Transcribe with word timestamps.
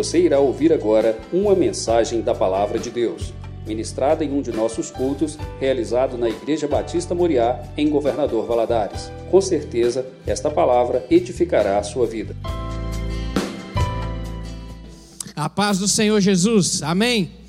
Você 0.00 0.18
irá 0.18 0.40
ouvir 0.40 0.72
agora 0.72 1.18
uma 1.30 1.54
mensagem 1.54 2.22
da 2.22 2.34
Palavra 2.34 2.78
de 2.78 2.88
Deus, 2.88 3.34
ministrada 3.66 4.24
em 4.24 4.32
um 4.32 4.40
de 4.40 4.50
nossos 4.50 4.90
cultos, 4.90 5.36
realizado 5.60 6.16
na 6.16 6.26
Igreja 6.26 6.66
Batista 6.66 7.14
Moriá, 7.14 7.62
em 7.76 7.90
Governador 7.90 8.46
Valadares. 8.46 9.12
Com 9.30 9.42
certeza, 9.42 10.06
esta 10.26 10.50
palavra 10.50 11.04
edificará 11.10 11.76
a 11.76 11.82
sua 11.82 12.06
vida. 12.06 12.34
A 15.36 15.50
paz 15.50 15.78
do 15.78 15.86
Senhor 15.86 16.18
Jesus, 16.18 16.82
amém. 16.82 17.39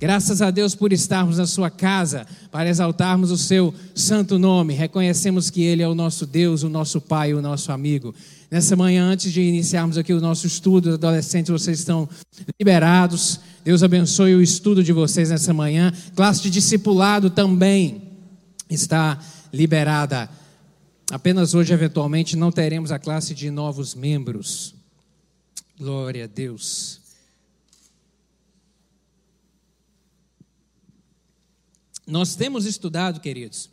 Graças 0.00 0.40
a 0.40 0.50
Deus 0.50 0.74
por 0.74 0.94
estarmos 0.94 1.36
na 1.36 1.46
sua 1.46 1.68
casa, 1.68 2.26
para 2.50 2.70
exaltarmos 2.70 3.30
o 3.30 3.36
seu 3.36 3.74
santo 3.94 4.38
nome. 4.38 4.72
Reconhecemos 4.72 5.50
que 5.50 5.62
Ele 5.62 5.82
é 5.82 5.88
o 5.88 5.94
nosso 5.94 6.24
Deus, 6.24 6.62
o 6.62 6.70
nosso 6.70 7.02
Pai, 7.02 7.34
o 7.34 7.42
nosso 7.42 7.70
amigo. 7.70 8.14
Nessa 8.50 8.74
manhã, 8.74 9.04
antes 9.04 9.30
de 9.30 9.42
iniciarmos 9.42 9.98
aqui 9.98 10.14
o 10.14 10.20
nosso 10.20 10.46
estudo, 10.46 10.94
adolescentes, 10.94 11.50
vocês 11.50 11.80
estão 11.80 12.08
liberados. 12.58 13.40
Deus 13.62 13.82
abençoe 13.82 14.34
o 14.34 14.40
estudo 14.40 14.82
de 14.82 14.90
vocês 14.90 15.28
nessa 15.28 15.52
manhã. 15.52 15.92
Classe 16.16 16.40
de 16.40 16.48
discipulado 16.48 17.28
também 17.28 18.00
está 18.70 19.18
liberada. 19.52 20.30
Apenas 21.12 21.52
hoje, 21.52 21.74
eventualmente, 21.74 22.36
não 22.36 22.50
teremos 22.50 22.90
a 22.90 22.98
classe 22.98 23.34
de 23.34 23.50
novos 23.50 23.94
membros. 23.94 24.74
Glória 25.78 26.24
a 26.24 26.26
Deus. 26.26 26.99
Nós 32.10 32.34
temos 32.34 32.66
estudado, 32.66 33.20
queridos, 33.20 33.70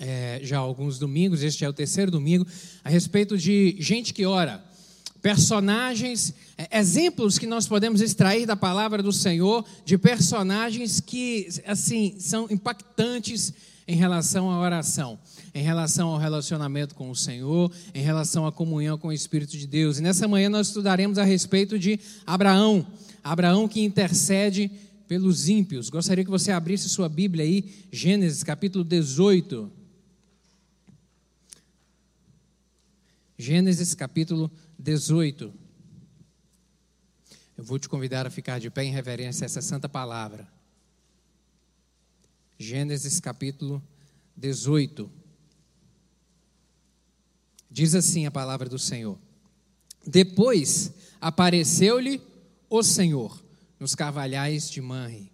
é, 0.00 0.40
já 0.42 0.58
alguns 0.58 0.98
domingos, 0.98 1.44
este 1.44 1.64
é 1.64 1.68
o 1.68 1.72
terceiro 1.72 2.10
domingo, 2.10 2.44
a 2.82 2.90
respeito 2.90 3.38
de 3.38 3.76
gente 3.78 4.12
que 4.12 4.26
ora, 4.26 4.60
personagens, 5.22 6.34
é, 6.58 6.80
exemplos 6.80 7.38
que 7.38 7.46
nós 7.46 7.68
podemos 7.68 8.00
extrair 8.00 8.46
da 8.46 8.56
palavra 8.56 9.00
do 9.00 9.12
Senhor 9.12 9.64
de 9.84 9.96
personagens 9.96 10.98
que, 10.98 11.46
assim, 11.66 12.16
são 12.18 12.48
impactantes 12.50 13.52
em 13.86 13.94
relação 13.94 14.50
à 14.50 14.58
oração, 14.58 15.16
em 15.54 15.62
relação 15.62 16.08
ao 16.08 16.18
relacionamento 16.18 16.96
com 16.96 17.10
o 17.10 17.16
Senhor, 17.16 17.70
em 17.94 18.02
relação 18.02 18.44
à 18.44 18.50
comunhão 18.50 18.98
com 18.98 19.06
o 19.06 19.12
Espírito 19.12 19.56
de 19.56 19.68
Deus. 19.68 19.98
E 19.98 20.02
nessa 20.02 20.26
manhã 20.26 20.48
nós 20.48 20.66
estudaremos 20.66 21.16
a 21.16 21.22
respeito 21.22 21.78
de 21.78 22.00
Abraão, 22.26 22.84
Abraão 23.22 23.68
que 23.68 23.82
intercede 23.82 24.68
pelos 25.10 25.48
ímpios. 25.48 25.90
Gostaria 25.90 26.22
que 26.24 26.30
você 26.30 26.52
abrisse 26.52 26.88
sua 26.88 27.08
Bíblia 27.08 27.44
aí, 27.44 27.84
Gênesis 27.90 28.44
capítulo 28.44 28.84
18. 28.84 29.68
Gênesis 33.36 33.92
capítulo 33.92 34.48
18. 34.78 35.52
Eu 37.58 37.64
vou 37.64 37.76
te 37.76 37.88
convidar 37.88 38.24
a 38.24 38.30
ficar 38.30 38.60
de 38.60 38.70
pé 38.70 38.84
em 38.84 38.92
reverência 38.92 39.44
a 39.44 39.46
essa 39.46 39.60
santa 39.60 39.88
palavra. 39.88 40.46
Gênesis 42.56 43.18
capítulo 43.18 43.82
18. 44.36 45.10
Diz 47.68 47.96
assim 47.96 48.26
a 48.26 48.30
palavra 48.30 48.68
do 48.68 48.78
Senhor: 48.78 49.18
Depois 50.06 50.92
apareceu-lhe 51.20 52.22
o 52.68 52.80
Senhor 52.84 53.49
nos 53.80 53.94
carvalhais 53.94 54.70
de 54.70 54.80
Manre. 54.82 55.32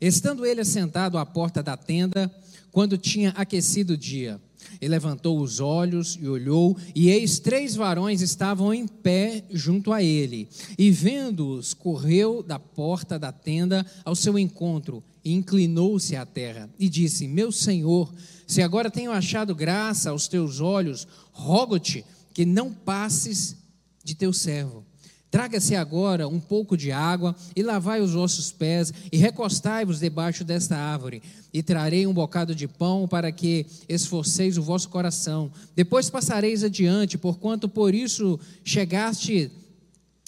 Estando 0.00 0.44
ele 0.44 0.60
assentado 0.60 1.16
à 1.16 1.24
porta 1.24 1.62
da 1.62 1.76
tenda, 1.76 2.30
quando 2.72 2.98
tinha 2.98 3.30
aquecido 3.30 3.94
o 3.94 3.96
dia, 3.96 4.40
ele 4.80 4.90
levantou 4.90 5.40
os 5.40 5.60
olhos 5.60 6.18
e 6.20 6.28
olhou, 6.28 6.76
e 6.94 7.08
eis 7.08 7.38
três 7.38 7.74
varões 7.74 8.20
estavam 8.20 8.74
em 8.74 8.86
pé 8.86 9.44
junto 9.50 9.92
a 9.92 10.02
ele. 10.02 10.48
E 10.76 10.90
vendo-os, 10.90 11.72
correu 11.72 12.42
da 12.42 12.58
porta 12.58 13.18
da 13.18 13.32
tenda 13.32 13.86
ao 14.04 14.14
seu 14.14 14.38
encontro, 14.38 15.02
e 15.24 15.32
inclinou-se 15.32 16.14
à 16.16 16.26
terra, 16.26 16.68
e 16.78 16.88
disse: 16.88 17.26
Meu 17.26 17.50
senhor, 17.50 18.12
se 18.46 18.62
agora 18.62 18.90
tenho 18.90 19.10
achado 19.10 19.54
graça 19.54 20.10
aos 20.10 20.28
teus 20.28 20.60
olhos, 20.60 21.06
rogo-te 21.32 22.04
que 22.34 22.44
não 22.44 22.72
passes 22.72 23.56
de 24.04 24.14
teu 24.14 24.32
servo. 24.32 24.84
Traga-se 25.30 25.74
agora 25.76 26.26
um 26.26 26.40
pouco 26.40 26.76
de 26.76 26.90
água 26.90 27.36
e 27.54 27.62
lavai 27.62 28.00
os 28.00 28.12
vossos 28.12 28.50
pés 28.50 28.92
e 29.12 29.18
recostai-vos 29.18 30.00
debaixo 30.00 30.42
desta 30.42 30.76
árvore. 30.76 31.22
E 31.52 31.62
trarei 31.62 32.06
um 32.06 32.14
bocado 32.14 32.54
de 32.54 32.66
pão 32.66 33.06
para 33.06 33.30
que 33.30 33.66
esforceis 33.88 34.56
o 34.56 34.62
vosso 34.62 34.88
coração. 34.88 35.50
Depois 35.76 36.08
passareis 36.08 36.64
adiante, 36.64 37.18
porquanto 37.18 37.68
por 37.68 37.94
isso 37.94 38.40
chegaste 38.64 39.50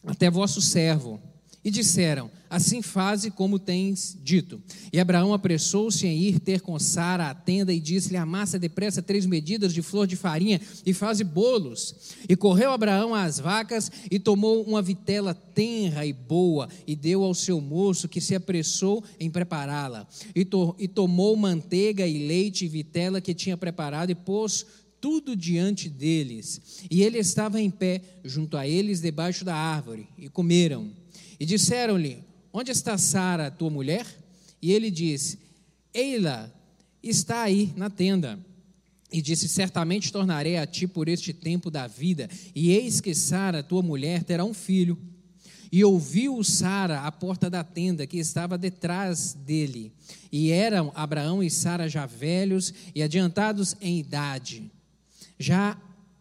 até 0.06 0.30
vosso 0.30 0.60
servo. 0.60 1.18
E 1.64 1.70
disseram: 1.70 2.30
Assim 2.50 2.82
faze 2.82 3.30
como 3.30 3.60
tens 3.60 4.18
dito. 4.20 4.60
E 4.92 4.98
Abraão 4.98 5.32
apressou-se 5.32 6.04
em 6.04 6.18
ir 6.18 6.40
ter 6.40 6.60
com 6.60 6.76
Sara 6.80 7.30
a 7.30 7.34
tenda 7.34 7.72
e 7.72 7.78
disse-lhe: 7.78 8.16
Amassa 8.16 8.58
depressa 8.58 9.00
três 9.00 9.24
medidas 9.24 9.72
de 9.72 9.80
flor 9.82 10.04
de 10.04 10.16
farinha 10.16 10.60
e 10.84 10.92
faze 10.92 11.22
bolos. 11.22 11.94
E 12.28 12.34
correu 12.34 12.72
Abraão 12.72 13.14
às 13.14 13.38
vacas 13.38 13.88
e 14.10 14.18
tomou 14.18 14.64
uma 14.64 14.82
vitela 14.82 15.32
tenra 15.32 16.04
e 16.04 16.12
boa 16.12 16.68
e 16.88 16.96
deu 16.96 17.22
ao 17.22 17.34
seu 17.34 17.60
moço 17.60 18.08
que 18.08 18.20
se 18.20 18.34
apressou 18.34 19.04
em 19.20 19.30
prepará-la. 19.30 20.08
E, 20.34 20.44
to 20.44 20.74
e 20.76 20.88
tomou 20.88 21.36
manteiga 21.36 22.04
e 22.04 22.26
leite 22.26 22.64
e 22.64 22.68
vitela 22.68 23.20
que 23.20 23.32
tinha 23.32 23.56
preparado 23.56 24.10
e 24.10 24.14
pôs 24.16 24.66
tudo 25.00 25.36
diante 25.36 25.88
deles. 25.88 26.82
E 26.90 27.04
ele 27.04 27.18
estava 27.18 27.60
em 27.60 27.70
pé 27.70 28.02
junto 28.24 28.56
a 28.56 28.66
eles 28.66 29.00
debaixo 29.00 29.44
da 29.44 29.54
árvore 29.54 30.08
e 30.18 30.28
comeram. 30.28 30.90
E 31.38 31.46
disseram-lhe: 31.46 32.29
Onde 32.52 32.72
está 32.72 32.98
Sara, 32.98 33.50
tua 33.50 33.70
mulher? 33.70 34.06
E 34.60 34.72
ele 34.72 34.90
disse: 34.90 35.38
Eila 35.94 36.52
está 37.02 37.42
aí 37.42 37.72
na 37.76 37.88
tenda. 37.88 38.38
E 39.12 39.20
disse: 39.20 39.48
Certamente 39.48 40.12
tornarei 40.12 40.56
a 40.56 40.66
ti 40.66 40.86
por 40.86 41.08
este 41.08 41.32
tempo 41.32 41.70
da 41.70 41.86
vida, 41.86 42.28
e 42.54 42.70
eis 42.70 43.00
que 43.00 43.14
Sara, 43.14 43.62
tua 43.62 43.82
mulher, 43.82 44.24
terá 44.24 44.44
um 44.44 44.54
filho. 44.54 44.98
E 45.72 45.84
ouviu 45.84 46.42
Sara 46.42 47.02
à 47.02 47.12
porta 47.12 47.48
da 47.48 47.62
tenda 47.62 48.04
que 48.04 48.18
estava 48.18 48.58
detrás 48.58 49.34
dele. 49.34 49.92
E 50.32 50.50
eram 50.50 50.90
Abraão 50.96 51.42
e 51.42 51.48
Sara 51.48 51.88
já 51.88 52.06
velhos 52.06 52.74
e 52.92 53.02
adiantados 53.02 53.76
em 53.80 54.00
idade. 54.00 54.68
Já 55.38 55.80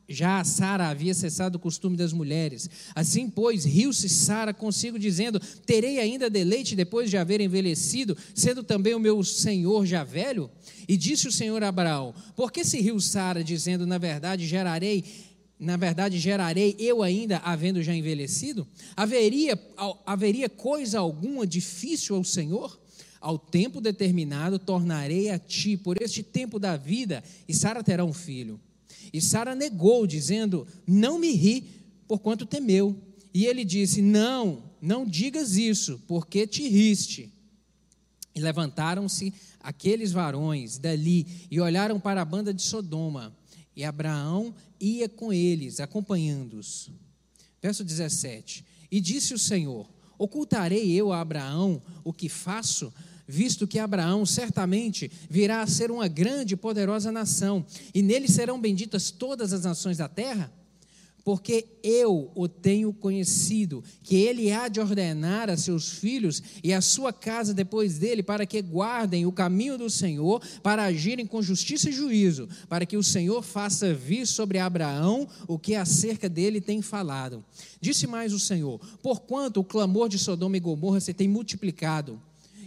já 0.10 0.44
Sara 0.44 0.88
havia 0.88 1.14
cessado 1.14 1.58
o 1.58 1.62
costume 1.62 1.96
das 1.96 2.12
mulheres. 2.12 2.68
Assim, 2.96 3.30
pois, 3.30 3.64
riu-se 3.64 4.10
Sara 4.10 4.54
consigo, 4.54 4.98
dizendo: 4.98 5.40
Terei 5.66 6.00
ainda 6.00 6.30
deleite 6.30 6.76
depois 6.76 7.12
de 7.12 7.18
haver 7.18 7.40
envelhecido, 7.40 8.18
sendo 8.34 8.64
também 8.64 8.96
o 8.96 9.00
meu 9.00 9.24
senhor 9.24 9.86
já 9.86 10.04
velho? 10.04 10.50
E 10.88 10.98
disse 10.98 11.28
o 11.28 11.32
Senhor 11.32 11.64
Abraão: 11.64 12.16
Por 12.36 12.52
que 12.52 12.66
se 12.66 12.82
riu 12.82 13.00
Sara, 13.00 13.44
dizendo: 13.44 13.86
Na 13.86 14.00
verdade, 14.00 14.48
gerarei 14.48 15.06
na 15.60 15.76
verdade, 15.76 16.18
gerarei 16.18 16.74
eu 16.80 17.04
ainda, 17.04 17.40
havendo 17.40 17.84
já 17.84 17.94
envelhecido? 17.94 18.66
Haveria, 18.96 19.60
haveria 20.06 20.48
coisa 20.48 21.00
alguma 21.00 21.46
difícil 21.46 22.16
ao 22.16 22.24
Senhor? 22.24 22.80
Ao 23.20 23.38
tempo 23.38 23.82
determinado, 23.82 24.58
tornarei 24.58 25.30
a 25.30 25.38
ti, 25.38 25.76
por 25.76 26.02
este 26.02 26.24
tempo 26.24 26.58
da 26.58 26.78
vida, 26.78 27.22
e 27.46 27.54
Sara 27.54 27.84
terá 27.84 28.06
um 28.06 28.14
filho. 28.14 28.58
E 29.12 29.22
Sara 29.22 29.56
negou, 29.56 30.06
dizendo: 30.06 30.68
Não 30.86 31.20
me 31.20 31.32
ri, 31.32 31.64
porquanto 32.08 32.46
temeu. 32.46 32.96
E 33.34 33.46
ele 33.46 33.64
disse: 33.64 34.02
Não, 34.02 34.64
não 34.82 35.06
digas 35.06 35.56
isso, 35.56 36.02
porque 36.08 36.48
te 36.48 36.68
riste. 36.68 37.32
E 38.34 38.40
levantaram-se 38.40 39.34
aqueles 39.60 40.12
varões 40.12 40.78
dali 40.78 41.28
e 41.52 41.60
olharam 41.60 42.00
para 42.00 42.22
a 42.22 42.26
banda 42.26 42.54
de 42.54 42.62
Sodoma. 42.62 43.36
E 43.76 43.84
Abraão 43.84 44.54
ia 44.80 45.08
com 45.08 45.32
eles, 45.32 45.80
acompanhando-os. 45.80 46.90
Verso 47.62 47.84
17: 47.84 48.66
E 48.92 49.02
disse 49.02 49.34
o 49.34 49.40
Senhor: 49.40 49.90
Ocultarei 50.18 50.92
eu 50.92 51.12
a 51.12 51.22
Abraão 51.22 51.82
o 52.04 52.14
que 52.14 52.30
faço? 52.30 52.94
Visto 53.30 53.68
que 53.68 53.78
Abraão 53.78 54.26
certamente 54.26 55.12
virá 55.30 55.62
a 55.62 55.68
ser 55.68 55.92
uma 55.92 56.08
grande 56.08 56.56
e 56.56 56.58
poderosa 56.58 57.12
nação, 57.12 57.64
e 57.94 58.02
nele 58.02 58.28
serão 58.28 58.60
benditas 58.60 59.12
todas 59.12 59.54
as 59.54 59.64
nações 59.64 59.98
da 59.98 60.10
terra? 60.10 60.52
Porque 61.24 61.68
eu 61.84 62.32
o 62.34 62.48
tenho 62.48 62.92
conhecido, 62.92 63.84
que 64.02 64.16
ele 64.16 64.52
há 64.52 64.68
de 64.68 64.80
ordenar 64.80 65.48
a 65.48 65.58
seus 65.58 65.90
filhos 65.90 66.42
e 66.64 66.74
a 66.74 66.82
sua 66.82 67.14
casa 67.14 67.54
depois 67.54 68.00
dele, 68.00 68.24
para 68.24 68.48
que 68.48 68.60
guardem 68.64 69.28
o 69.28 69.32
caminho 69.32 69.78
do 69.78 69.92
Senhor, 69.92 70.42
para 70.64 70.86
agirem 70.86 71.28
com 71.28 71.40
justiça 71.40 71.90
e 71.90 71.94
juízo, 71.94 72.50
para 72.68 72.86
que 72.86 72.98
o 72.98 73.04
Senhor 73.04 73.44
faça 73.44 73.94
vir 73.94 74.26
sobre 74.26 74.58
Abraão 74.58 75.28
o 75.48 75.60
que 75.60 75.76
acerca 75.76 76.28
dele 76.28 76.60
tem 76.60 76.82
falado. 76.82 77.46
Disse 77.80 78.08
mais 78.08 78.34
o 78.34 78.40
Senhor: 78.40 78.80
Porquanto 79.04 79.60
o 79.60 79.64
clamor 79.64 80.10
de 80.10 80.18
Sodoma 80.18 80.58
e 80.58 80.60
Gomorra 80.60 81.00
se 81.00 81.14
tem 81.14 81.28
multiplicado, 81.28 82.20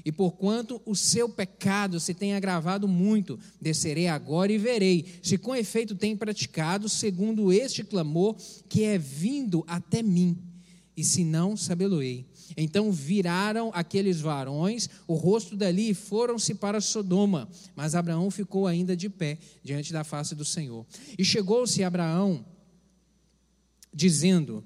e 0.05 0.11
porquanto 0.11 0.81
o 0.85 0.95
seu 0.95 1.29
pecado 1.29 2.01
se 2.01 2.15
tem 2.15 2.35
agravado 2.35 2.89
muito, 2.89 3.39
descerei 3.61 4.09
agora 4.09 4.53
e 4.53 4.59
verei 4.59 5.07
se 5.23 5.39
com 5.39 5.55
efeito 5.55 5.95
tem 5.95 6.17
praticado 6.17 6.89
segundo 6.89 7.53
este 7.53 7.85
clamor 7.85 8.37
que 8.69 8.85
é 8.85 8.99
vindo 8.99 9.65
até 9.67 10.03
mim. 10.03 10.37
e 10.95 11.03
se 11.03 11.25
não, 11.25 11.57
sabê-lo-ei. 11.57 12.27
Então 12.57 12.93
viraram 12.93 13.71
aqueles 13.75 14.21
varões 14.21 14.89
o 15.07 15.15
rosto 15.15 15.57
dali 15.57 15.91
e 15.91 15.95
foram-se 15.95 16.55
para 16.55 16.81
Sodoma. 16.81 17.49
Mas 17.75 17.95
Abraão 17.95 18.31
ficou 18.31 18.67
ainda 18.67 18.97
de 18.97 19.09
pé 19.09 19.39
diante 19.63 19.93
da 19.93 20.05
face 20.05 20.35
do 20.35 20.45
Senhor. 20.45 20.85
E 21.19 21.25
chegou-se 21.25 21.83
Abraão, 21.83 22.45
dizendo: 23.93 24.65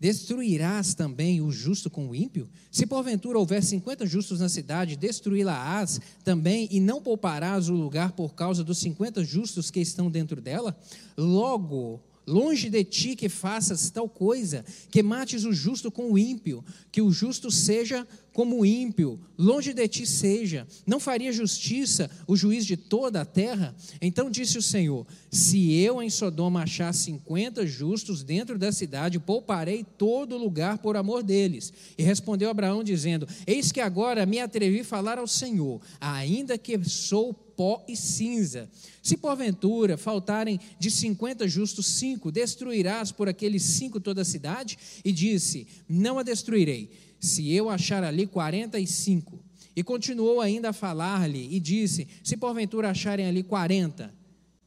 Destruirás 0.00 0.94
também 0.94 1.42
o 1.42 1.52
justo 1.52 1.90
com 1.90 2.08
o 2.08 2.14
ímpio? 2.14 2.48
Se 2.70 2.86
porventura 2.86 3.38
houver 3.38 3.62
cinquenta 3.62 4.06
justos 4.06 4.40
na 4.40 4.48
cidade, 4.48 4.96
destruí-la-ás 4.96 6.00
também, 6.24 6.66
e 6.70 6.80
não 6.80 7.02
pouparás 7.02 7.68
o 7.68 7.74
lugar 7.74 8.12
por 8.12 8.34
causa 8.34 8.64
dos 8.64 8.78
cinquenta 8.78 9.22
justos 9.22 9.70
que 9.70 9.78
estão 9.78 10.10
dentro 10.10 10.40
dela? 10.40 10.74
Logo, 11.18 12.00
Longe 12.30 12.70
de 12.70 12.84
ti 12.84 13.16
que 13.16 13.28
faças 13.28 13.90
tal 13.90 14.08
coisa, 14.08 14.64
que 14.88 15.02
mates 15.02 15.44
o 15.44 15.52
justo 15.52 15.90
com 15.90 16.12
o 16.12 16.16
ímpio, 16.16 16.64
que 16.92 17.02
o 17.02 17.10
justo 17.10 17.50
seja 17.50 18.06
como 18.32 18.60
o 18.60 18.64
ímpio, 18.64 19.18
longe 19.36 19.74
de 19.74 19.88
ti 19.88 20.06
seja. 20.06 20.66
Não 20.86 21.00
faria 21.00 21.32
justiça 21.32 22.08
o 22.28 22.36
juiz 22.36 22.64
de 22.64 22.76
toda 22.76 23.20
a 23.20 23.24
terra? 23.24 23.74
Então 24.00 24.30
disse 24.30 24.56
o 24.56 24.62
Senhor: 24.62 25.04
Se 25.30 25.72
eu 25.72 26.00
em 26.00 26.08
Sodoma 26.08 26.62
achar 26.62 26.94
cinquenta 26.94 27.66
justos 27.66 28.22
dentro 28.22 28.56
da 28.56 28.70
cidade, 28.70 29.18
pouparei 29.18 29.84
todo 29.84 30.38
lugar 30.38 30.78
por 30.78 30.96
amor 30.96 31.24
deles. 31.24 31.72
E 31.98 32.02
respondeu 32.04 32.48
Abraão, 32.48 32.84
dizendo: 32.84 33.26
Eis 33.44 33.72
que 33.72 33.80
agora 33.80 34.24
me 34.24 34.38
atrevi 34.38 34.80
a 34.80 34.84
falar 34.84 35.18
ao 35.18 35.26
Senhor, 35.26 35.80
ainda 36.00 36.56
que 36.56 36.78
sou 36.84 37.34
pó 37.60 37.84
e 37.86 37.94
cinza. 37.94 38.70
Se 39.02 39.18
porventura 39.18 39.98
faltarem 39.98 40.58
de 40.78 40.90
cinquenta 40.90 41.46
justos 41.46 41.84
cinco, 41.88 42.32
destruirás 42.32 43.12
por 43.12 43.28
aqueles 43.28 43.62
cinco 43.62 44.00
toda 44.00 44.22
a 44.22 44.24
cidade? 44.24 44.78
E 45.04 45.12
disse: 45.12 45.66
Não 45.86 46.18
a 46.18 46.22
destruirei, 46.22 46.90
se 47.20 47.52
eu 47.52 47.68
achar 47.68 48.02
ali 48.02 48.26
quarenta 48.26 48.80
e 48.80 48.86
cinco. 48.86 49.44
E 49.76 49.82
continuou 49.82 50.40
ainda 50.40 50.70
a 50.70 50.72
falar-lhe, 50.72 51.54
e 51.54 51.60
disse: 51.60 52.08
Se 52.24 52.34
porventura 52.34 52.88
acharem 52.88 53.26
ali 53.26 53.42
quarenta. 53.42 54.10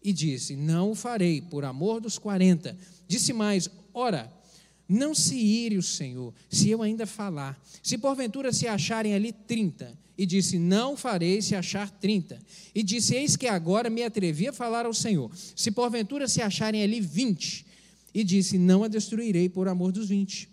E 0.04 0.14
disse: 0.14 0.56
Não 0.56 0.92
o 0.92 0.96
farei, 0.96 1.42
por 1.42 1.66
amor 1.66 2.00
dos 2.00 2.20
quarenta. 2.20 2.78
Disse 3.08 3.34
mais: 3.34 3.72
Ora, 3.92 4.32
não 4.88 5.16
se 5.16 5.36
ire 5.36 5.78
o 5.78 5.84
Senhor, 5.84 6.34
se 6.50 6.70
eu 6.70 6.82
ainda 6.82 7.06
falar. 7.06 7.60
Se 7.82 7.98
porventura 7.98 8.52
se 8.52 8.68
acharem 8.68 9.14
ali 9.14 9.32
trinta, 9.32 9.98
e 10.18 10.26
disse: 10.26 10.60
Não 10.60 10.96
farei 10.96 11.42
se 11.42 11.56
achar 11.56 11.90
trinta. 11.90 12.40
E 12.74 12.84
disse: 12.84 13.16
Eis 13.16 13.36
que 13.36 13.48
agora 13.48 13.90
me 13.90 14.04
atrevi 14.04 14.48
a 14.48 14.54
falar 14.54 14.86
ao 14.86 14.94
Senhor. 14.94 15.32
Se 15.56 15.72
porventura 15.72 16.28
se 16.28 16.42
acharem 16.42 16.84
ali 16.84 17.02
vinte. 17.02 17.66
E 18.14 18.24
disse: 18.24 18.58
Não 18.58 18.84
a 18.84 18.88
destruirei 18.88 19.50
por 19.50 19.68
amor 19.68 19.92
dos 19.92 20.10
vinte. 20.10 20.50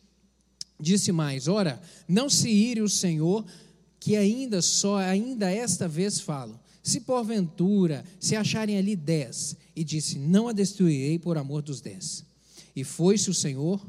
Disse 0.78 1.12
mais: 1.12 1.46
Ora, 1.46 1.80
não 2.08 2.30
se 2.30 2.48
ire 2.48 2.80
o 2.80 2.88
Senhor, 2.88 3.44
que 3.98 4.16
ainda 4.16 4.62
só, 4.62 4.96
ainda 4.96 5.50
esta 5.50 5.86
vez 5.86 6.20
falo. 6.20 6.58
Se 6.82 7.00
porventura 7.00 8.02
se 8.18 8.34
acharem 8.34 8.78
ali 8.78 8.96
dez. 8.96 9.56
E 9.76 9.84
disse: 9.84 10.18
Não 10.18 10.48
a 10.48 10.52
destruirei 10.52 11.18
por 11.18 11.36
amor 11.36 11.60
dos 11.60 11.82
dez. 11.82 12.24
E 12.74 12.82
foi-se 12.82 13.28
o 13.28 13.34
Senhor 13.34 13.80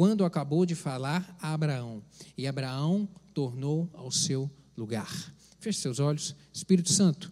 quando 0.00 0.24
acabou 0.24 0.64
de 0.64 0.74
falar 0.74 1.36
a 1.42 1.52
Abraão. 1.52 2.02
E 2.34 2.46
Abraão 2.46 3.06
tornou 3.34 3.86
ao 3.92 4.10
seu 4.10 4.50
lugar. 4.74 5.10
Feche 5.58 5.78
seus 5.78 6.00
olhos. 6.00 6.34
Espírito 6.54 6.90
Santo, 6.90 7.30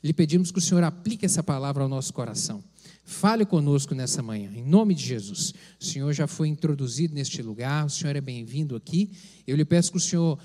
lhe 0.00 0.12
pedimos 0.12 0.52
que 0.52 0.60
o 0.60 0.62
Senhor 0.62 0.84
aplique 0.84 1.26
essa 1.26 1.42
palavra 1.42 1.82
ao 1.82 1.88
nosso 1.88 2.14
coração. 2.14 2.62
Fale 3.04 3.44
conosco 3.44 3.96
nessa 3.96 4.22
manhã, 4.22 4.52
em 4.54 4.62
nome 4.62 4.94
de 4.94 5.04
Jesus. 5.04 5.54
O 5.80 5.84
Senhor 5.84 6.12
já 6.12 6.28
foi 6.28 6.46
introduzido 6.46 7.12
neste 7.12 7.42
lugar, 7.42 7.84
o 7.84 7.90
Senhor 7.90 8.14
é 8.14 8.20
bem-vindo 8.20 8.76
aqui. 8.76 9.10
Eu 9.44 9.56
lhe 9.56 9.64
peço 9.64 9.90
que 9.90 9.98
o 9.98 10.00
Senhor 10.00 10.38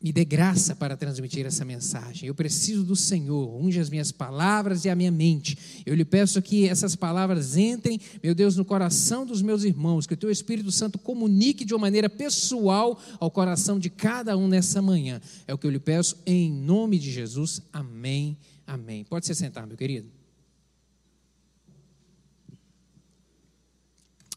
me 0.00 0.12
dê 0.12 0.24
graça 0.24 0.76
para 0.76 0.96
transmitir 0.96 1.44
essa 1.44 1.64
mensagem. 1.64 2.28
Eu 2.28 2.34
preciso 2.34 2.84
do 2.84 2.94
Senhor, 2.94 3.60
unge 3.60 3.80
as 3.80 3.90
minhas 3.90 4.12
palavras 4.12 4.84
e 4.84 4.88
a 4.88 4.94
minha 4.94 5.10
mente. 5.10 5.58
Eu 5.84 5.94
lhe 5.94 6.04
peço 6.04 6.40
que 6.40 6.68
essas 6.68 6.94
palavras 6.94 7.56
entrem, 7.56 8.00
meu 8.22 8.32
Deus, 8.32 8.56
no 8.56 8.64
coração 8.64 9.26
dos 9.26 9.42
meus 9.42 9.64
irmãos, 9.64 10.06
que 10.06 10.14
o 10.14 10.16
teu 10.16 10.30
Espírito 10.30 10.70
Santo 10.70 10.98
comunique 10.98 11.64
de 11.64 11.74
uma 11.74 11.80
maneira 11.80 12.08
pessoal 12.08 13.00
ao 13.18 13.28
coração 13.28 13.76
de 13.76 13.90
cada 13.90 14.36
um 14.36 14.46
nessa 14.46 14.80
manhã. 14.80 15.20
É 15.48 15.52
o 15.52 15.58
que 15.58 15.66
eu 15.66 15.70
lhe 15.70 15.80
peço 15.80 16.16
em 16.24 16.52
nome 16.52 16.96
de 16.96 17.10
Jesus. 17.10 17.60
Amém. 17.72 18.38
Amém. 18.64 19.02
Pode 19.02 19.26
se 19.26 19.34
sentar, 19.34 19.66
meu 19.66 19.76
querido. 19.76 20.08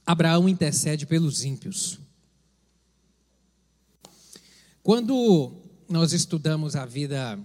Abraão 0.03 0.49
intercede 0.49 1.05
pelos 1.05 1.45
ímpios. 1.45 2.00
Quando 4.83 5.51
nós 5.87 6.11
estudamos 6.11 6.75
a 6.75 6.87
vida 6.87 7.39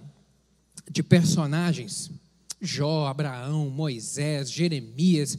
de 0.89 1.03
personagens, 1.03 2.09
Jó, 2.59 3.05
Abraão, 3.05 3.69
Moisés, 3.69 4.51
Jeremias, 4.51 5.37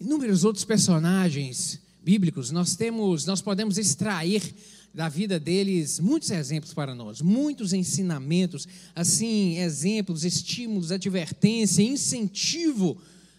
inúmeros 0.00 0.44
outros 0.44 0.64
personagens 0.64 1.80
bíblicos, 2.04 2.52
nós 2.52 2.76
temos, 2.76 3.26
nós 3.26 3.42
podemos 3.42 3.78
extrair 3.78 4.54
da 4.94 5.08
vida 5.08 5.40
deles 5.40 5.98
muitos 5.98 6.30
exemplos 6.30 6.72
para 6.72 6.94
nós, 6.94 7.20
muitos 7.20 7.72
ensinamentos, 7.72 8.68
assim, 8.94 9.58
exemplos, 9.58 10.24
estímulos, 10.24 10.92
advertência, 10.92 11.82
incentivo 11.82 12.96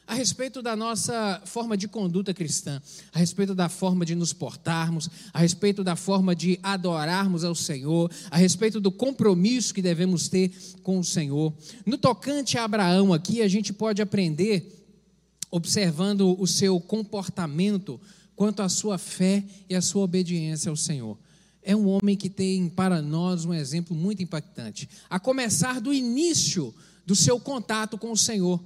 a 0.08 0.14
respeito 0.14 0.62
da 0.62 0.76
nossa 0.76 1.42
forma 1.46 1.76
de 1.76 1.88
conduta 1.88 2.34
cristã, 2.34 2.82
a 3.12 3.20
respeito 3.20 3.56
da 3.56 3.68
forma 3.68 4.06
de 4.06 4.14
nos 4.14 4.34
portarmos, 4.34 5.10
a 5.34 5.40
respeito 5.40 5.84
da 5.84 5.96
forma 5.96 6.36
de 6.36 6.60
adorarmos 6.62 7.44
ao 7.44 7.56
Senhor, 7.56 8.12
a 8.30 8.38
respeito 8.38 8.80
do 8.80 8.92
compromisso 8.92 9.74
que 9.74 9.82
devemos 9.82 10.30
ter 10.30 10.52
com 10.84 11.00
o 11.00 11.04
Senhor. 11.04 11.54
No 11.86 11.98
tocante 11.98 12.58
a 12.58 12.66
Abraão, 12.66 13.14
aqui 13.14 13.42
a 13.42 13.48
gente 13.48 13.74
pode 13.74 14.02
aprender 14.02 14.86
observando 15.50 16.36
o 16.40 16.46
seu 16.46 16.80
comportamento 16.80 18.00
quanto 18.36 18.62
à 18.62 18.70
sua 18.70 18.98
fé 18.98 19.44
e 19.70 19.76
à 19.76 19.82
sua 19.82 20.04
obediência 20.04 20.70
ao 20.70 20.76
Senhor. 20.76 21.18
É 21.64 21.76
um 21.76 21.88
homem 21.88 22.16
que 22.16 22.30
tem 22.30 22.70
para 22.70 23.02
nós 23.02 23.46
um 23.46 23.54
exemplo 23.54 23.96
muito 23.96 24.22
impactante, 24.22 24.88
a 25.10 25.20
começar 25.20 25.82
do 25.82 25.92
início 25.92 26.74
do 27.06 27.16
seu 27.16 27.40
contato 27.40 27.98
com 27.98 28.12
o 28.12 28.18
Senhor. 28.18 28.62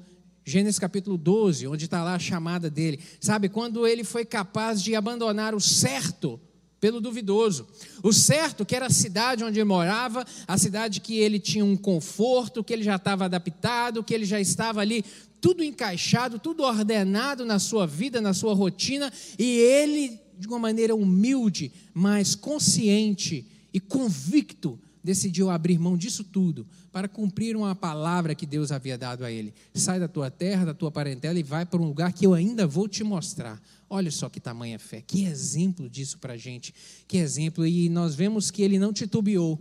Gênesis 0.50 0.80
capítulo 0.80 1.16
12, 1.16 1.68
onde 1.68 1.86
está 1.86 2.04
lá 2.04 2.16
a 2.16 2.19
chamada 2.19 2.72
dele. 2.72 3.00
Sabe, 3.22 3.50
quando 3.50 3.86
ele 3.86 4.04
foi 4.04 4.25
capaz 4.25 4.81
de 4.81 4.96
abandonar 4.96 5.54
o 5.54 5.62
certo 5.62 6.40
pelo 6.80 7.00
duvidoso. 7.00 7.68
O 8.02 8.12
certo, 8.12 8.66
que 8.66 8.76
era 8.76 8.88
a 8.88 8.90
cidade 8.90 9.44
onde 9.44 9.59
ele 9.59 9.66
morava, 9.66 10.26
a 10.47 10.57
cidade 10.57 11.02
que 11.02 11.19
ele 11.19 11.38
tinha 11.38 11.64
um 11.64 11.78
conforto, 11.78 12.64
que 12.64 12.74
ele 12.74 12.83
já 12.83 12.95
estava 12.95 13.26
adaptado, 13.26 14.04
que 14.04 14.14
ele 14.14 14.26
já 14.26 14.40
estava 14.40 14.81
ali 14.81 15.06
tudo 15.40 15.64
encaixado, 15.64 16.40
tudo 16.40 16.64
ordenado 16.64 17.45
na 17.45 17.59
sua 17.59 17.85
vida, 17.85 18.19
na 18.19 18.33
sua 18.33 18.54
rotina, 18.54 19.12
e 19.38 19.57
ele, 19.57 20.19
de 20.38 20.47
uma 20.47 20.57
maneira 20.57 20.95
humilde, 20.95 21.71
mas 21.94 22.33
consciente 22.33 23.45
e 23.71 23.80
convicto, 23.80 24.80
decidiu 25.04 25.50
abrir 25.50 25.80
mão 25.80 25.98
disso 25.98 26.24
tudo 26.24 26.68
para 26.92 27.08
cumprir 27.08 27.56
uma 27.56 27.76
palavra 27.76 28.36
que 28.36 28.46
Deus 28.46 28.72
havia 28.72 28.98
dado 28.98 29.24
a 29.24 29.32
ele. 29.32 29.54
Sai 29.74 30.00
da 30.00 30.08
tua 30.08 30.30
terra, 30.30 30.66
da 30.66 30.74
tua 30.74 30.92
parentela 30.92 31.40
e 31.40 31.44
vai 31.44 31.66
para 31.66 31.82
um 31.82 31.86
lugar 31.86 32.12
que 32.14 32.26
eu 32.26 32.34
ainda 32.34 32.68
vou 32.68 32.88
te 32.88 33.04
mostrar. 33.04 33.62
Olha 33.90 34.12
só 34.12 34.30
que 34.30 34.40
tamanha 34.40 34.78
fé, 34.78 35.02
que 35.06 35.26
exemplo 35.26 35.90
disso 35.90 36.18
para 36.20 36.34
a 36.34 36.38
gente, 36.38 36.74
que 37.08 37.18
exemplo. 37.18 37.66
E 37.66 37.90
nós 37.90 38.16
vemos 38.16 38.52
que 38.52 38.62
ele 38.62 38.78
não 38.78 38.94
titubeou, 38.94 39.60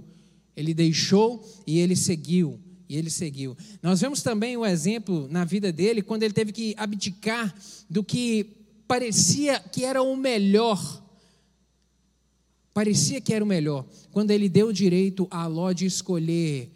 ele 0.57 0.75
deixou 0.75 1.47
e 1.67 1.79
ele 1.79 1.97
seguiu. 1.97 2.61
E 2.89 2.97
ele 2.97 3.11
seguiu. 3.11 3.55
Nós 3.83 4.01
vemos 4.01 4.23
também 4.23 4.57
o 4.57 4.65
exemplo 4.65 5.29
na 5.29 5.45
vida 5.45 5.71
dele 5.71 6.01
quando 6.01 6.23
ele 6.23 6.33
teve 6.33 6.53
que 6.53 6.75
abdicar 6.79 7.55
do 7.89 8.03
que 8.03 8.57
parecia 8.87 9.61
que 9.61 9.85
era 9.85 10.03
o 10.03 10.17
melhor 10.17 11.07
parecia 12.79 13.21
que 13.21 13.35
era 13.35 13.45
o 13.45 13.49
melhor, 13.49 13.85
quando 14.13 14.31
ele 14.31 14.49
deu 14.49 14.69
o 14.69 14.73
direito 14.73 15.27
a 15.33 15.49
Ló 15.49 15.73
de 15.73 15.85
escolher 15.85 16.71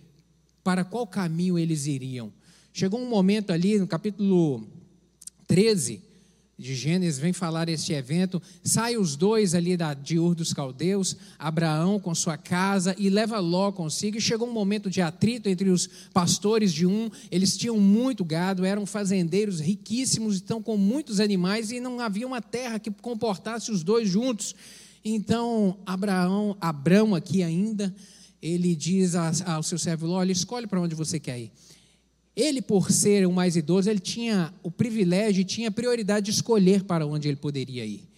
para 0.65 0.83
qual 0.83 1.07
caminho 1.07 1.57
eles 1.57 1.87
iriam. 1.87 2.33
Chegou 2.73 2.99
um 2.99 3.09
momento 3.09 3.53
ali, 3.53 3.79
no 3.79 3.87
capítulo 3.87 4.67
13 5.47 6.03
de 6.59 6.75
Gênesis, 6.75 7.21
vem 7.21 7.33
falar 7.33 7.69
este 7.69 7.93
evento. 7.93 8.43
Sai 8.65 8.97
os 8.97 9.15
dois 9.15 9.55
ali 9.55 9.77
da, 9.77 9.95
de 9.95 10.19
Ur 10.19 10.35
dos 10.35 10.53
Caldeus, 10.53 11.17
Abraão 11.39 12.01
com 12.01 12.13
sua 12.17 12.37
casa 12.37 12.97
e 12.99 13.09
leva 13.09 13.39
Ló 13.39 13.71
consigo. 13.71 14.19
E 14.19 14.21
chegou 14.21 14.49
um 14.49 14.53
momento 14.53 14.91
de 14.91 15.01
atrito 15.01 15.49
entre 15.49 15.71
os 15.71 15.89
pastores 16.13 16.73
de 16.73 16.85
um. 16.85 17.09
Eles 17.31 17.57
tinham 17.57 17.79
muito 17.79 18.25
gado, 18.25 18.65
eram 18.65 18.87
fazendeiros 18.87 19.61
riquíssimos, 19.61 20.35
estão 20.35 20.61
com 20.61 20.77
muitos 20.77 21.21
animais 21.21 21.71
e 21.71 21.79
não 21.79 22.01
havia 22.01 22.27
uma 22.27 22.43
terra 22.43 22.81
que 22.81 22.91
comportasse 22.91 23.71
os 23.71 23.85
dois 23.85 24.09
juntos. 24.09 24.53
Então, 25.05 25.79
Abraão, 25.85 26.57
Abraão 26.61 27.15
aqui 27.15 27.43
ainda, 27.43 27.95
ele 28.41 28.75
diz 28.77 29.15
ao 29.15 29.63
seu 29.63 29.79
servo, 29.79 30.09
olha, 30.11 30.33
escolhe 30.33 30.67
para 30.67 30.81
onde 30.81 30.95
você 30.95 31.19
quer 31.19 31.39
ir. 31.41 31.53
Ele, 32.35 32.63
por 32.63 32.91
ser 32.91 33.27
o 33.27 33.33
mais 33.33 33.57
idoso, 33.57 33.91
ele 33.91 34.01
tinha 34.01 34.55
o 34.63 34.71
privilégio, 34.71 35.45
tinha 35.45 35.69
a 35.69 35.73
prioridade 35.73 36.27
de 36.27 36.33
escolher 36.33 36.85
para 36.85 37.07
onde 37.07 37.29
ele 37.29 37.37
poderia 37.37 37.85
ir. 37.85 38.09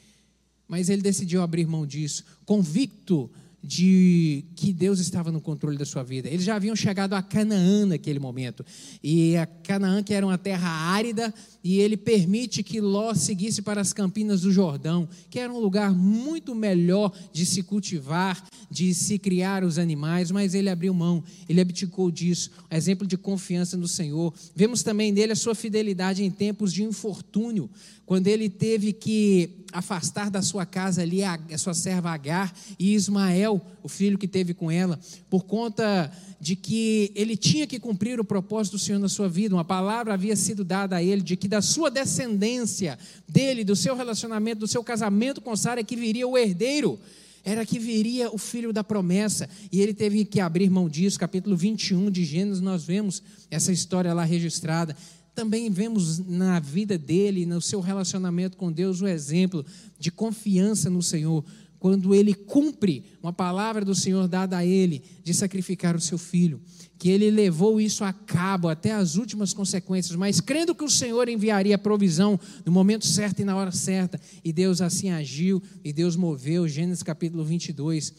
mas 0.68 0.88
ele 0.88 1.02
decidiu 1.02 1.42
abrir 1.42 1.66
mão 1.66 1.86
disso, 1.86 2.24
convicto 2.44 3.30
de 3.62 4.44
que 4.56 4.72
Deus 4.72 4.98
estava 4.98 5.32
no 5.32 5.40
controle 5.40 5.78
da 5.78 5.86
sua 5.86 6.02
vida. 6.02 6.28
Eles 6.28 6.44
já 6.44 6.56
haviam 6.56 6.76
chegado 6.76 7.14
a 7.14 7.22
Canaã 7.22 7.86
naquele 7.86 8.18
momento. 8.18 8.64
E 9.02 9.36
a 9.36 9.46
Canaã, 9.46 10.02
que 10.02 10.12
era 10.12 10.26
uma 10.26 10.36
terra 10.36 10.68
árida, 10.68 11.32
e 11.64 11.80
ele 11.80 11.96
permite 11.96 12.62
que 12.62 12.78
Ló 12.78 13.14
seguisse 13.14 13.62
para 13.62 13.80
as 13.80 13.94
campinas 13.94 14.42
do 14.42 14.52
Jordão, 14.52 15.08
que 15.30 15.38
era 15.38 15.50
um 15.50 15.58
lugar 15.58 15.94
muito 15.94 16.54
melhor 16.54 17.10
de 17.32 17.46
se 17.46 17.62
cultivar, 17.62 18.46
de 18.70 18.92
se 18.92 19.18
criar 19.18 19.64
os 19.64 19.78
animais, 19.78 20.30
mas 20.30 20.52
ele 20.52 20.68
abriu 20.68 20.92
mão, 20.92 21.24
ele 21.48 21.62
abdicou 21.62 22.10
disso. 22.10 22.50
Exemplo 22.70 23.06
de 23.06 23.16
confiança 23.16 23.78
no 23.78 23.88
Senhor. 23.88 24.34
Vemos 24.54 24.82
também 24.82 25.10
nele 25.10 25.32
a 25.32 25.36
sua 25.36 25.54
fidelidade 25.54 26.22
em 26.22 26.30
tempos 26.30 26.70
de 26.70 26.84
infortúnio 26.84 27.70
quando 28.06 28.26
ele 28.26 28.48
teve 28.48 28.92
que 28.92 29.50
afastar 29.72 30.30
da 30.30 30.42
sua 30.42 30.66
casa 30.66 31.02
ali 31.02 31.24
a, 31.24 31.38
a, 31.50 31.58
sua 31.58 31.74
serva 31.74 32.10
Agar 32.10 32.54
e 32.78 32.94
Ismael, 32.94 33.60
o 33.84 33.88
filho 33.88 34.16
que 34.16 34.26
teve 34.26 34.54
com 34.54 34.70
ela, 34.70 34.98
por 35.28 35.44
conta 35.44 36.10
de 36.40 36.56
que 36.56 37.12
ele 37.14 37.36
tinha 37.36 37.66
que 37.66 37.78
cumprir 37.78 38.18
o 38.18 38.24
propósito 38.24 38.72
do 38.72 38.78
Senhor 38.78 38.98
na 38.98 39.10
sua 39.10 39.28
vida. 39.28 39.54
Uma 39.54 39.64
palavra 39.64 40.14
havia 40.14 40.34
sido 40.34 40.64
dada 40.64 40.96
a 40.96 41.02
ele 41.02 41.20
de 41.20 41.36
que 41.36 41.46
da 41.46 41.60
sua 41.60 41.90
descendência, 41.90 42.98
dele, 43.28 43.62
do 43.62 43.76
seu 43.76 43.94
relacionamento, 43.94 44.60
do 44.60 44.66
seu 44.66 44.82
casamento 44.82 45.42
com 45.42 45.54
Sara, 45.54 45.80
é 45.80 45.84
que 45.84 45.94
viria 45.94 46.26
o 46.26 46.36
herdeiro 46.36 46.98
era 47.46 47.66
que 47.66 47.78
viria 47.78 48.30
o 48.30 48.38
filho 48.38 48.72
da 48.72 48.82
promessa, 48.82 49.46
e 49.70 49.82
ele 49.82 49.92
teve 49.92 50.24
que 50.24 50.40
abrir 50.40 50.70
mão 50.70 50.88
disso. 50.88 51.18
Capítulo 51.18 51.54
21 51.54 52.10
de 52.10 52.24
Gênesis, 52.24 52.62
nós 52.62 52.84
vemos 52.84 53.22
essa 53.50 53.70
história 53.70 54.14
lá 54.14 54.24
registrada 54.24 54.96
também 55.34 55.68
vemos 55.68 56.20
na 56.20 56.60
vida 56.60 56.96
dele, 56.96 57.44
no 57.44 57.60
seu 57.60 57.80
relacionamento 57.80 58.56
com 58.56 58.70
Deus, 58.70 59.02
o 59.02 59.06
exemplo 59.08 59.66
de 59.98 60.10
confiança 60.12 60.88
no 60.88 61.02
Senhor, 61.02 61.44
quando 61.84 62.14
ele 62.14 62.32
cumpre 62.32 63.04
uma 63.22 63.30
palavra 63.30 63.84
do 63.84 63.94
Senhor 63.94 64.26
dada 64.26 64.56
a 64.56 64.64
ele 64.64 65.02
de 65.22 65.34
sacrificar 65.34 65.94
o 65.94 66.00
seu 66.00 66.16
filho, 66.16 66.58
que 66.96 67.10
ele 67.10 67.30
levou 67.30 67.78
isso 67.78 68.02
a 68.04 68.10
cabo 68.10 68.70
até 68.70 68.92
as 68.92 69.16
últimas 69.16 69.52
consequências, 69.52 70.16
mas 70.16 70.40
crendo 70.40 70.74
que 70.74 70.82
o 70.82 70.88
Senhor 70.88 71.28
enviaria 71.28 71.76
provisão 71.76 72.40
no 72.64 72.72
momento 72.72 73.06
certo 73.06 73.40
e 73.40 73.44
na 73.44 73.54
hora 73.54 73.70
certa, 73.70 74.18
e 74.42 74.50
Deus 74.50 74.80
assim 74.80 75.10
agiu, 75.10 75.62
e 75.84 75.92
Deus 75.92 76.16
moveu, 76.16 76.66
Gênesis 76.66 77.02
capítulo 77.02 77.44
22. 77.44 78.14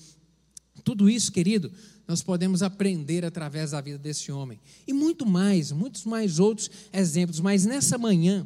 Tudo 0.83 1.09
isso, 1.09 1.31
querido, 1.31 1.71
nós 2.07 2.21
podemos 2.21 2.61
aprender 2.61 3.25
através 3.25 3.71
da 3.71 3.81
vida 3.81 3.97
desse 3.97 4.31
homem. 4.31 4.59
E 4.85 4.93
muito 4.93 5.25
mais, 5.25 5.71
muitos 5.71 6.05
mais 6.05 6.37
outros 6.37 6.69
exemplos. 6.93 7.39
Mas 7.39 7.65
nessa 7.65 7.97
manhã, 7.97 8.45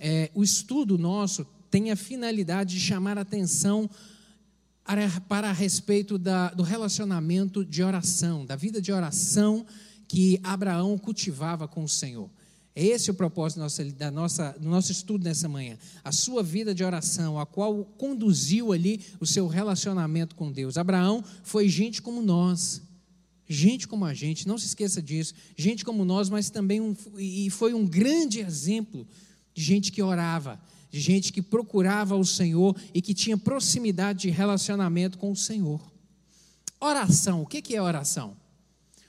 é, 0.00 0.32
o 0.34 0.42
estudo 0.42 0.98
nosso 0.98 1.46
tem 1.70 1.92
a 1.92 1.96
finalidade 1.96 2.74
de 2.74 2.80
chamar 2.80 3.18
a 3.18 3.20
atenção 3.20 3.88
para 5.28 5.52
respeito 5.52 6.16
da, 6.18 6.50
do 6.50 6.62
relacionamento 6.62 7.64
de 7.64 7.82
oração, 7.82 8.46
da 8.46 8.56
vida 8.56 8.80
de 8.80 8.90
oração 8.90 9.66
que 10.06 10.40
Abraão 10.42 10.96
cultivava 10.96 11.68
com 11.68 11.84
o 11.84 11.88
Senhor. 11.88 12.30
Esse 12.74 13.10
é 13.10 13.12
o 13.12 13.16
propósito 13.16 13.60
da 13.96 14.10
nossa, 14.10 14.52
do 14.52 14.68
nosso 14.68 14.92
estudo 14.92 15.24
nessa 15.24 15.48
manhã. 15.48 15.76
A 16.04 16.12
sua 16.12 16.42
vida 16.42 16.74
de 16.74 16.84
oração, 16.84 17.38
a 17.38 17.44
qual 17.44 17.84
conduziu 17.98 18.72
ali 18.72 19.00
o 19.20 19.26
seu 19.26 19.46
relacionamento 19.48 20.36
com 20.36 20.50
Deus. 20.50 20.78
Abraão 20.78 21.24
foi 21.42 21.68
gente 21.68 22.00
como 22.00 22.22
nós 22.22 22.80
gente 23.48 23.88
como 23.88 24.04
a 24.04 24.12
gente, 24.12 24.46
não 24.46 24.58
se 24.58 24.66
esqueça 24.66 25.00
disso, 25.00 25.32
gente 25.56 25.84
como 25.84 26.04
nós, 26.04 26.28
mas 26.28 26.50
também 26.50 26.80
um, 26.80 26.94
e 27.16 27.48
foi 27.48 27.72
um 27.72 27.86
grande 27.86 28.40
exemplo 28.40 29.06
de 29.54 29.62
gente 29.62 29.90
que 29.90 30.02
orava, 30.02 30.60
de 30.90 31.00
gente 31.00 31.32
que 31.32 31.42
procurava 31.42 32.16
o 32.16 32.24
Senhor 32.24 32.76
e 32.94 33.02
que 33.02 33.14
tinha 33.14 33.36
proximidade 33.36 34.20
de 34.20 34.30
relacionamento 34.30 35.18
com 35.18 35.30
o 35.30 35.36
Senhor. 35.36 35.80
Oração, 36.80 37.42
o 37.42 37.46
que 37.46 37.74
é 37.74 37.82
oração? 37.82 38.36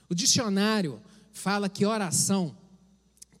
O 0.08 0.14
dicionário 0.14 1.00
fala 1.32 1.68
que 1.68 1.86
oração 1.86 2.56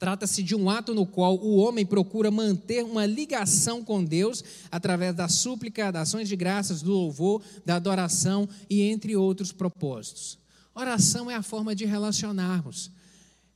trata-se 0.00 0.42
de 0.42 0.54
um 0.54 0.70
ato 0.70 0.94
no 0.94 1.04
qual 1.04 1.36
o 1.36 1.56
homem 1.56 1.84
procura 1.84 2.30
manter 2.30 2.82
uma 2.82 3.04
ligação 3.04 3.84
com 3.84 4.02
Deus 4.02 4.42
através 4.70 5.14
da 5.14 5.28
súplica, 5.28 5.92
das 5.92 6.08
ações 6.08 6.26
de 6.26 6.34
graças, 6.34 6.80
do 6.80 6.90
louvor, 6.90 7.42
da 7.66 7.76
adoração 7.76 8.48
e 8.70 8.80
entre 8.80 9.14
outros 9.14 9.52
propósitos. 9.52 10.38
Oração 10.74 11.30
é 11.30 11.34
a 11.34 11.42
forma 11.42 11.74
de 11.74 11.84
relacionarmos, 11.84 12.90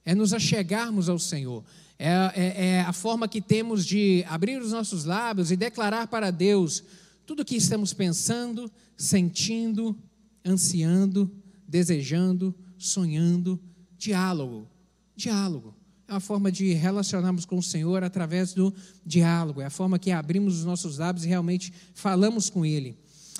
é 0.04 0.14
nos 0.14 0.34
achegarmos 0.34 1.08
ao 1.08 1.18
Senhor, 1.18 1.64
é, 1.98 2.32
é, 2.34 2.66
é, 2.66 2.80
a 2.80 2.92
forma 2.92 3.28
que 3.28 3.40
temos 3.40 3.86
de 3.86 4.24
abrir 4.28 4.60
os 4.60 4.72
nossos 4.72 5.04
lábios 5.04 5.50
e 5.50 5.56
declarar 5.56 6.08
para 6.08 6.30
Deus 6.30 6.82
tudo 7.24 7.40
o 7.40 7.44
que 7.44 7.56
estamos 7.56 7.92
pensando, 7.92 8.70
sentindo, 8.96 9.96
ansiando, 10.44 11.30
desejando, 11.66 12.54
sonhando. 12.76 13.60
Diálogo, 13.96 14.68
diálogo. 15.16 15.74
É 16.06 16.14
a 16.14 16.20
forma 16.20 16.52
de 16.52 16.74
relacionarmos 16.74 17.46
com 17.46 17.56
o 17.56 17.62
Senhor 17.62 18.04
através 18.04 18.52
do 18.52 18.74
diálogo, 19.06 19.62
é 19.62 19.64
a 19.64 19.70
forma 19.70 19.98
que 19.98 20.10
abrimos 20.10 20.58
os 20.58 20.64
nossos 20.64 20.98
lábios 20.98 21.24
e 21.24 21.28
realmente 21.28 21.72
falamos 21.94 22.50
com 22.50 22.66
Ele. 22.66 22.98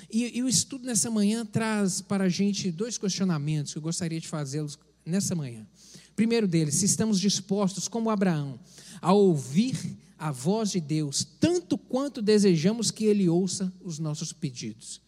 E, 0.09 0.37
e, 0.37 0.43
o 0.43 0.47
estudo 0.47 0.85
nessa 0.85 1.09
manhã 1.11 1.45
traz 1.45 2.01
para 2.01 2.25
a 2.25 2.29
gente 2.29 2.71
dois 2.71 2.97
questionamentos 2.97 3.73
que 3.73 3.77
eu 3.77 3.83
gostaria 3.83 4.19
de 4.19 4.27
fazê-los 4.27 4.77
nessa 5.05 5.35
manhã. 5.35 5.67
Primeiro 6.15 6.47
deles, 6.47 6.75
se 6.75 6.85
estamos 6.85 7.19
dispostos, 7.19 7.87
como 7.87 8.09
Abraão, 8.09 8.59
a 9.01 9.11
ouvir 9.13 9.77
a 10.17 10.31
voz 10.31 10.71
de 10.71 10.79
Deus, 10.79 11.27
tanto 11.39 11.77
quanto 11.77 12.21
desejamos 12.21 12.89
que 12.89 13.05
Ele 13.05 13.27
ouça 13.27 13.71
os 13.83 13.99
nossos 13.99 14.31
pedidos. 14.31 15.01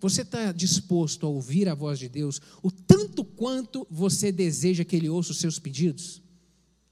Você 0.00 0.22
está 0.22 0.52
disposto 0.52 1.26
a 1.26 1.28
ouvir 1.28 1.68
a 1.68 1.74
voz 1.74 1.98
de 1.98 2.08
Deus 2.08 2.40
o 2.62 2.70
tanto 2.70 3.24
quanto 3.24 3.86
você 3.90 4.30
deseja 4.30 4.84
que 4.84 4.94
Ele 4.94 5.08
ouça 5.08 5.32
os 5.32 5.38
seus 5.38 5.58
pedidos? 5.58 6.22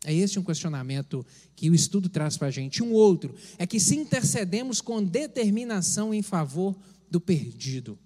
É 0.04 0.12
esse 0.12 0.38
um 0.38 0.42
questionamento 0.42 1.24
que 1.54 1.70
o 1.70 1.74
estudo 1.74 2.08
traz 2.08 2.36
para 2.36 2.48
a 2.48 2.50
gente. 2.50 2.82
Um 2.82 2.92
outro 2.92 3.34
é 3.56 3.66
que 3.66 3.78
se 3.78 3.94
intercedemos 3.96 4.80
com 4.80 5.02
determinação 5.02 6.12
em 6.12 6.22
favor 6.22 6.76
do 7.08 7.20
perdido. 7.20 7.96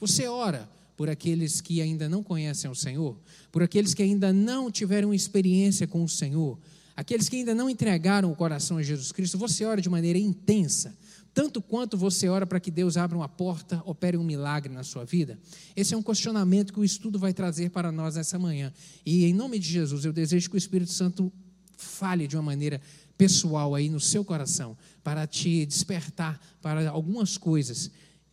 Você 0.00 0.26
ora 0.26 0.68
por 0.98 1.08
aqueles 1.08 1.60
que 1.60 1.80
ainda 1.80 2.08
não 2.08 2.24
conhecem 2.24 2.68
o 2.68 2.74
Senhor, 2.74 3.16
por 3.52 3.62
aqueles 3.62 3.94
que 3.94 4.02
ainda 4.02 4.32
não 4.32 4.68
tiveram 4.68 5.14
experiência 5.14 5.86
com 5.86 6.02
o 6.02 6.08
Senhor, 6.08 6.58
aqueles 6.96 7.28
que 7.28 7.36
ainda 7.36 7.54
não 7.54 7.70
entregaram 7.70 8.32
o 8.32 8.34
coração 8.34 8.78
a 8.78 8.82
Jesus 8.82 9.12
Cristo. 9.12 9.38
Você 9.38 9.64
ora 9.64 9.80
de 9.80 9.88
maneira 9.88 10.18
intensa, 10.18 10.98
tanto 11.32 11.62
quanto 11.62 11.96
você 11.96 12.28
ora 12.28 12.44
para 12.44 12.58
que 12.58 12.68
Deus 12.68 12.96
abra 12.96 13.16
uma 13.16 13.28
porta, 13.28 13.80
opere 13.86 14.16
um 14.16 14.24
milagre 14.24 14.74
na 14.74 14.82
sua 14.82 15.04
vida? 15.04 15.38
Esse 15.76 15.94
é 15.94 15.96
um 15.96 16.02
questionamento 16.02 16.72
que 16.72 16.80
o 16.80 16.84
estudo 16.84 17.16
vai 17.16 17.32
trazer 17.32 17.70
para 17.70 17.92
nós 17.92 18.16
essa 18.16 18.36
manhã. 18.36 18.72
E 19.06 19.24
em 19.24 19.32
nome 19.32 19.60
de 19.60 19.68
Jesus, 19.68 20.04
eu 20.04 20.12
desejo 20.12 20.50
que 20.50 20.56
o 20.56 20.58
Espírito 20.58 20.90
Santo 20.90 21.32
fale 21.76 22.26
de 22.26 22.34
uma 22.34 22.42
maneira 22.42 22.80
pessoal 23.16 23.72
aí 23.72 23.88
no 23.88 24.00
seu 24.00 24.24
coração, 24.24 24.76
para 25.04 25.28
te 25.28 25.64
despertar 25.64 26.40
para 26.60 26.90
algumas 26.90 27.38
coisas 27.38 27.88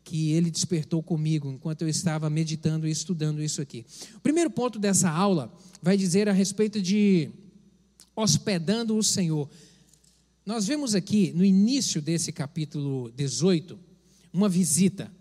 que 0.05 0.31
ele 0.33 0.51
despertou 0.51 1.01
comigo 1.01 1.51
enquanto 1.51 1.81
eu 1.81 1.89
estava 1.89 2.29
meditando 2.29 2.87
e 2.87 2.91
estudando 2.91 3.41
isso 3.41 3.59
aqui. 3.59 3.83
O 4.15 4.19
primeiro 4.19 4.51
ponto 4.51 4.77
dessa 4.77 5.09
aula 5.09 5.51
vai 5.81 5.97
dizer 5.97 6.29
a 6.29 6.31
respeito 6.31 6.79
de 6.79 7.31
hospedando 8.15 8.95
o 8.95 9.03
Senhor. 9.03 9.49
Nós 10.45 10.67
vemos 10.67 10.93
aqui 10.93 11.33
no 11.35 11.43
início 11.43 11.99
desse 12.01 12.31
capítulo 12.31 13.11
18 13.17 13.77
uma 14.31 14.47
visita, 14.47 15.11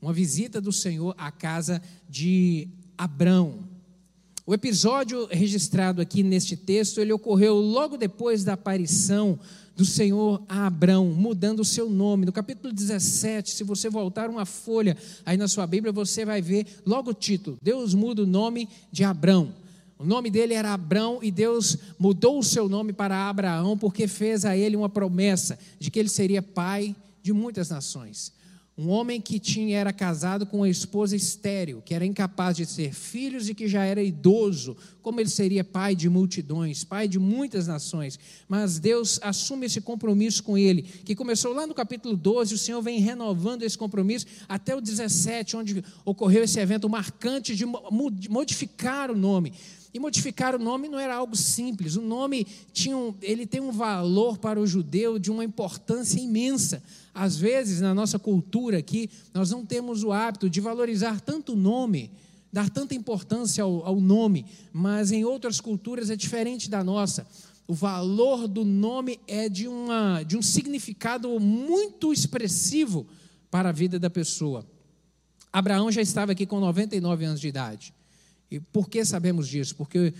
uma 0.00 0.12
visita 0.12 0.60
do 0.60 0.72
Senhor 0.72 1.14
à 1.16 1.32
casa 1.32 1.80
de 2.06 2.68
Abrão. 2.98 3.66
O 4.46 4.52
episódio 4.52 5.26
registrado 5.30 6.02
aqui 6.02 6.22
neste 6.22 6.54
texto, 6.54 7.00
ele 7.00 7.14
ocorreu 7.14 7.54
logo 7.54 7.96
depois 7.96 8.44
da 8.44 8.52
aparição 8.52 9.38
do 9.76 9.84
Senhor 9.84 10.42
a 10.48 10.66
Abrão, 10.66 11.06
mudando 11.06 11.60
o 11.60 11.64
seu 11.64 11.90
nome. 11.90 12.26
No 12.26 12.32
capítulo 12.32 12.72
17, 12.72 13.50
se 13.50 13.64
você 13.64 13.88
voltar 13.88 14.30
uma 14.30 14.46
folha 14.46 14.96
aí 15.26 15.36
na 15.36 15.48
sua 15.48 15.66
Bíblia, 15.66 15.92
você 15.92 16.24
vai 16.24 16.40
ver 16.40 16.66
logo 16.86 17.10
o 17.10 17.14
título: 17.14 17.58
Deus 17.60 17.94
muda 17.94 18.22
o 18.22 18.26
nome 18.26 18.68
de 18.92 19.04
Abrão. 19.04 19.52
O 19.98 20.04
nome 20.04 20.30
dele 20.30 20.54
era 20.54 20.72
Abrão 20.72 21.20
e 21.22 21.30
Deus 21.30 21.78
mudou 21.98 22.38
o 22.38 22.42
seu 22.42 22.68
nome 22.68 22.92
para 22.92 23.28
Abraão 23.28 23.78
porque 23.78 24.08
fez 24.08 24.44
a 24.44 24.56
ele 24.56 24.76
uma 24.76 24.88
promessa 24.88 25.58
de 25.78 25.90
que 25.90 25.98
ele 25.98 26.08
seria 26.08 26.42
pai 26.42 26.94
de 27.22 27.32
muitas 27.32 27.70
nações. 27.70 28.32
Um 28.76 28.88
homem 28.88 29.20
que 29.20 29.38
tinha 29.38 29.78
era 29.78 29.92
casado 29.92 30.44
com 30.44 30.58
uma 30.58 30.68
esposa 30.68 31.14
estéril, 31.14 31.80
que 31.80 31.94
era 31.94 32.04
incapaz 32.04 32.56
de 32.56 32.66
ter 32.66 32.92
filhos 32.92 33.48
e 33.48 33.54
que 33.54 33.68
já 33.68 33.84
era 33.84 34.02
idoso, 34.02 34.76
como 35.00 35.20
ele 35.20 35.28
seria 35.28 35.62
pai 35.62 35.94
de 35.94 36.08
multidões, 36.08 36.82
pai 36.82 37.06
de 37.06 37.20
muitas 37.20 37.68
nações. 37.68 38.18
Mas 38.48 38.80
Deus 38.80 39.20
assume 39.22 39.66
esse 39.66 39.80
compromisso 39.80 40.42
com 40.42 40.58
ele, 40.58 40.82
que 40.82 41.14
começou 41.14 41.52
lá 41.52 41.68
no 41.68 41.74
capítulo 41.74 42.16
12, 42.16 42.54
o 42.54 42.58
Senhor 42.58 42.82
vem 42.82 42.98
renovando 42.98 43.62
esse 43.62 43.78
compromisso 43.78 44.26
até 44.48 44.74
o 44.74 44.80
17, 44.80 45.56
onde 45.56 45.84
ocorreu 46.04 46.42
esse 46.42 46.58
evento 46.58 46.88
marcante 46.88 47.54
de 47.54 47.64
modificar 48.28 49.08
o 49.08 49.16
nome. 49.16 49.52
E 49.94 50.00
modificar 50.00 50.56
o 50.56 50.58
nome 50.58 50.88
não 50.88 50.98
era 50.98 51.14
algo 51.14 51.36
simples. 51.36 51.94
O 51.94 52.02
nome 52.02 52.44
tinha 52.72 52.96
um, 52.96 53.14
ele 53.22 53.46
tem 53.46 53.60
um 53.60 53.70
valor 53.70 54.38
para 54.38 54.60
o 54.60 54.66
judeu 54.66 55.20
de 55.20 55.30
uma 55.30 55.44
importância 55.44 56.18
imensa. 56.18 56.82
Às 57.14 57.36
vezes, 57.36 57.80
na 57.80 57.94
nossa 57.94 58.18
cultura 58.18 58.76
aqui, 58.76 59.08
nós 59.32 59.52
não 59.52 59.64
temos 59.64 60.02
o 60.02 60.10
hábito 60.10 60.50
de 60.50 60.60
valorizar 60.60 61.20
tanto 61.20 61.52
o 61.52 61.56
nome, 61.56 62.10
dar 62.52 62.68
tanta 62.68 62.92
importância 62.92 63.62
ao, 63.62 63.86
ao 63.86 64.00
nome, 64.00 64.44
mas 64.72 65.12
em 65.12 65.24
outras 65.24 65.60
culturas 65.60 66.10
é 66.10 66.16
diferente 66.16 66.68
da 66.68 66.82
nossa. 66.82 67.24
O 67.68 67.72
valor 67.72 68.48
do 68.48 68.64
nome 68.64 69.20
é 69.28 69.48
de, 69.48 69.68
uma, 69.68 70.24
de 70.24 70.36
um 70.36 70.42
significado 70.42 71.38
muito 71.38 72.12
expressivo 72.12 73.06
para 73.48 73.68
a 73.68 73.72
vida 73.72 73.96
da 73.96 74.10
pessoa. 74.10 74.66
Abraão 75.52 75.92
já 75.92 76.02
estava 76.02 76.32
aqui 76.32 76.46
com 76.46 76.58
99 76.58 77.24
anos 77.26 77.40
de 77.40 77.46
idade. 77.46 77.94
E 78.54 78.60
por 78.60 78.88
que 78.88 79.04
sabemos 79.04 79.48
disso? 79.48 79.74
Porque 79.74 80.12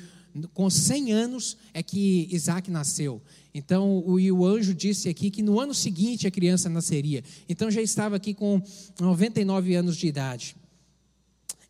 com 0.53 0.69
100 0.69 1.13
anos 1.13 1.57
é 1.73 1.83
que 1.83 2.29
Isaac 2.31 2.71
nasceu. 2.71 3.23
Então, 3.55 3.99
o, 3.99 4.15
o 4.15 4.47
anjo 4.47 4.75
disse 4.75 5.09
aqui 5.09 5.31
que 5.31 5.43
no 5.43 5.61
ano 5.61 5.73
seguinte 5.73 6.27
a 6.27 6.31
criança 6.31 6.69
nasceria. 6.69 7.23
Então, 7.49 7.71
já 7.71 7.81
estava 7.81 8.17
aqui 8.17 8.35
com 8.35 8.61
99 9.01 9.75
anos 9.77 9.97
de 9.97 10.09
idade. 10.09 10.57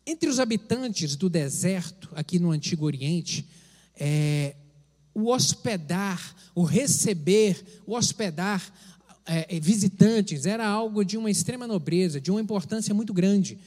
Entre 0.05 0.29
os 0.29 0.39
habitantes 0.39 1.15
do 1.15 1.29
deserto, 1.29 2.09
aqui 2.15 2.39
no 2.39 2.51
Antigo 2.51 2.85
Oriente, 2.85 3.47
é, 3.97 4.55
o 5.13 5.29
hospedar, 5.31 6.35
o 6.55 6.63
receber, 6.63 7.63
o 7.85 7.95
hospedar 7.95 8.61
é, 9.25 9.59
visitantes 9.59 10.45
era 10.45 10.67
algo 10.67 11.03
de 11.03 11.17
uma 11.17 11.31
extrema 11.31 11.65
nobreza, 11.65 12.21
de 12.21 12.29
uma 12.29 12.41
importância 12.41 12.93
muito 12.93 13.13
grande. 13.13 13.57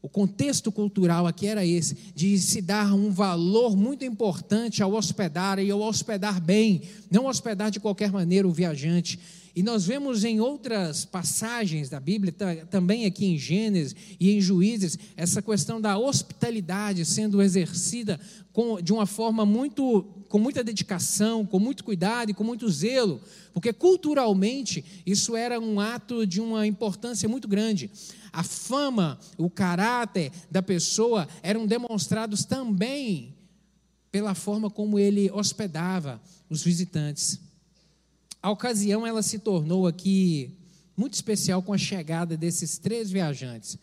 O 0.00 0.08
contexto 0.08 0.70
cultural 0.70 1.26
aqui 1.26 1.46
era 1.46 1.66
esse, 1.66 1.96
de 2.14 2.38
se 2.38 2.62
dar 2.62 2.94
um 2.94 3.10
valor 3.10 3.76
muito 3.76 4.04
importante 4.04 4.82
ao 4.82 4.92
hospedar 4.92 5.58
e 5.58 5.70
ao 5.70 5.80
hospedar 5.80 6.40
bem, 6.40 6.82
não 7.10 7.26
hospedar 7.26 7.70
de 7.70 7.80
qualquer 7.80 8.12
maneira 8.12 8.46
o 8.46 8.52
viajante. 8.52 9.18
E 9.54 9.62
nós 9.62 9.84
vemos 9.84 10.24
em 10.24 10.40
outras 10.40 11.04
passagens 11.04 11.88
da 11.88 11.98
Bíblia, 11.98 12.34
também 12.70 13.06
aqui 13.06 13.26
em 13.26 13.38
Gênesis 13.38 13.94
e 14.18 14.30
em 14.30 14.40
Juízes, 14.40 14.98
essa 15.16 15.42
questão 15.42 15.80
da 15.80 15.98
hospitalidade 15.98 17.04
sendo 17.04 17.42
exercida 17.42 18.20
com, 18.52 18.80
de 18.80 18.92
uma 18.92 19.06
forma 19.06 19.46
muito, 19.46 20.04
com 20.28 20.38
muita 20.38 20.64
dedicação, 20.64 21.46
com 21.46 21.58
muito 21.58 21.84
cuidado 21.84 22.30
e 22.30 22.34
com 22.34 22.44
muito 22.44 22.68
zelo, 22.68 23.20
porque 23.52 23.72
culturalmente 23.72 24.84
isso 25.06 25.36
era 25.36 25.60
um 25.60 25.80
ato 25.80 26.26
de 26.26 26.40
uma 26.40 26.66
importância 26.66 27.28
muito 27.28 27.48
grande. 27.48 27.90
A 28.32 28.42
fama, 28.42 29.18
o 29.36 29.48
caráter 29.48 30.30
da 30.50 30.62
pessoa 30.62 31.28
eram 31.42 31.66
demonstrados 31.66 32.44
também 32.44 33.34
pela 34.10 34.34
forma 34.34 34.70
como 34.70 34.98
ele 34.98 35.30
hospedava 35.30 36.20
os 36.48 36.62
visitantes. 36.62 37.40
A 38.42 38.50
ocasião 38.50 39.06
ela 39.06 39.22
se 39.22 39.38
tornou 39.38 39.86
aqui 39.86 40.56
muito 40.96 41.14
especial 41.14 41.62
com 41.62 41.72
a 41.72 41.78
chegada 41.78 42.36
desses 42.36 42.78
três 42.78 43.10
viajantes, 43.10 43.78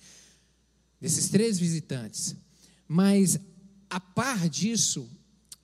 desses 1.00 1.30
três 1.30 1.60
visitantes. 1.60 2.36
Mas 2.88 3.40
a 3.90 4.00
par 4.00 4.48
disso, 4.48 5.10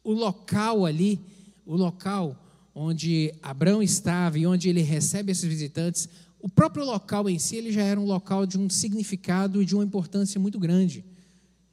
o 0.03 0.11
local 0.11 0.85
ali, 0.85 1.19
o 1.65 1.75
local 1.75 2.37
onde 2.73 3.33
Abraão 3.41 3.83
estava 3.83 4.39
e 4.39 4.47
onde 4.47 4.69
ele 4.69 4.81
recebe 4.81 5.31
esses 5.31 5.43
visitantes, 5.43 6.07
o 6.39 6.49
próprio 6.49 6.85
local 6.85 7.29
em 7.29 7.37
si 7.37 7.55
ele 7.55 7.71
já 7.71 7.83
era 7.83 7.99
um 7.99 8.05
local 8.05 8.45
de 8.45 8.57
um 8.57 8.69
significado 8.69 9.61
e 9.61 9.65
de 9.65 9.75
uma 9.75 9.83
importância 9.83 10.39
muito 10.39 10.57
grande 10.57 11.03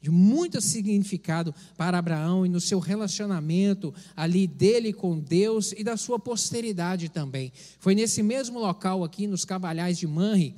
de 0.01 0.11
muito 0.11 0.61
significado 0.61 1.55
para 1.77 1.99
Abraão 1.99 2.47
e 2.47 2.49
no 2.49 2.61
seu 2.61 2.79
relacionamento 2.79 3.93
ali 4.17 4.47
dele 4.47 4.93
com 4.93 5.19
Deus 5.19 5.73
e 5.73 5.83
da 5.83 5.97
sua 5.97 6.19
posteridade 6.19 7.09
também. 7.09 7.53
Foi 7.81 7.95
nesse 7.95 8.23
mesmo 8.23 8.59
local 8.59 9.03
aqui, 9.03 9.27
nos 9.27 9.45
Cavalhais 9.45 9.99
de 9.99 10.07
Manre, 10.07 10.55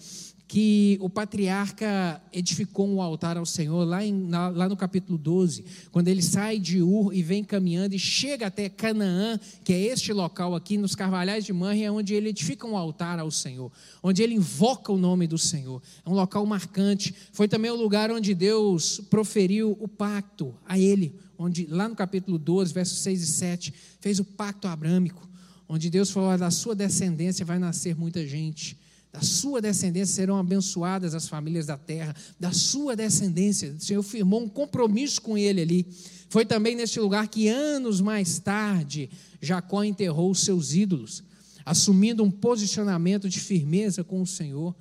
que 0.51 0.99
o 1.01 1.09
patriarca 1.09 2.21
edificou 2.33 2.89
um 2.89 3.01
altar 3.01 3.37
ao 3.37 3.47
Senhor, 3.47 3.85
lá, 3.85 4.05
em, 4.05 4.29
lá 4.29 4.69
no 4.69 4.77
capítulo 4.77 5.17
12, 5.17 5.65
quando 5.93 6.09
ele 6.09 6.21
sai 6.21 6.59
de 6.59 6.83
Ur 6.83 7.15
e 7.15 7.23
vem 7.23 7.45
caminhando 7.45 7.95
e 7.95 8.01
chega 8.01 8.49
até 8.49 8.69
Canaã, 8.69 9.39
que 9.63 9.73
é 9.73 9.81
este 9.81 10.13
local 10.13 10.57
aqui, 10.57 10.77
nos 10.77 10.97
Carvalhais 10.97 11.45
de 11.45 11.53
Manre, 11.53 11.85
é 11.85 11.93
onde 11.93 12.15
ele 12.15 12.31
edifica 12.31 12.67
um 12.67 12.77
altar 12.77 13.21
ao 13.21 13.31
Senhor, 13.31 13.71
onde 14.03 14.25
ele 14.25 14.35
invoca 14.35 14.93
o 14.93 14.99
nome 14.99 15.29
do 15.29 15.39
Senhor. 15.39 15.81
É 16.05 16.11
um 16.11 16.15
local 16.15 16.45
marcante. 16.45 17.15
Foi 17.31 17.47
também 17.47 17.71
o 17.71 17.77
lugar 17.77 18.11
onde 18.11 18.35
Deus 18.35 19.01
proferiu 19.09 19.79
o 19.81 19.87
pacto 19.87 20.53
a 20.67 20.77
ele, 20.77 21.15
onde 21.39 21.65
lá 21.67 21.89
no 21.89 21.95
capítulo 21.95 22.37
12, 22.37 22.75
versos 22.75 22.99
6 22.99 23.23
e 23.23 23.27
7, 23.29 23.75
fez 24.01 24.19
o 24.19 24.25
pacto 24.25 24.67
abrâmico, 24.67 25.29
onde 25.69 25.89
Deus 25.89 26.11
falou: 26.11 26.37
da 26.37 26.51
sua 26.51 26.75
descendência 26.75 27.47
vai 27.47 27.61
nascer 27.61 27.95
muita 27.95 28.27
gente 28.27 28.80
da 29.13 29.21
sua 29.21 29.61
descendência 29.61 30.15
serão 30.15 30.39
abençoadas 30.39 31.15
as 31.15 31.29
famílias 31.29 31.67
da 31.67 31.77
terra, 31.77 32.15
da 32.39 32.53
sua 32.53 32.95
descendência. 32.95 33.73
O 33.73 33.81
Senhor 33.81 34.03
firmou 34.03 34.43
um 34.43 34.49
compromisso 34.49 35.21
com 35.21 35.37
ele 35.37 35.61
ali. 35.61 35.87
Foi 36.29 36.47
também 36.47 36.77
neste 36.77 37.01
lugar 37.01 37.27
que, 37.27 37.49
anos 37.49 38.01
mais 38.01 38.39
tarde, 38.39 39.11
Jacó 39.41 39.83
enterrou 39.83 40.31
os 40.31 40.41
seus 40.41 40.75
ídolos, 40.75 41.25
assumindo 41.67 42.23
um 42.23 42.31
posicionamento 42.31 43.29
de 43.29 43.41
firmeza 43.41 44.05
com 44.05 44.23
o 44.23 44.27
Senhor. 44.27 44.77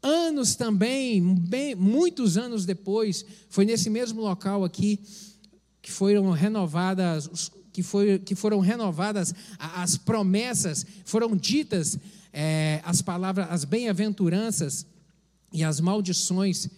Anos 0.00 0.54
também, 0.54 1.34
bem, 1.34 1.74
muitos 1.74 2.36
anos 2.36 2.64
depois, 2.64 3.24
foi 3.48 3.64
nesse 3.64 3.90
mesmo 3.90 4.20
local 4.20 4.64
aqui 4.64 5.00
que 5.80 5.90
foram 5.90 6.30
renovadas, 6.30 7.50
que, 7.72 7.82
foi, 7.82 8.20
que 8.20 8.36
foram 8.36 8.60
renovadas 8.60 9.34
as 9.58 9.96
promessas, 9.96 10.86
foram 11.04 11.36
ditas 11.36 11.98
é, 12.32 12.80
as 12.84 13.02
palavras, 13.02 13.46
as 13.50 13.64
bem-aventuranças 13.64 14.86
e 15.52 15.62
as 15.62 15.80
maldições 15.80 16.68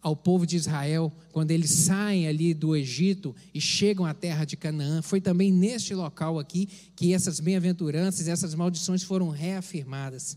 ao 0.00 0.14
povo 0.14 0.46
de 0.46 0.56
Israel, 0.56 1.10
quando 1.32 1.50
eles 1.50 1.70
saem 1.70 2.28
ali 2.28 2.52
do 2.52 2.76
Egito 2.76 3.34
e 3.54 3.60
chegam 3.60 4.04
à 4.04 4.12
terra 4.12 4.44
de 4.44 4.54
Canaã. 4.54 5.00
Foi 5.00 5.18
também 5.18 5.50
neste 5.50 5.94
local 5.94 6.38
aqui 6.38 6.68
que 6.94 7.14
essas 7.14 7.40
bem-aventuranças, 7.40 8.28
essas 8.28 8.54
maldições 8.54 9.02
foram 9.02 9.30
reafirmadas. 9.30 10.36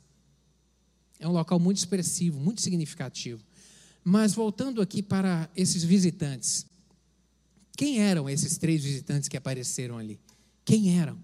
É 1.20 1.28
um 1.28 1.32
local 1.32 1.60
muito 1.60 1.78
expressivo, 1.78 2.40
muito 2.40 2.62
significativo. 2.62 3.44
Mas 4.06 4.34
voltando 4.34 4.82
aqui 4.82 5.04
para 5.04 5.50
esses 5.54 5.84
visitantes. 5.84 6.66
Quem 7.76 8.00
eram 8.00 8.30
esses 8.30 8.58
três 8.58 8.82
visitantes 8.82 9.28
que 9.28 9.36
apareceram 9.36 9.98
ali? 9.98 10.18
Quem 10.64 10.98
eram? 10.98 11.22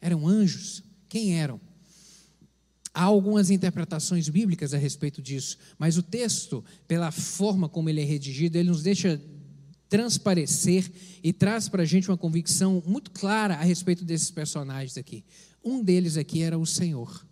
Eram 0.00 0.28
anjos? 0.28 0.80
Quem 1.08 1.38
eram? 1.40 1.60
Há 2.94 3.02
algumas 3.02 3.50
interpretações 3.50 4.28
bíblicas 4.28 4.72
a 4.72 4.78
respeito 4.78 5.20
disso, 5.20 5.58
mas 5.76 5.98
o 5.98 6.02
texto, 6.02 6.64
pela 6.86 7.10
forma 7.10 7.68
como 7.68 7.90
ele 7.90 8.00
é 8.00 8.04
redigido, 8.04 8.56
ele 8.56 8.68
nos 8.68 8.84
deixa 8.84 9.20
transparecer 9.88 10.90
e 11.22 11.32
traz 11.32 11.68
para 11.68 11.82
a 11.82 11.84
gente 11.84 12.08
uma 12.08 12.16
convicção 12.16 12.82
muito 12.86 13.10
clara 13.10 13.54
a 13.54 13.62
respeito 13.62 14.04
desses 14.04 14.30
personagens 14.30 14.96
aqui. 14.96 15.24
Um 15.64 15.82
deles 15.82 16.16
aqui 16.16 16.42
era 16.42 16.56
o 16.58 16.64
Senhor. 16.64 17.26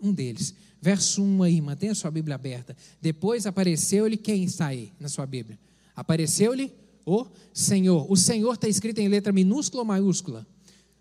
Um 0.00 0.12
deles. 0.12 0.54
Verso 0.80 1.22
1 1.22 1.42
aí, 1.42 1.60
mantenha 1.60 1.94
sua 1.94 2.10
Bíblia 2.10 2.34
aberta. 2.34 2.76
Depois 3.00 3.46
apareceu-lhe 3.46 4.16
quem 4.16 4.44
está 4.44 4.66
aí 4.66 4.92
na 4.98 5.08
sua 5.08 5.26
Bíblia? 5.26 5.58
Apareceu-lhe 5.94 6.72
o 7.04 7.26
Senhor. 7.52 8.10
O 8.10 8.16
Senhor 8.16 8.54
está 8.54 8.68
escrito 8.68 8.98
em 8.98 9.08
letra 9.08 9.32
minúscula 9.32 9.82
ou 9.82 9.86
maiúscula? 9.86 10.46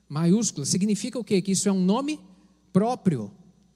Maiúscula. 0.08 0.66
Significa 0.66 1.18
o 1.20 1.24
quê? 1.24 1.42
Que 1.42 1.52
isso 1.52 1.68
é 1.68 1.72
um 1.72 1.84
nome 1.84 2.20
próprio. 2.72 3.32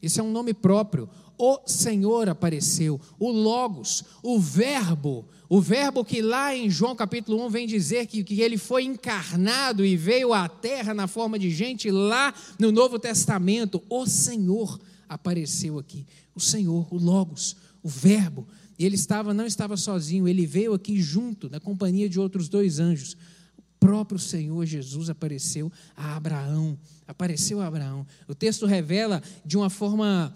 Isso 0.05 0.19
é 0.19 0.23
um 0.23 0.31
nome 0.31 0.53
próprio. 0.53 1.09
O 1.35 1.59
Senhor 1.65 2.29
apareceu, 2.29 3.01
o 3.19 3.31
Logos, 3.31 4.03
o 4.21 4.39
Verbo, 4.39 5.25
o 5.49 5.59
Verbo 5.59 6.05
que 6.05 6.21
lá 6.21 6.55
em 6.55 6.69
João 6.69 6.95
capítulo 6.95 7.43
1 7.45 7.49
vem 7.49 7.67
dizer 7.67 8.05
que, 8.05 8.23
que 8.23 8.39
ele 8.39 8.57
foi 8.57 8.83
encarnado 8.83 9.83
e 9.83 9.97
veio 9.97 10.31
à 10.31 10.47
terra 10.47 10.93
na 10.93 11.07
forma 11.07 11.39
de 11.39 11.49
gente, 11.49 11.89
lá 11.89 12.33
no 12.59 12.71
Novo 12.71 12.99
Testamento, 12.99 13.81
o 13.89 14.05
Senhor 14.05 14.79
apareceu 15.09 15.79
aqui. 15.79 16.05
O 16.35 16.39
Senhor, 16.39 16.87
o 16.93 16.97
Logos, 16.97 17.57
o 17.81 17.89
Verbo. 17.89 18.47
E 18.77 18.85
ele 18.85 18.95
estava, 18.95 19.33
não 19.33 19.45
estava 19.45 19.75
sozinho, 19.75 20.27
ele 20.27 20.45
veio 20.45 20.73
aqui 20.73 21.01
junto, 21.01 21.49
na 21.49 21.59
companhia 21.59 22.07
de 22.07 22.19
outros 22.19 22.47
dois 22.47 22.79
anjos 22.79 23.17
próprio 23.79 24.19
Senhor 24.19 24.65
Jesus 24.65 25.09
apareceu 25.09 25.71
a 25.95 26.15
Abraão. 26.15 26.77
Apareceu 27.07 27.61
a 27.61 27.67
Abraão. 27.67 28.05
O 28.27 28.35
texto 28.35 28.65
revela 28.65 29.21
de 29.45 29.57
uma 29.57 29.69
forma 29.69 30.33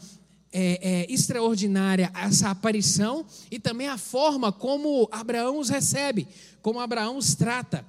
é, 0.51 0.79
é, 0.81 1.13
extraordinária 1.13 2.11
essa 2.15 2.49
aparição 2.49 3.25
e 3.51 3.59
também 3.59 3.87
a 3.87 3.97
forma 3.97 4.51
como 4.51 5.07
Abraão 5.11 5.59
os 5.59 5.69
recebe, 5.69 6.27
como 6.61 6.79
Abraão 6.79 7.17
os 7.17 7.35
trata. 7.35 7.85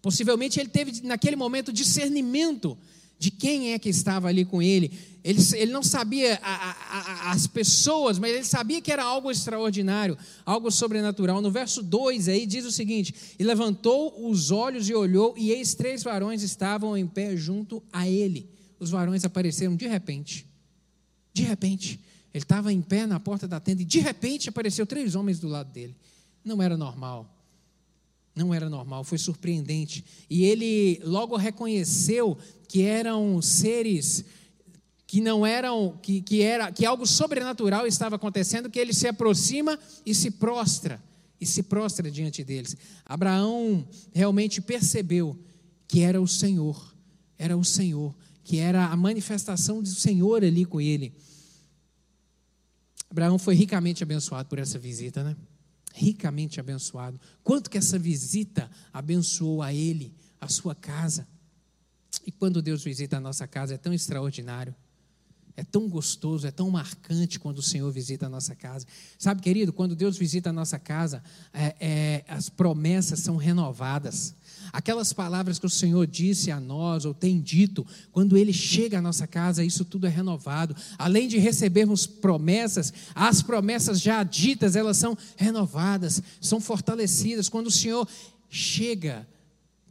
Possivelmente 0.00 0.60
ele 0.60 0.68
teve 0.68 1.00
naquele 1.02 1.36
momento 1.36 1.72
discernimento 1.72 2.76
de 3.18 3.30
quem 3.30 3.72
é 3.72 3.78
que 3.78 3.88
estava 3.88 4.28
ali 4.28 4.44
com 4.44 4.60
ele. 4.60 4.92
Ele, 5.24 5.40
ele 5.54 5.72
não 5.72 5.82
sabia 5.82 6.38
a, 6.42 6.54
a, 6.54 6.70
a, 6.70 7.32
as 7.32 7.46
pessoas, 7.46 8.18
mas 8.18 8.32
ele 8.34 8.44
sabia 8.44 8.80
que 8.82 8.92
era 8.92 9.02
algo 9.02 9.30
extraordinário, 9.30 10.18
algo 10.44 10.70
sobrenatural. 10.70 11.40
No 11.40 11.50
verso 11.50 11.82
2 11.82 12.28
aí 12.28 12.44
diz 12.44 12.64
o 12.66 12.70
seguinte: 12.70 13.14
E 13.38 13.42
levantou 13.42 14.28
os 14.28 14.50
olhos 14.50 14.88
e 14.88 14.94
olhou, 14.94 15.34
e 15.36 15.50
eis 15.50 15.74
três 15.74 16.02
varões 16.02 16.42
estavam 16.42 16.96
em 16.96 17.06
pé 17.06 17.36
junto 17.36 17.82
a 17.90 18.06
ele. 18.06 18.50
Os 18.78 18.90
varões 18.90 19.24
apareceram 19.24 19.76
de 19.76 19.86
repente. 19.86 20.46
De 21.32 21.42
repente. 21.42 22.00
Ele 22.34 22.42
estava 22.42 22.72
em 22.72 22.82
pé 22.82 23.06
na 23.06 23.20
porta 23.20 23.46
da 23.46 23.60
tenda 23.60 23.82
e 23.82 23.84
de 23.84 24.00
repente 24.00 24.48
apareceu 24.48 24.84
três 24.84 25.14
homens 25.14 25.38
do 25.38 25.46
lado 25.46 25.72
dele. 25.72 25.94
Não 26.44 26.60
era 26.60 26.76
normal. 26.76 27.33
Não 28.34 28.52
era 28.52 28.68
normal, 28.68 29.04
foi 29.04 29.18
surpreendente. 29.18 30.04
E 30.28 30.44
ele 30.44 31.00
logo 31.04 31.36
reconheceu 31.36 32.36
que 32.68 32.82
eram 32.82 33.40
seres 33.40 34.24
que 35.14 35.20
não 35.20 35.46
eram, 35.46 35.96
que, 36.02 36.20
que 36.20 36.42
era, 36.42 36.72
que 36.72 36.84
algo 36.84 37.06
sobrenatural 37.06 37.86
estava 37.86 38.16
acontecendo, 38.16 38.68
que 38.68 38.80
ele 38.80 38.92
se 38.92 39.06
aproxima 39.06 39.78
e 40.04 40.12
se 40.12 40.28
prostra, 40.28 41.00
e 41.40 41.46
se 41.46 41.62
prostra 41.62 42.10
diante 42.10 42.42
deles. 42.42 42.76
Abraão 43.06 43.86
realmente 44.12 44.60
percebeu 44.60 45.38
que 45.86 46.00
era 46.00 46.20
o 46.20 46.26
Senhor, 46.26 46.92
era 47.38 47.56
o 47.56 47.64
Senhor, 47.64 48.12
que 48.42 48.58
era 48.58 48.86
a 48.86 48.96
manifestação 48.96 49.80
do 49.80 49.88
Senhor 49.88 50.42
ali 50.42 50.64
com 50.64 50.80
ele. 50.80 51.14
Abraão 53.08 53.38
foi 53.38 53.54
ricamente 53.54 54.02
abençoado 54.02 54.48
por 54.48 54.58
essa 54.58 54.80
visita, 54.80 55.22
né? 55.22 55.36
Ricamente 55.96 56.58
abençoado. 56.58 57.20
Quanto 57.44 57.70
que 57.70 57.78
essa 57.78 57.96
visita 57.96 58.68
abençoou 58.92 59.62
a 59.62 59.72
ele, 59.72 60.12
a 60.40 60.48
sua 60.48 60.74
casa. 60.74 61.24
E 62.26 62.32
quando 62.32 62.60
Deus 62.60 62.82
visita 62.82 63.16
a 63.16 63.20
nossa 63.20 63.46
casa 63.46 63.74
é 63.74 63.78
tão 63.78 63.94
extraordinário. 63.94 64.74
É 65.56 65.62
tão 65.62 65.88
gostoso, 65.88 66.48
é 66.48 66.50
tão 66.50 66.68
marcante 66.68 67.38
quando 67.38 67.58
o 67.58 67.62
Senhor 67.62 67.88
visita 67.92 68.26
a 68.26 68.28
nossa 68.28 68.56
casa. 68.56 68.84
Sabe, 69.16 69.40
querido, 69.40 69.72
quando 69.72 69.94
Deus 69.94 70.18
visita 70.18 70.50
a 70.50 70.52
nossa 70.52 70.80
casa, 70.80 71.22
é, 71.52 71.76
é, 71.78 72.24
as 72.26 72.48
promessas 72.48 73.20
são 73.20 73.36
renovadas. 73.36 74.34
Aquelas 74.72 75.12
palavras 75.12 75.58
que 75.58 75.66
o 75.66 75.70
Senhor 75.70 76.06
disse 76.06 76.50
a 76.50 76.60
nós, 76.60 77.04
ou 77.04 77.14
tem 77.14 77.40
dito, 77.40 77.86
quando 78.12 78.36
Ele 78.36 78.52
chega 78.52 78.98
à 78.98 79.02
nossa 79.02 79.26
casa, 79.26 79.64
isso 79.64 79.84
tudo 79.84 80.06
é 80.06 80.10
renovado. 80.10 80.74
Além 80.98 81.28
de 81.28 81.38
recebermos 81.38 82.06
promessas, 82.06 82.92
as 83.14 83.42
promessas 83.42 84.00
já 84.00 84.22
ditas, 84.22 84.76
elas 84.76 84.96
são 84.96 85.16
renovadas, 85.36 86.22
são 86.40 86.60
fortalecidas. 86.60 87.48
Quando 87.48 87.68
o 87.68 87.72
Senhor 87.72 88.08
chega 88.48 89.26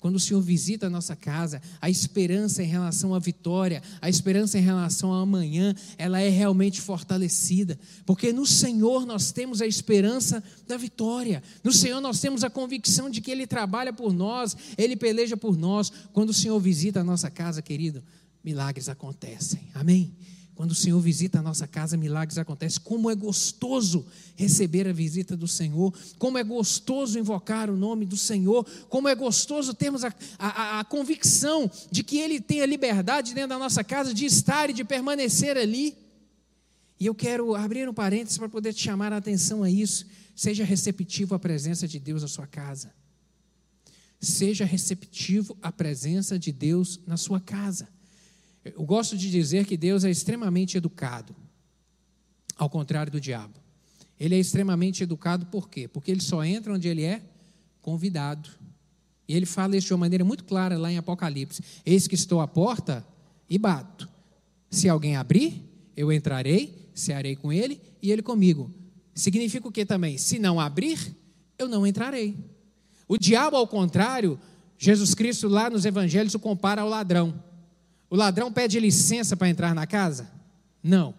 quando 0.04 0.18
o 0.18 0.20
Senhor 0.20 0.42
visita 0.42 0.88
a 0.88 0.89
nossa 0.89 1.16
casa, 1.16 1.62
a 1.80 1.89
esperança 1.89 2.62
em 2.62 2.66
relação 2.66 3.16
à 3.16 3.20
vitória, 3.20 3.82
a 4.02 4.10
esperança 4.10 4.60
em 4.60 4.62
relação 4.62 5.13
ao 5.13 5.22
amanhã, 5.22 5.74
ela 5.98 6.20
é 6.20 6.28
realmente 6.28 6.82
fortalecida, 6.82 7.80
porque 8.06 8.34
no 8.34 8.46
Senhor 8.46 9.06
nós 9.06 9.32
temos 9.32 9.62
a 9.62 9.66
esperança 9.66 10.44
da 10.68 10.76
vitória, 10.76 11.42
no 11.63 11.72
Senhor 11.72 12.02
nós 12.02 12.20
temos 12.20 12.44
a 12.44 12.50
convicção 12.50 13.10
de 13.10 13.22
que 13.22 13.32
Ele 13.32 13.48
trabalha 13.48 13.94
por 13.94 14.12
nós, 14.12 14.58
Ele 14.78 14.98
peleja 14.98 15.38
por 15.38 15.56
nós. 15.56 15.89
Quando 16.12 16.32
o 16.32 16.34
Senhor 16.34 16.60
visita 16.60 17.00
a 17.00 17.04
nossa 17.06 17.32
casa, 17.32 17.62
querido, 17.62 18.04
milagres 18.44 18.89
acontecem, 18.89 19.70
amém? 19.74 20.13
Quando 20.56 20.72
o 20.72 20.76
Senhor 20.76 21.00
visita 21.00 21.39
a 21.39 21.42
nossa 21.42 21.68
casa, 21.68 21.98
milagres 21.98 22.38
acontecem. 22.38 22.80
Como 22.84 23.10
é 23.10 23.16
gostoso 23.16 24.06
receber 24.36 24.88
a 24.88 24.94
visita 24.94 25.36
do 25.36 25.48
Senhor, 25.48 25.92
como 26.20 26.38
é 26.38 26.44
gostoso 26.44 27.18
invocar 27.18 27.72
o 27.72 27.76
nome 27.76 28.06
do 28.06 28.16
Senhor, 28.16 28.63
como 28.88 29.08
é 29.08 29.16
gostoso 29.16 29.74
termos 29.74 30.04
a, 30.04 30.13
a, 30.38 30.80
a 30.80 30.84
convicção 30.84 31.70
de 31.89 32.04
que 32.04 32.20
Ele 32.20 32.39
tem 32.39 32.62
a 32.62 32.68
liberdade 32.68 33.34
dentro 33.34 33.50
da 33.50 33.58
nossa 33.58 33.84
casa 33.84 34.13
de 34.13 34.26
estar 34.26 34.70
e 34.70 34.74
de 34.74 34.84
permanecer 34.84 35.58
ali. 35.58 35.98
E 37.00 37.08
eu 37.08 37.16
quero 37.16 37.56
abrir 37.56 37.89
um 37.89 37.94
parênteses 37.94 38.38
para 38.38 38.48
poder 38.48 38.74
te 38.74 38.84
chamar 38.84 39.12
a 39.12 39.18
atenção 39.18 39.63
a 39.63 39.70
isso. 39.70 40.06
Seja 40.36 40.63
receptivo 40.63 41.34
à 41.34 41.39
presença 41.39 41.88
de 41.88 42.00
Deus 42.00 42.22
na 42.22 42.28
sua 42.28 42.46
casa. 42.46 42.94
Seja 44.22 44.66
receptivo 44.66 45.58
à 45.62 45.72
presença 45.72 46.38
de 46.38 46.52
Deus 46.52 47.00
na 47.08 47.18
sua 47.18 47.39
casa. 47.39 47.88
Eu 48.63 48.84
gosto 48.84 49.17
de 49.17 49.30
dizer 49.30 49.65
que 49.65 49.76
Deus 49.76 50.04
é 50.04 50.10
extremamente 50.10 50.78
educado, 50.78 51.36
ao 52.56 52.69
contrário 52.69 53.12
do 53.12 53.19
diabo. 53.19 53.54
Ele 54.19 54.36
é 54.36 54.39
extremamente 54.39 55.04
educado 55.04 55.45
por 55.47 55.69
quê? 55.69 55.88
Porque 55.88 56.12
ele 56.12 56.21
só 56.21 56.43
entra 56.43 56.73
onde 56.73 56.88
ele 56.88 57.04
é 57.04 57.21
convidado. 57.82 58.49
E 59.28 59.36
ele 59.36 59.45
fala 59.45 59.76
isso 59.76 59.88
de 59.88 59.93
uma 59.93 59.99
maneira 59.99 60.23
muito 60.23 60.43
clara 60.43 60.78
lá 60.78 60.91
em 60.91 60.97
Apocalipse: 60.97 61.62
Eis 61.86 62.08
que 62.08 62.15
estou 62.15 62.39
à 62.39 62.47
porta 62.47 63.06
e 63.49 63.58
bato. 63.58 64.08
Se 64.69 64.88
alguém 64.88 65.15
abrir, 65.15 65.62
eu 65.95 66.12
entrarei, 66.12 66.89
cearei 66.93 67.36
com 67.36 67.52
ele 67.52 67.82
e 68.02 68.12
ele 68.12 68.21
comigo. 68.21 68.71
Significa 69.13 69.67
o 69.67 69.71
que 69.71 69.86
também? 69.86 70.17
Se 70.17 70.39
não 70.39 70.60
abrir, 70.60 71.15
eu 71.58 71.67
não 71.67 71.86
entrarei. 71.86 72.36
O 73.08 73.17
diabo, 73.17 73.56
ao 73.56 73.67
contrário, 73.67 74.39
Jesus 74.78 75.13
Cristo 75.13 75.47
lá 75.47 75.69
nos 75.69 75.86
evangelhos 75.86 76.34
o 76.34 76.39
compara 76.39 76.82
ao 76.82 76.89
ladrão. 76.89 77.34
O 78.13 78.15
ladrão 78.15 78.54
pede 78.54 78.80
licença 78.80 79.36
para 79.36 79.49
entrar 79.49 79.73
na 79.73 79.88
casa? 79.88 80.30
Não. 80.84 81.15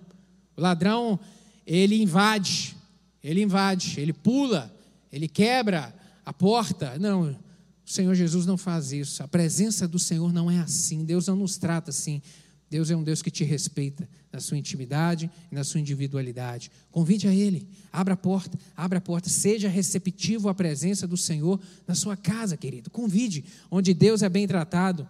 O 0.57 0.61
ladrão, 0.61 1.19
ele 1.67 2.01
invade, 2.01 2.77
ele 3.21 3.43
invade, 3.43 3.99
ele 3.99 4.13
pula, 4.13 4.73
ele 5.11 5.27
quebra 5.27 5.93
a 6.25 6.33
porta. 6.33 6.97
Não, 7.01 7.33
o 7.33 7.37
Senhor 7.85 8.15
Jesus 8.15 8.47
não 8.47 8.57
faz 8.57 8.93
isso. 8.93 9.25
A 9.25 9.27
presença 9.27 9.89
do 9.89 9.99
Senhor 9.99 10.33
não 10.33 10.49
é 10.49 10.61
assim. 10.61 11.05
Deus 11.05 11.27
não 11.27 11.35
nos 11.35 11.59
trata 11.59 11.91
assim. 11.91 12.23
Deus 12.71 12.89
é 12.93 12.97
um 12.97 13.03
Deus 13.03 13.23
que 13.23 13.31
te 13.31 13.43
respeita 13.43 14.09
na 14.33 14.39
sua 14.39 14.57
intimidade 14.57 15.29
e 15.51 15.55
na 15.57 15.65
sua 15.65 15.81
individualidade. 15.81 16.71
Convide 16.93 17.27
a 17.27 17.35
Ele, 17.35 17.67
abra 17.93 18.15
a 18.15 18.17
porta, 18.17 18.57
abra 18.77 18.99
a 18.99 19.03
porta, 19.03 19.29
seja 19.29 19.69
receptivo 19.69 20.49
à 20.49 20.55
presença 20.55 21.09
do 21.09 21.17
Senhor 21.17 21.61
na 21.89 21.97
sua 21.97 22.17
casa, 22.17 22.57
querido. 22.57 22.89
Convide, 22.89 23.45
onde 23.69 23.93
Deus 23.93 24.23
é 24.23 24.29
bem 24.29 24.47
tratado 24.47 25.09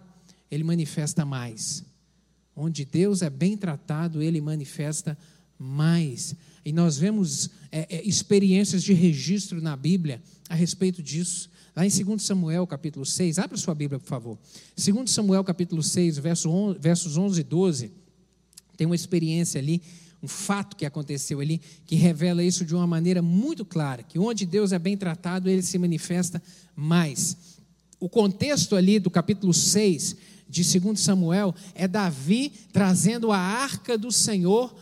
ele 0.49 0.63
manifesta 0.63 1.25
mais. 1.25 1.83
Onde 2.55 2.85
Deus 2.85 3.21
é 3.21 3.29
bem 3.29 3.57
tratado, 3.57 4.21
ele 4.21 4.39
manifesta 4.39 5.17
mais. 5.57 6.35
E 6.63 6.71
nós 6.71 6.97
vemos 6.97 7.49
é, 7.71 7.97
é, 7.97 8.07
experiências 8.07 8.83
de 8.83 8.93
registro 8.93 9.61
na 9.61 9.75
Bíblia 9.75 10.21
a 10.49 10.55
respeito 10.55 11.03
disso. 11.03 11.49
Lá 11.75 11.85
em 11.85 11.89
2 11.89 12.21
Samuel, 12.21 12.65
capítulo 12.65 13.05
6, 13.05 13.37
abra 13.37 13.57
sua 13.57 13.75
Bíblia, 13.75 13.99
por 13.99 14.07
favor. 14.07 14.37
2 14.77 15.11
Samuel, 15.11 15.43
capítulo 15.43 15.83
6, 15.83 16.17
verso 16.17 16.49
11, 16.49 16.79
versos 16.79 17.17
11 17.17 17.41
e 17.41 17.43
12, 17.43 17.91
tem 18.77 18.87
uma 18.87 18.95
experiência 18.95 19.59
ali, 19.59 19.81
um 20.23 20.27
fato 20.27 20.75
que 20.75 20.85
aconteceu 20.85 21.39
ali, 21.41 21.61
que 21.85 21.95
revela 21.95 22.43
isso 22.43 22.65
de 22.65 22.73
uma 22.73 22.87
maneira 22.87 23.21
muito 23.21 23.65
clara, 23.65 24.03
que 24.03 24.17
onde 24.17 24.45
Deus 24.45 24.71
é 24.71 24.79
bem 24.79 24.95
tratado, 24.95 25.49
ele 25.49 25.61
se 25.61 25.77
manifesta 25.77 26.41
mais. 26.75 27.37
O 27.99 28.09
contexto 28.09 28.75
ali 28.75 28.97
do 28.97 29.09
capítulo 29.09 29.53
6 29.53 30.15
de 30.47 30.79
2 30.79 30.99
Samuel 30.99 31.53
é 31.73 31.87
Davi 31.87 32.51
trazendo 32.71 33.31
a 33.31 33.37
arca 33.37 33.97
do 33.97 34.11
Senhor 34.11 34.73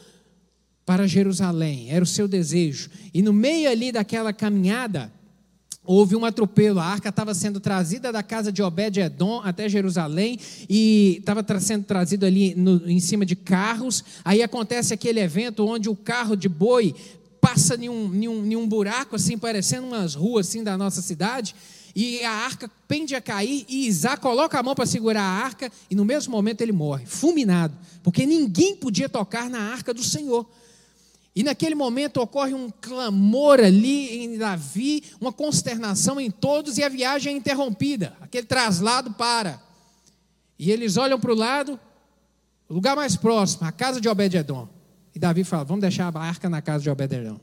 para 0.85 1.07
Jerusalém, 1.07 1.89
era 1.89 2.03
o 2.03 2.07
seu 2.07 2.27
desejo. 2.27 2.89
E 3.13 3.21
no 3.21 3.31
meio 3.31 3.69
ali 3.69 3.91
daquela 3.91 4.33
caminhada, 4.33 5.11
houve 5.85 6.15
um 6.15 6.25
atropelo. 6.25 6.79
A 6.79 6.85
arca 6.85 7.09
estava 7.09 7.33
sendo 7.33 7.59
trazida 7.59 8.11
da 8.11 8.21
casa 8.21 8.51
de 8.51 8.61
Obed-Edom 8.61 9.41
até 9.43 9.69
Jerusalém 9.69 10.37
e 10.69 11.17
estava 11.19 11.43
sendo 11.59 11.85
trazido 11.85 12.25
ali 12.25 12.53
no, 12.55 12.89
em 12.89 12.99
cima 12.99 13.25
de 13.25 13.35
carros. 13.35 14.03
Aí 14.25 14.43
acontece 14.43 14.93
aquele 14.93 15.19
evento 15.19 15.65
onde 15.65 15.89
o 15.89 15.95
carro 15.95 16.35
de 16.35 16.49
boi 16.49 16.93
passa 17.39 17.75
em 17.75 17.89
um, 17.89 18.13
em 18.13 18.27
um, 18.27 18.45
em 18.45 18.55
um 18.55 18.67
buraco, 18.67 19.15
assim, 19.15 19.37
parecendo 19.37 19.87
umas 19.87 20.15
ruas 20.15 20.47
assim, 20.47 20.63
da 20.63 20.77
nossa 20.77 21.01
cidade 21.01 21.55
e 21.95 22.23
a 22.23 22.31
arca 22.31 22.69
pende 22.87 23.15
a 23.15 23.21
cair, 23.21 23.65
e 23.69 23.87
Isaac 23.87 24.21
coloca 24.21 24.57
a 24.57 24.63
mão 24.63 24.73
para 24.73 24.85
segurar 24.85 25.21
a 25.21 25.43
arca, 25.43 25.71
e 25.89 25.95
no 25.95 26.03
mesmo 26.03 26.31
momento 26.31 26.61
ele 26.61 26.71
morre, 26.71 27.05
fulminado, 27.05 27.77
porque 28.01 28.25
ninguém 28.25 28.75
podia 28.75 29.07
tocar 29.07 29.49
na 29.49 29.59
arca 29.71 29.93
do 29.93 30.03
Senhor. 30.03 30.47
E 31.35 31.43
naquele 31.43 31.75
momento 31.75 32.17
ocorre 32.17 32.53
um 32.53 32.69
clamor 32.69 33.59
ali 33.59 34.23
em 34.23 34.37
Davi, 34.37 35.03
uma 35.19 35.31
consternação 35.31 36.19
em 36.19 36.29
todos, 36.29 36.77
e 36.77 36.83
a 36.83 36.89
viagem 36.89 37.33
é 37.33 37.37
interrompida, 37.37 38.15
aquele 38.21 38.45
traslado 38.45 39.13
para. 39.13 39.61
E 40.57 40.71
eles 40.71 40.97
olham 40.97 41.19
para 41.19 41.31
o 41.31 41.35
lado, 41.35 41.79
o 42.69 42.73
lugar 42.73 42.95
mais 42.95 43.15
próximo, 43.15 43.67
a 43.67 43.71
casa 43.71 43.99
de 43.99 44.07
Obed-Edom. 44.07 44.67
E 45.13 45.19
Davi 45.19 45.43
fala: 45.43 45.63
vamos 45.63 45.81
deixar 45.81 46.15
a 46.15 46.19
arca 46.19 46.49
na 46.49 46.61
casa 46.61 46.83
de 46.83 46.89
Obed-Edom. 46.89 47.39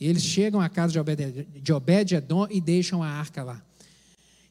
E 0.00 0.06
eles 0.06 0.22
chegam 0.22 0.60
à 0.60 0.68
casa 0.68 0.92
de 0.92 1.72
Obed-Edom 1.72 2.46
e 2.50 2.60
deixam 2.60 3.02
a 3.02 3.08
arca 3.08 3.42
lá. 3.42 3.62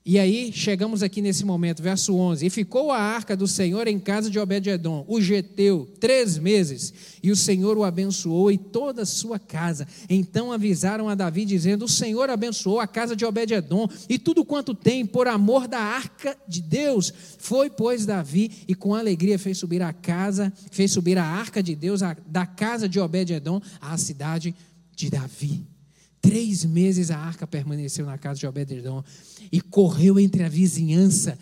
E 0.09 0.17
aí 0.17 0.53
chegamos 0.53 1.03
aqui 1.03 1.21
nesse 1.21 1.43
momento, 1.43 1.83
verso 1.83 2.15
11: 2.15 2.45
E 2.45 2.49
ficou 2.49 2.93
a 2.93 2.97
arca 2.97 3.35
do 3.35 3.45
Senhor 3.45 3.87
em 3.87 3.99
casa 3.99 4.29
de 4.29 4.39
Obed-edom, 4.39 5.03
o 5.05 5.19
geteu, 5.19 5.85
três 5.99 6.37
meses, 6.37 6.93
e 7.21 7.29
o 7.29 7.35
Senhor 7.35 7.77
o 7.77 7.83
abençoou 7.83 8.49
e 8.49 8.57
toda 8.57 9.01
a 9.01 9.05
sua 9.05 9.37
casa. 9.37 9.85
Então 10.09 10.53
avisaram 10.53 11.09
a 11.09 11.13
Davi, 11.13 11.43
dizendo: 11.43 11.83
O 11.83 11.89
Senhor 11.89 12.29
abençoou 12.29 12.79
a 12.79 12.87
casa 12.87 13.17
de 13.17 13.25
Obed-edom 13.25 13.85
e 14.07 14.17
tudo 14.17 14.45
quanto 14.45 14.73
tem, 14.73 15.05
por 15.05 15.27
amor 15.27 15.67
da 15.67 15.79
arca 15.79 16.37
de 16.47 16.61
Deus. 16.61 17.13
Foi, 17.37 17.69
pois, 17.69 18.05
Davi, 18.05 18.63
e 18.65 18.73
com 18.73 18.95
alegria 18.95 19.37
fez 19.37 19.57
subir 19.57 19.81
a 19.81 19.91
casa, 19.91 20.53
fez 20.71 20.89
subir 20.89 21.17
a 21.17 21.25
arca 21.25 21.61
de 21.61 21.75
Deus 21.75 21.99
da 22.25 22.45
casa 22.45 22.87
de 22.87 22.97
Obed-edom 22.97 23.61
à 23.81 23.97
cidade 23.97 24.55
de 24.95 25.09
Davi. 25.09 25.76
Três 26.21 26.65
meses 26.65 27.11
a 27.11 27.17
arca 27.17 27.45
permaneceu 27.45 28.05
na 28.05 28.17
casa 28.17 28.39
de 28.39 28.47
Obed-edom 28.47 29.03
e 29.51 29.61
correu 29.61 30.19
entre 30.19 30.43
a 30.43 30.49
vizinhança 30.49 31.37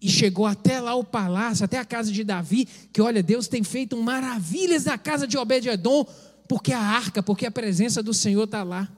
e 0.00 0.08
chegou 0.08 0.46
até 0.46 0.80
lá 0.80 0.94
o 0.94 1.04
palácio, 1.04 1.64
até 1.64 1.78
a 1.78 1.84
casa 1.84 2.12
de 2.12 2.22
Davi, 2.22 2.68
que 2.92 3.00
olha, 3.00 3.22
Deus 3.22 3.48
tem 3.48 3.62
feito 3.62 3.96
maravilhas 3.96 4.84
na 4.84 4.98
casa 4.98 5.26
de 5.26 5.36
Obed-edom, 5.36 6.06
porque 6.48 6.72
a 6.72 6.80
arca, 6.80 7.22
porque 7.22 7.46
a 7.46 7.50
presença 7.50 8.02
do 8.02 8.14
Senhor 8.14 8.44
está 8.44 8.62
lá. 8.62 8.88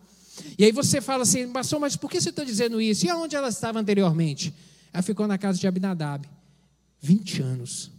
E 0.59 0.65
aí 0.65 0.73
você 0.73 1.01
fala 1.01 1.23
assim, 1.23 1.49
pastor, 1.49 1.81
mas 1.81 1.97
por 1.97 2.11
que 2.11 2.21
você 2.21 2.31
está 2.31 2.45
dizendo 2.45 2.81
isso? 2.81 3.07
E 3.07 3.11
aonde 3.11 3.37
ela 3.37 3.49
estava 3.49 3.79
anteriormente? 3.79 4.55
Ela 4.93 5.03
ficou 5.03 5.27
na 5.27 5.39
casa 5.39 5.59
de 5.59 5.67
Abinadab, 5.67 6.29
20 7.01 7.43
anos. 7.43 7.91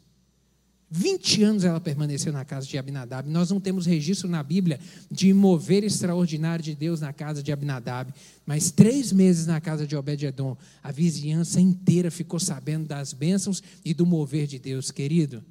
20 0.92 1.44
anos 1.44 1.64
ela 1.64 1.80
permaneceu 1.80 2.34
na 2.34 2.44
casa 2.44 2.66
de 2.66 2.78
Abinadab. 2.78 3.30
Nós 3.30 3.52
não 3.52 3.60
temos 3.60 3.86
registro 3.86 4.28
na 4.28 4.42
Bíblia 4.42 4.80
de 5.10 5.32
mover 5.34 5.84
extraordinário 5.84 6.64
de 6.64 6.74
Deus 6.74 7.00
na 7.00 7.14
casa 7.14 7.44
de 7.44 7.52
Abinadab, 7.52 8.12
mas 8.46 8.72
três 8.72 9.12
meses 9.12 9.46
na 9.46 9.62
casa 9.62 9.86
de 9.86 9.96
Obed-Edom, 9.96 10.58
a 10.82 10.92
vizinhança 10.92 11.62
inteira 11.62 12.10
ficou 12.10 12.40
sabendo 12.40 12.88
das 12.88 13.14
bênçãos 13.14 13.62
e 13.86 13.94
do 13.94 14.06
mover 14.06 14.48
de 14.48 14.58
Deus, 14.58 14.90
querido. 14.90 15.44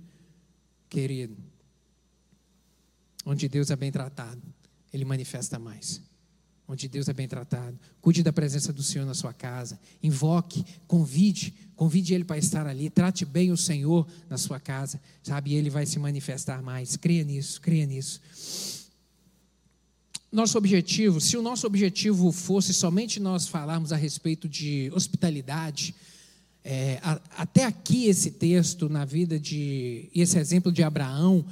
Querido, 0.88 1.37
onde 3.24 3.48
Deus 3.48 3.70
é 3.70 3.77
bem 3.77 3.92
tratado, 3.92 4.42
Ele 4.92 5.05
manifesta 5.05 5.59
mais 5.59 6.03
onde 6.68 6.87
Deus 6.87 7.09
é 7.09 7.14
bem 7.14 7.26
tratado. 7.26 7.78
Cuide 8.00 8.22
da 8.22 8.33
presença 8.33 8.72
do 8.72 8.83
Senhor 8.83 9.07
na 9.07 9.14
sua 9.14 9.33
casa. 9.33 9.81
Invoque, 10.02 10.64
convide, 10.87 11.54
convide 11.74 12.12
Ele 12.12 12.24
para 12.24 12.37
estar 12.37 12.66
ali. 12.66 12.90
Trate 12.90 13.24
bem 13.24 13.50
o 13.50 13.57
Senhor 13.57 14.07
na 14.28 14.37
sua 14.37 14.61
casa, 14.61 15.00
sabe? 15.22 15.54
Ele 15.54 15.70
vai 15.70 15.87
se 15.87 15.98
manifestar 15.98 16.62
mais. 16.62 16.94
Creia 16.96 17.24
nisso, 17.24 17.59
creia 17.61 17.87
nisso. 17.87 18.20
Nosso 20.31 20.59
objetivo, 20.59 21.22
se 21.22 21.38
o 21.38 21.42
nosso 21.42 21.66
objetivo 21.66 22.31
fosse 22.31 22.74
somente 22.74 23.18
nós 23.18 23.48
falarmos 23.48 23.90
a 23.90 23.96
respeito 23.96 24.46
de 24.46 24.92
hospitalidade, 24.94 25.94
é, 26.62 27.00
a, 27.02 27.18
até 27.38 27.64
aqui 27.64 28.04
esse 28.09 28.33
texto 28.33 28.90
na 28.90 29.07
vida 29.07 29.40
de, 29.40 30.11
esse 30.14 30.38
exemplo 30.38 30.70
de 30.70 30.83
Abraão, 30.83 31.46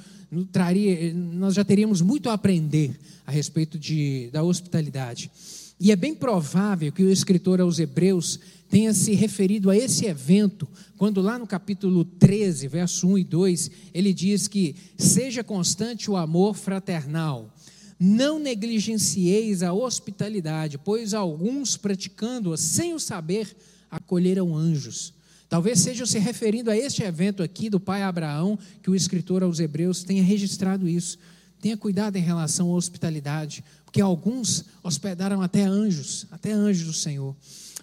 traria, 0.51 1.13
nós 1.13 1.53
já 1.53 1.63
teríamos 1.63 2.01
muito 2.01 2.29
a 2.29 2.33
aprender 2.33 2.97
a 3.25 3.31
respeito 3.31 3.77
de, 3.77 4.29
da 4.31 4.43
hospitalidade. 4.43 5.31
E 5.79 5.91
é 5.91 5.95
bem 5.95 6.15
provável 6.15 6.91
que 6.91 7.03
o 7.03 7.11
escritor 7.11 7.61
aos 7.61 7.79
Hebreus 7.79 8.39
tenha 8.69 8.93
se 8.93 9.13
referido 9.13 9.69
a 9.69 9.77
esse 9.77 10.05
evento, 10.05 10.67
quando 10.97 11.21
lá 11.21 11.37
no 11.37 11.47
capítulo 11.47 12.03
13, 12.03 12.67
verso 12.67 13.07
1 13.07 13.17
e 13.19 13.23
2, 13.23 13.71
ele 13.93 14.13
diz 14.13 14.47
que 14.47 14.75
seja 14.97 15.43
constante 15.43 16.09
o 16.09 16.17
amor 16.17 16.55
fraternal. 16.55 17.53
Não 17.99 18.37
negligencieis 18.39 19.63
a 19.63 19.73
hospitalidade, 19.73 20.77
pois 20.77 21.13
alguns 21.13 21.77
praticando-a 21.77 22.57
sem 22.57 22.93
o 22.93 22.99
saber 22.99 23.55
acolheram 23.89 24.55
anjos. 24.55 25.13
Talvez 25.49 25.79
seja 25.79 26.05
se 26.05 26.19
referindo 26.19 26.69
a 26.69 26.77
este 26.77 27.03
evento 27.03 27.41
aqui 27.41 27.69
do 27.69 27.79
pai 27.79 28.03
Abraão, 28.03 28.59
que 28.81 28.89
o 28.89 28.95
escritor 28.95 29.43
aos 29.43 29.59
Hebreus 29.59 30.03
tenha 30.03 30.23
registrado 30.23 30.87
isso. 30.89 31.17
Tenha 31.61 31.77
cuidado 31.77 32.17
em 32.17 32.21
relação 32.21 32.69
à 32.69 32.73
hospitalidade, 32.75 33.63
porque 33.85 34.01
alguns 34.01 34.65
hospedaram 34.83 35.41
até 35.41 35.63
anjos, 35.63 36.27
até 36.29 36.51
anjos 36.51 36.85
do 36.85 36.93
Senhor. 36.93 37.35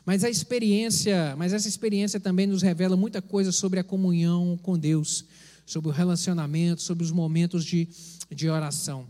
Mas 0.05 0.23
a 0.23 0.29
experiência, 0.29 1.35
mas 1.37 1.53
essa 1.53 1.67
experiência 1.67 2.21
também 2.21 2.47
nos 2.47 2.63
revela 2.63 2.97
muita 2.97 3.23
coisa 3.23 3.51
sobre 3.51 3.81
a 3.81 3.85
comunhão 3.85 4.59
com 4.63 4.79
Deus, 4.79 5.25
sobre 5.65 5.89
o 5.89 5.93
relacionamento, 5.93 6.83
sobre 6.83 7.03
os 7.03 7.11
momentos 7.11 7.65
de, 7.65 7.89
de 8.31 8.49
oração. 8.49 9.07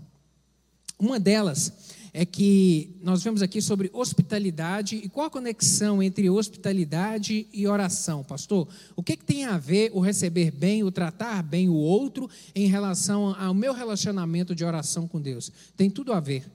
Uma 0.99 1.19
delas 1.19 1.73
é 2.16 2.24
que 2.24 2.96
nós 3.03 3.24
vemos 3.24 3.42
aqui 3.42 3.61
sobre 3.61 3.90
hospitalidade 3.92 4.94
e 4.94 5.09
qual 5.09 5.27
a 5.27 5.31
conexão 5.31 6.00
entre 6.00 6.31
hospitalidade 6.31 7.48
e 7.53 7.66
oração, 7.66 8.22
pastor? 8.22 8.68
O 8.94 9.03
que, 9.03 9.16
que 9.16 9.24
tem 9.24 9.44
a 9.44 9.59
ver 9.59 9.90
o 9.92 9.98
receber 9.98 10.53
bem, 10.53 10.85
o 10.85 10.92
tratar 10.92 11.42
bem 11.42 11.68
o 11.68 11.74
outro 11.74 12.31
em 12.55 12.68
relação 12.68 13.35
ao 13.37 13.53
meu 13.53 13.74
relacionamento 13.74 14.55
de 14.55 14.64
oração 14.64 15.09
com 15.09 15.20
Deus? 15.20 15.50
Tem 15.77 15.90
tudo 15.90 16.12
a 16.12 16.20
ver, 16.20 16.48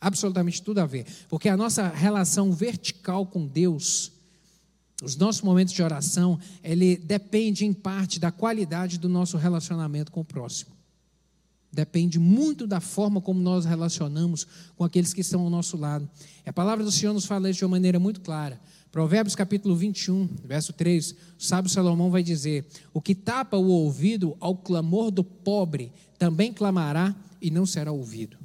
absolutamente 0.00 0.62
tudo 0.62 0.78
a 0.78 0.86
ver, 0.86 1.04
porque 1.28 1.48
a 1.48 1.56
nossa 1.56 1.88
relação 1.88 2.52
vertical 2.52 3.26
com 3.26 3.48
Deus, 3.48 4.12
os 5.02 5.16
nossos 5.16 5.42
momentos 5.42 5.74
de 5.74 5.82
oração, 5.82 6.38
ele 6.62 6.96
depende 6.96 7.66
em 7.66 7.72
parte 7.72 8.20
da 8.20 8.30
qualidade 8.30 9.00
do 9.00 9.08
nosso 9.08 9.36
relacionamento 9.36 10.12
com 10.12 10.20
o 10.20 10.24
próximo. 10.24 10.79
Depende 11.72 12.18
muito 12.18 12.66
da 12.66 12.80
forma 12.80 13.20
como 13.20 13.40
nós 13.40 13.64
relacionamos 13.64 14.46
com 14.76 14.82
aqueles 14.82 15.14
que 15.14 15.20
estão 15.20 15.42
ao 15.42 15.50
nosso 15.50 15.76
lado. 15.76 16.08
A 16.44 16.52
palavra 16.52 16.84
do 16.84 16.90
Senhor 16.90 17.12
nos 17.12 17.26
fala 17.26 17.48
isso 17.48 17.58
de 17.58 17.64
uma 17.64 17.70
maneira 17.70 18.00
muito 18.00 18.20
clara. 18.20 18.60
Provérbios 18.90 19.36
capítulo 19.36 19.76
21, 19.76 20.28
verso 20.44 20.72
3, 20.72 21.12
o 21.12 21.16
sábio 21.38 21.70
Salomão 21.70 22.10
vai 22.10 22.24
dizer: 22.24 22.66
O 22.92 23.00
que 23.00 23.14
tapa 23.14 23.56
o 23.56 23.68
ouvido 23.68 24.36
ao 24.40 24.56
clamor 24.56 25.12
do 25.12 25.22
pobre 25.22 25.92
também 26.18 26.52
clamará 26.52 27.14
e 27.40 27.52
não 27.52 27.64
será 27.64 27.92
ouvido. 27.92 28.36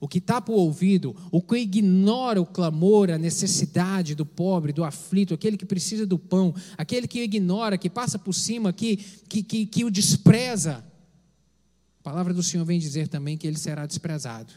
O 0.00 0.08
que 0.08 0.20
tapa 0.20 0.50
o 0.50 0.56
ouvido, 0.56 1.14
o 1.30 1.40
que 1.40 1.58
ignora 1.58 2.40
o 2.40 2.46
clamor, 2.46 3.10
a 3.10 3.18
necessidade 3.18 4.16
do 4.16 4.26
pobre, 4.26 4.72
do 4.72 4.82
aflito, 4.82 5.32
aquele 5.32 5.56
que 5.56 5.66
precisa 5.66 6.04
do 6.04 6.18
pão, 6.18 6.52
aquele 6.76 7.06
que 7.06 7.22
ignora, 7.22 7.78
que 7.78 7.88
passa 7.88 8.18
por 8.18 8.32
cima, 8.32 8.72
que, 8.72 8.96
que, 9.28 9.44
que, 9.44 9.64
que 9.64 9.84
o 9.84 9.90
despreza, 9.90 10.84
a 12.02 12.10
palavra 12.10 12.34
do 12.34 12.42
Senhor 12.42 12.64
vem 12.64 12.80
dizer 12.80 13.06
também 13.06 13.38
que 13.38 13.46
ele 13.46 13.56
será 13.56 13.86
desprezado. 13.86 14.52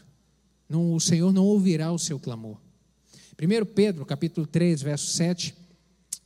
Não, 0.68 0.94
o 0.94 1.00
Senhor 1.00 1.32
não 1.32 1.44
ouvirá 1.44 1.92
o 1.92 1.98
seu 1.98 2.18
clamor. 2.18 2.56
1 3.40 3.66
Pedro, 3.66 4.04
capítulo 4.04 4.48
3, 4.48 4.82
verso 4.82 5.12
7, 5.12 5.54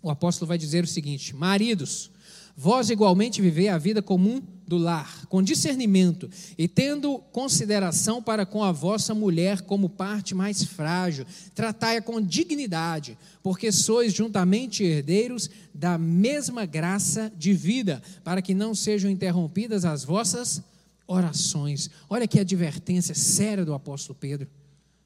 o 0.02 0.08
apóstolo 0.08 0.48
vai 0.48 0.56
dizer 0.56 0.82
o 0.82 0.86
seguinte: 0.86 1.36
Maridos, 1.36 2.10
vós 2.56 2.88
igualmente 2.88 3.42
vivei 3.42 3.68
a 3.68 3.76
vida 3.76 4.00
comum 4.00 4.40
do 4.66 4.78
lar, 4.78 5.26
com 5.26 5.42
discernimento 5.42 6.30
e 6.56 6.66
tendo 6.66 7.18
consideração 7.18 8.22
para 8.22 8.46
com 8.46 8.64
a 8.64 8.72
vossa 8.72 9.14
mulher 9.14 9.60
como 9.60 9.90
parte 9.90 10.34
mais 10.34 10.64
frágil, 10.64 11.26
tratai-a 11.54 12.00
com 12.00 12.18
dignidade, 12.18 13.18
porque 13.42 13.70
sois 13.70 14.14
juntamente 14.14 14.82
herdeiros 14.82 15.50
da 15.74 15.98
mesma 15.98 16.64
graça 16.64 17.30
de 17.36 17.52
vida, 17.52 18.02
para 18.24 18.40
que 18.40 18.54
não 18.54 18.74
sejam 18.74 19.10
interrompidas 19.10 19.84
as 19.84 20.02
vossas 20.02 20.62
orações. 21.10 21.90
Olha 22.08 22.26
que 22.26 22.38
advertência 22.38 23.14
séria 23.14 23.64
do 23.64 23.74
apóstolo 23.74 24.16
Pedro. 24.18 24.48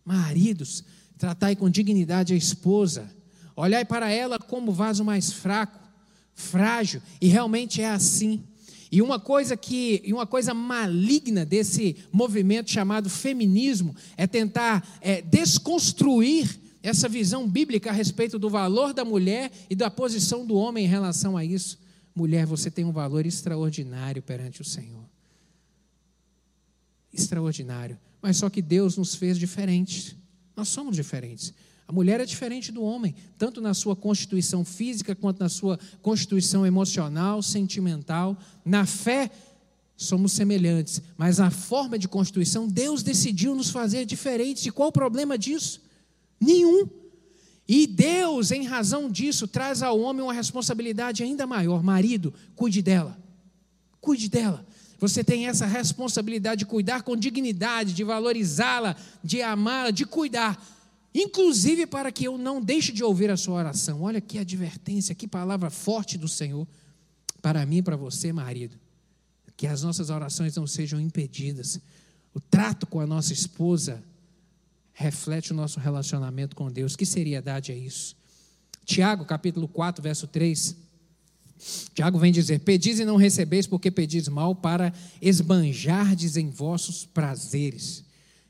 Maridos, 0.04 0.84
tratai 1.16 1.56
com 1.56 1.70
dignidade 1.70 2.34
a 2.34 2.36
esposa. 2.36 3.10
Olhai 3.56 3.84
para 3.86 4.10
ela 4.10 4.38
como 4.38 4.70
vaso 4.70 5.02
mais 5.02 5.32
fraco, 5.32 5.80
frágil, 6.34 7.00
e 7.20 7.28
realmente 7.28 7.80
é 7.80 7.88
assim. 7.88 8.44
E 8.92 9.00
uma 9.00 9.18
coisa 9.18 9.56
que, 9.56 10.02
e 10.04 10.12
uma 10.12 10.26
coisa 10.26 10.52
maligna 10.52 11.44
desse 11.44 11.96
movimento 12.12 12.70
chamado 12.70 13.08
feminismo 13.08 13.96
é 14.16 14.26
tentar 14.26 14.86
é, 15.00 15.22
desconstruir 15.22 16.60
essa 16.82 17.08
visão 17.08 17.48
bíblica 17.48 17.88
a 17.88 17.94
respeito 17.94 18.38
do 18.38 18.50
valor 18.50 18.92
da 18.92 19.06
mulher 19.06 19.50
e 19.70 19.74
da 19.74 19.90
posição 19.90 20.44
do 20.44 20.54
homem 20.54 20.84
em 20.84 20.88
relação 20.88 21.34
a 21.34 21.44
isso. 21.44 21.78
Mulher, 22.14 22.44
você 22.44 22.70
tem 22.70 22.84
um 22.84 22.92
valor 22.92 23.24
extraordinário 23.24 24.22
perante 24.22 24.60
o 24.60 24.64
Senhor 24.64 25.13
extraordinário. 27.14 27.98
Mas 28.20 28.36
só 28.36 28.50
que 28.50 28.62
Deus 28.62 28.96
nos 28.96 29.14
fez 29.14 29.38
diferentes. 29.38 30.16
Nós 30.56 30.68
somos 30.68 30.96
diferentes. 30.96 31.52
A 31.86 31.92
mulher 31.92 32.20
é 32.20 32.24
diferente 32.24 32.72
do 32.72 32.82
homem, 32.82 33.14
tanto 33.36 33.60
na 33.60 33.74
sua 33.74 33.94
constituição 33.94 34.64
física 34.64 35.14
quanto 35.14 35.40
na 35.40 35.48
sua 35.48 35.78
constituição 36.00 36.66
emocional, 36.66 37.42
sentimental. 37.42 38.38
Na 38.64 38.86
fé, 38.86 39.30
somos 39.96 40.32
semelhantes, 40.32 41.02
mas 41.16 41.38
na 41.38 41.50
forma 41.50 41.98
de 41.98 42.08
constituição, 42.08 42.66
Deus 42.66 43.02
decidiu 43.02 43.54
nos 43.54 43.70
fazer 43.70 44.06
diferentes. 44.06 44.64
E 44.64 44.70
qual 44.70 44.88
o 44.88 44.92
problema 44.92 45.36
disso? 45.36 45.82
Nenhum. 46.40 46.88
E 47.66 47.86
Deus, 47.86 48.50
em 48.50 48.64
razão 48.64 49.10
disso, 49.10 49.46
traz 49.46 49.82
ao 49.82 49.98
homem 50.00 50.22
uma 50.22 50.32
responsabilidade 50.32 51.22
ainda 51.22 51.46
maior: 51.46 51.82
marido, 51.82 52.32
cuide 52.54 52.82
dela. 52.82 53.18
Cuide 54.00 54.28
dela. 54.28 54.66
Você 55.04 55.22
tem 55.22 55.46
essa 55.46 55.66
responsabilidade 55.66 56.60
de 56.60 56.64
cuidar 56.64 57.02
com 57.02 57.14
dignidade, 57.14 57.92
de 57.92 58.02
valorizá-la, 58.02 58.96
de 59.22 59.42
amá-la, 59.42 59.90
de 59.90 60.06
cuidar. 60.06 60.58
inclusive 61.14 61.86
para 61.86 62.10
que 62.10 62.24
eu 62.24 62.38
não 62.38 62.58
deixe 62.58 62.90
de 62.90 63.04
ouvir 63.04 63.30
a 63.30 63.36
sua 63.36 63.56
oração. 63.56 64.00
Olha 64.00 64.18
que 64.18 64.38
advertência, 64.38 65.14
que 65.14 65.28
palavra 65.28 65.68
forte 65.68 66.16
do 66.16 66.26
Senhor 66.26 66.66
para 67.42 67.66
mim 67.66 67.76
e 67.76 67.82
para 67.82 67.96
você, 67.96 68.32
marido. 68.32 68.76
Que 69.58 69.66
as 69.66 69.82
nossas 69.82 70.08
orações 70.08 70.56
não 70.56 70.66
sejam 70.66 70.98
impedidas. 70.98 71.78
O 72.32 72.40
trato 72.40 72.86
com 72.86 72.98
a 72.98 73.06
nossa 73.06 73.34
esposa 73.34 74.02
reflete 74.94 75.52
o 75.52 75.54
nosso 75.54 75.78
relacionamento 75.78 76.56
com 76.56 76.72
Deus. 76.72 76.96
Que 76.96 77.04
seriedade 77.04 77.72
é 77.72 77.76
isso? 77.76 78.16
Tiago, 78.86 79.26
capítulo 79.26 79.68
4, 79.68 80.02
verso 80.02 80.26
3. 80.26 80.74
Tiago 81.94 82.18
vem 82.18 82.32
dizer: 82.32 82.60
Pedis 82.60 82.98
e 82.98 83.04
não 83.04 83.16
recebeis, 83.16 83.66
porque 83.66 83.90
pedis 83.90 84.28
mal 84.28 84.54
para 84.54 84.92
esbanjardes 85.20 86.36
em 86.36 86.50
vossos 86.50 87.04
prazeres. 87.04 88.04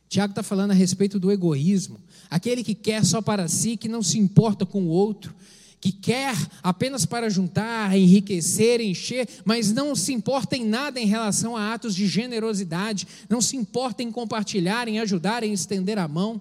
Tiago 0.09 0.33
está 0.33 0.43
falando 0.43 0.71
a 0.71 0.75
respeito 0.75 1.19
do 1.19 1.33
egoísmo, 1.33 1.99
aquele 2.31 2.62
que 2.62 2.75
quer 2.75 3.05
só 3.05 3.21
para 3.21 3.49
si, 3.49 3.77
que 3.77 3.88
não 3.88 4.03
se 4.03 4.19
importa 4.19 4.64
com 4.64 4.83
o 4.85 4.88
outro, 4.88 5.35
que 5.81 5.93
quer 5.93 6.35
apenas 6.62 7.05
para 7.05 7.29
juntar, 7.29 7.97
enriquecer, 7.97 8.81
encher, 8.81 9.29
mas 9.45 9.73
não 9.73 9.95
se 9.95 10.12
importa 10.12 10.57
em 10.57 10.64
nada 10.64 11.01
em 11.01 11.07
relação 11.07 11.57
a 11.57 11.75
atos 11.75 11.95
de 11.95 12.07
generosidade, 12.07 13.07
não 13.29 13.40
se 13.40 13.57
importa 13.57 14.03
em 14.03 14.11
compartilhar, 14.11 14.88
em 14.88 14.99
ajudar, 15.01 15.43
em 15.43 15.53
estender 15.53 15.99
a 15.99 16.09
mão. 16.09 16.40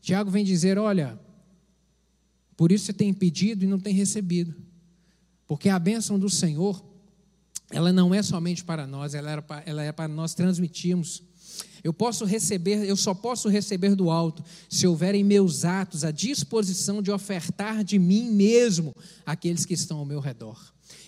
Tiago 0.00 0.30
vem 0.30 0.44
dizer: 0.44 0.78
olha, 0.78 1.18
por 2.56 2.72
isso 2.72 2.86
você 2.86 2.92
tem 2.92 3.12
pedido 3.12 3.64
e 3.64 3.68
não 3.68 3.78
tem 3.78 3.92
recebido, 3.92 4.54
porque 5.48 5.70
a 5.70 5.78
bênção 5.78 6.18
do 6.18 6.28
Senhor, 6.28 6.84
ela 7.70 7.90
não 7.90 8.14
é 8.14 8.22
somente 8.22 8.62
para 8.62 8.86
nós, 8.86 9.14
ela 9.14 9.30
é 9.30 9.40
para, 9.40 9.62
ela 9.64 9.82
é 9.82 9.90
para 9.90 10.06
nós 10.06 10.34
transmitirmos. 10.34 11.22
Eu 11.82 11.92
posso 11.92 12.24
receber, 12.26 12.84
eu 12.84 12.96
só 12.96 13.14
posso 13.14 13.48
receber 13.48 13.94
do 13.94 14.10
alto 14.10 14.44
se 14.68 14.86
houver 14.86 15.14
em 15.14 15.24
meus 15.24 15.64
atos 15.64 16.04
a 16.04 16.10
disposição 16.10 17.00
de 17.00 17.10
ofertar 17.10 17.82
de 17.82 17.98
mim 17.98 18.30
mesmo 18.30 18.94
àqueles 19.24 19.64
que 19.64 19.72
estão 19.74 19.98
ao 19.98 20.04
meu 20.04 20.20
redor. 20.20 20.60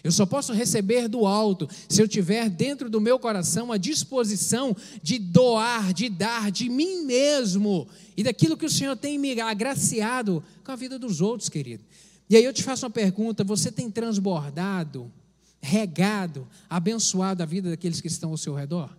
Eu 0.02 0.10
só 0.10 0.24
posso 0.24 0.54
receber 0.54 1.08
do 1.08 1.26
alto 1.26 1.68
se 1.86 2.00
eu 2.00 2.08
tiver 2.08 2.48
dentro 2.48 2.88
do 2.88 3.00
meu 3.00 3.18
coração 3.18 3.70
a 3.70 3.76
disposição 3.76 4.74
de 5.02 5.18
doar, 5.18 5.92
de 5.92 6.08
dar 6.08 6.50
de 6.50 6.70
mim 6.70 7.04
mesmo 7.04 7.86
e 8.16 8.22
daquilo 8.22 8.56
que 8.56 8.64
o 8.64 8.70
Senhor 8.70 8.96
tem 8.96 9.18
me 9.18 9.38
agraciado 9.38 10.42
com 10.64 10.72
a 10.72 10.76
vida 10.76 10.98
dos 10.98 11.20
outros, 11.20 11.50
querido. 11.50 11.84
E 12.30 12.36
aí 12.36 12.44
eu 12.44 12.52
te 12.52 12.62
faço 12.62 12.86
uma 12.86 12.90
pergunta: 12.90 13.42
você 13.42 13.72
tem 13.72 13.90
transbordado, 13.90 15.12
regado, 15.60 16.46
abençoado 16.68 17.42
a 17.42 17.46
vida 17.46 17.68
daqueles 17.68 18.00
que 18.00 18.06
estão 18.06 18.30
ao 18.30 18.36
seu 18.36 18.54
redor? 18.54 18.96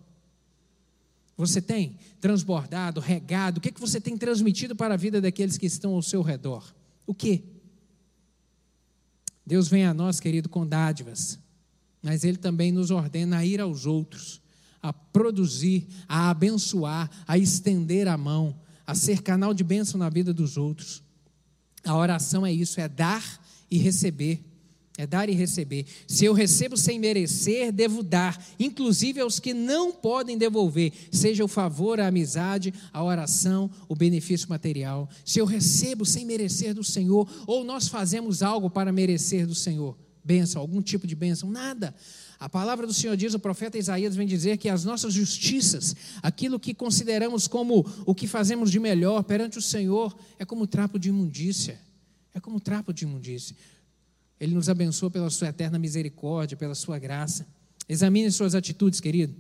Você 1.38 1.62
tem 1.62 1.98
transbordado, 2.20 3.00
regado? 3.00 3.58
O 3.58 3.62
que, 3.62 3.70
é 3.70 3.72
que 3.72 3.80
você 3.80 4.02
tem 4.02 4.18
transmitido 4.18 4.76
para 4.76 4.96
a 4.96 4.98
vida 4.98 5.22
daqueles 5.22 5.58
que 5.58 5.66
estão 5.66 5.96
ao 5.96 6.02
seu 6.02 6.22
redor? 6.22 6.76
O 7.08 7.16
que? 7.16 7.42
Deus 9.46 9.70
vem 9.70 9.86
a 9.86 9.94
nós, 9.94 10.20
querido, 10.20 10.50
com 10.50 10.68
dádivas, 10.68 11.40
mas 12.04 12.26
Ele 12.26 12.38
também 12.38 12.72
nos 12.72 12.92
ordena 12.92 13.38
a 13.38 13.46
ir 13.46 13.62
aos 13.62 13.86
outros, 13.86 14.42
a 14.84 14.92
produzir, 14.92 15.88
a 16.08 16.30
abençoar, 16.30 17.10
a 17.26 17.38
estender 17.38 18.08
a 18.10 18.18
mão, 18.18 18.60
a 18.86 18.94
ser 18.94 19.22
canal 19.22 19.54
de 19.54 19.64
bênção 19.64 19.98
na 19.98 20.10
vida 20.10 20.34
dos 20.34 20.58
outros. 20.58 21.02
A 21.84 21.96
oração 21.96 22.46
é 22.46 22.52
isso, 22.52 22.80
é 22.80 22.88
dar 22.88 23.42
e 23.70 23.78
receber. 23.78 24.44
É 24.98 25.08
dar 25.08 25.30
e 25.30 25.34
receber. 25.34 25.86
Se 26.06 26.26
eu 26.26 26.34
recebo 26.34 26.76
sem 26.76 27.00
merecer, 27.00 27.72
devo 27.72 28.04
dar, 28.04 28.44
inclusive 28.60 29.22
aos 29.22 29.40
que 29.40 29.54
não 29.54 29.92
podem 29.92 30.38
devolver, 30.38 30.92
seja 31.12 31.44
o 31.44 31.48
favor, 31.48 32.00
a 32.00 32.08
amizade, 32.08 32.74
a 32.92 33.04
oração, 33.04 33.72
o 33.88 33.96
benefício 33.96 34.50
material. 34.50 35.10
Se 35.26 35.40
eu 35.40 35.46
recebo 35.46 36.06
sem 36.06 36.26
merecer 36.26 36.74
do 36.74 36.84
Senhor, 36.84 37.28
ou 37.48 37.64
nós 37.64 37.88
fazemos 37.88 38.44
algo 38.44 38.70
para 38.70 38.92
merecer 38.92 39.48
do 39.48 39.56
Senhor, 39.56 39.98
bênção, 40.24 40.62
algum 40.62 40.82
tipo 40.82 41.08
de 41.08 41.16
bênção, 41.16 41.50
nada. 41.50 41.96
A 42.42 42.50
palavra 42.50 42.88
do 42.88 42.94
Senhor 42.94 43.16
diz, 43.16 43.36
o 43.36 43.40
profeta 43.40 43.78
Isaías 43.78 44.16
vem 44.16 44.26
dizer 44.26 44.58
que 44.58 44.68
as 44.68 44.84
nossas 44.84 45.14
justiças, 45.14 45.96
aquilo 46.24 46.60
que 46.60 46.74
consideramos 46.74 47.48
como 47.48 47.86
o 48.04 48.16
que 48.16 48.26
fazemos 48.26 48.72
de 48.72 48.80
melhor 48.80 49.22
perante 49.24 49.60
o 49.60 49.62
Senhor, 49.62 50.18
é 50.40 50.44
como 50.44 50.66
trapo 50.66 50.98
de 50.98 51.10
imundícia. 51.10 51.80
É 52.34 52.40
como 52.40 52.60
trapo 52.60 52.92
de 52.92 53.04
imundícia. 53.04 53.56
Ele 54.40 54.56
nos 54.56 54.70
abençoa 54.70 55.12
pela 55.12 55.30
sua 55.30 55.50
eterna 55.50 55.78
misericórdia, 55.78 56.58
pela 56.58 56.74
sua 56.74 56.98
graça. 56.98 57.46
Examine 57.88 58.26
as 58.26 58.34
suas 58.34 58.56
atitudes, 58.56 59.00
querido. 59.00 59.36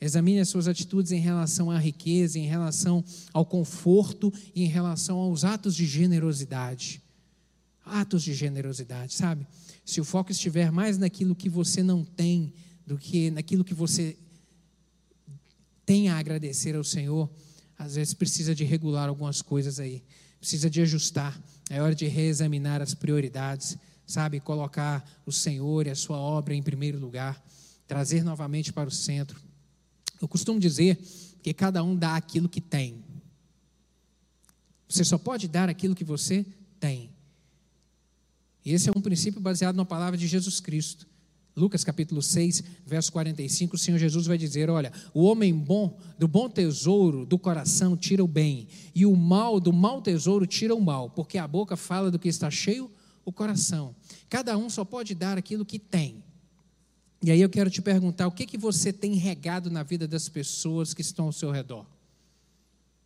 Examine 0.00 0.38
as 0.38 0.48
suas 0.48 0.68
atitudes 0.68 1.10
em 1.10 1.18
relação 1.18 1.68
à 1.68 1.78
riqueza, 1.80 2.38
em 2.38 2.46
relação 2.46 3.04
ao 3.32 3.44
conforto 3.44 4.32
em 4.54 4.68
relação 4.68 5.18
aos 5.18 5.42
atos 5.42 5.74
de 5.74 5.84
generosidade. 5.84 7.02
Atos 7.84 8.22
de 8.22 8.32
generosidade, 8.34 9.14
sabe? 9.14 9.44
Se 9.86 10.02
o 10.02 10.04
foco 10.04 10.30
estiver 10.30 10.70
mais 10.70 10.98
naquilo 10.98 11.34
que 11.34 11.48
você 11.48 11.82
não 11.82 12.04
tem 12.04 12.52
do 12.86 12.98
que 12.98 13.30
naquilo 13.30 13.64
que 13.64 13.72
você 13.72 14.18
tem 15.86 16.10
a 16.10 16.18
agradecer 16.18 16.76
ao 16.76 16.84
Senhor, 16.84 17.30
às 17.78 17.94
vezes 17.94 18.12
precisa 18.12 18.54
de 18.54 18.64
regular 18.64 19.08
algumas 19.08 19.40
coisas 19.40 19.80
aí, 19.80 20.02
precisa 20.38 20.68
de 20.68 20.82
ajustar. 20.82 21.40
É 21.70 21.80
hora 21.80 21.94
de 21.94 22.06
reexaminar 22.06 22.82
as 22.82 22.92
prioridades 22.92 23.78
sabe, 24.06 24.38
colocar 24.38 25.04
o 25.26 25.32
Senhor 25.32 25.86
e 25.86 25.90
a 25.90 25.94
sua 25.94 26.16
obra 26.16 26.54
em 26.54 26.62
primeiro 26.62 26.98
lugar, 26.98 27.42
trazer 27.86 28.22
novamente 28.22 28.72
para 28.72 28.88
o 28.88 28.92
centro. 28.92 29.38
Eu 30.20 30.28
costumo 30.28 30.60
dizer 30.60 30.96
que 31.42 31.52
cada 31.52 31.82
um 31.82 31.96
dá 31.96 32.16
aquilo 32.16 32.48
que 32.48 32.60
tem. 32.60 33.04
Você 34.88 35.04
só 35.04 35.18
pode 35.18 35.48
dar 35.48 35.68
aquilo 35.68 35.94
que 35.94 36.04
você 36.04 36.46
tem. 36.78 37.10
E 38.66 38.72
esse 38.72 38.88
é 38.88 38.92
um 38.94 39.00
princípio 39.00 39.40
baseado 39.40 39.76
na 39.76 39.84
palavra 39.84 40.18
de 40.18 40.26
Jesus 40.26 40.58
Cristo. 40.58 41.06
Lucas 41.54 41.84
capítulo 41.84 42.20
6, 42.20 42.64
verso 42.84 43.12
45, 43.12 43.76
o 43.76 43.78
Senhor 43.78 43.96
Jesus 43.96 44.26
vai 44.26 44.36
dizer: 44.36 44.68
Olha, 44.68 44.92
o 45.14 45.22
homem 45.22 45.54
bom, 45.54 45.96
do 46.18 46.26
bom 46.26 46.50
tesouro 46.50 47.24
do 47.24 47.38
coração 47.38 47.96
tira 47.96 48.24
o 48.24 48.26
bem, 48.26 48.66
e 48.92 49.06
o 49.06 49.14
mal 49.14 49.60
do 49.60 49.72
mau 49.72 50.02
tesouro 50.02 50.48
tira 50.48 50.74
o 50.74 50.80
mal, 50.80 51.08
porque 51.08 51.38
a 51.38 51.46
boca 51.46 51.76
fala 51.76 52.10
do 52.10 52.18
que 52.18 52.28
está 52.28 52.50
cheio 52.50 52.90
o 53.24 53.32
coração. 53.32 53.94
Cada 54.28 54.58
um 54.58 54.68
só 54.68 54.84
pode 54.84 55.14
dar 55.14 55.38
aquilo 55.38 55.64
que 55.64 55.78
tem. 55.78 56.24
E 57.22 57.30
aí 57.30 57.40
eu 57.40 57.48
quero 57.48 57.70
te 57.70 57.80
perguntar: 57.80 58.26
o 58.26 58.32
que, 58.32 58.46
que 58.46 58.58
você 58.58 58.92
tem 58.92 59.14
regado 59.14 59.70
na 59.70 59.84
vida 59.84 60.08
das 60.08 60.28
pessoas 60.28 60.92
que 60.92 61.02
estão 61.02 61.26
ao 61.26 61.32
seu 61.32 61.52
redor? 61.52 61.86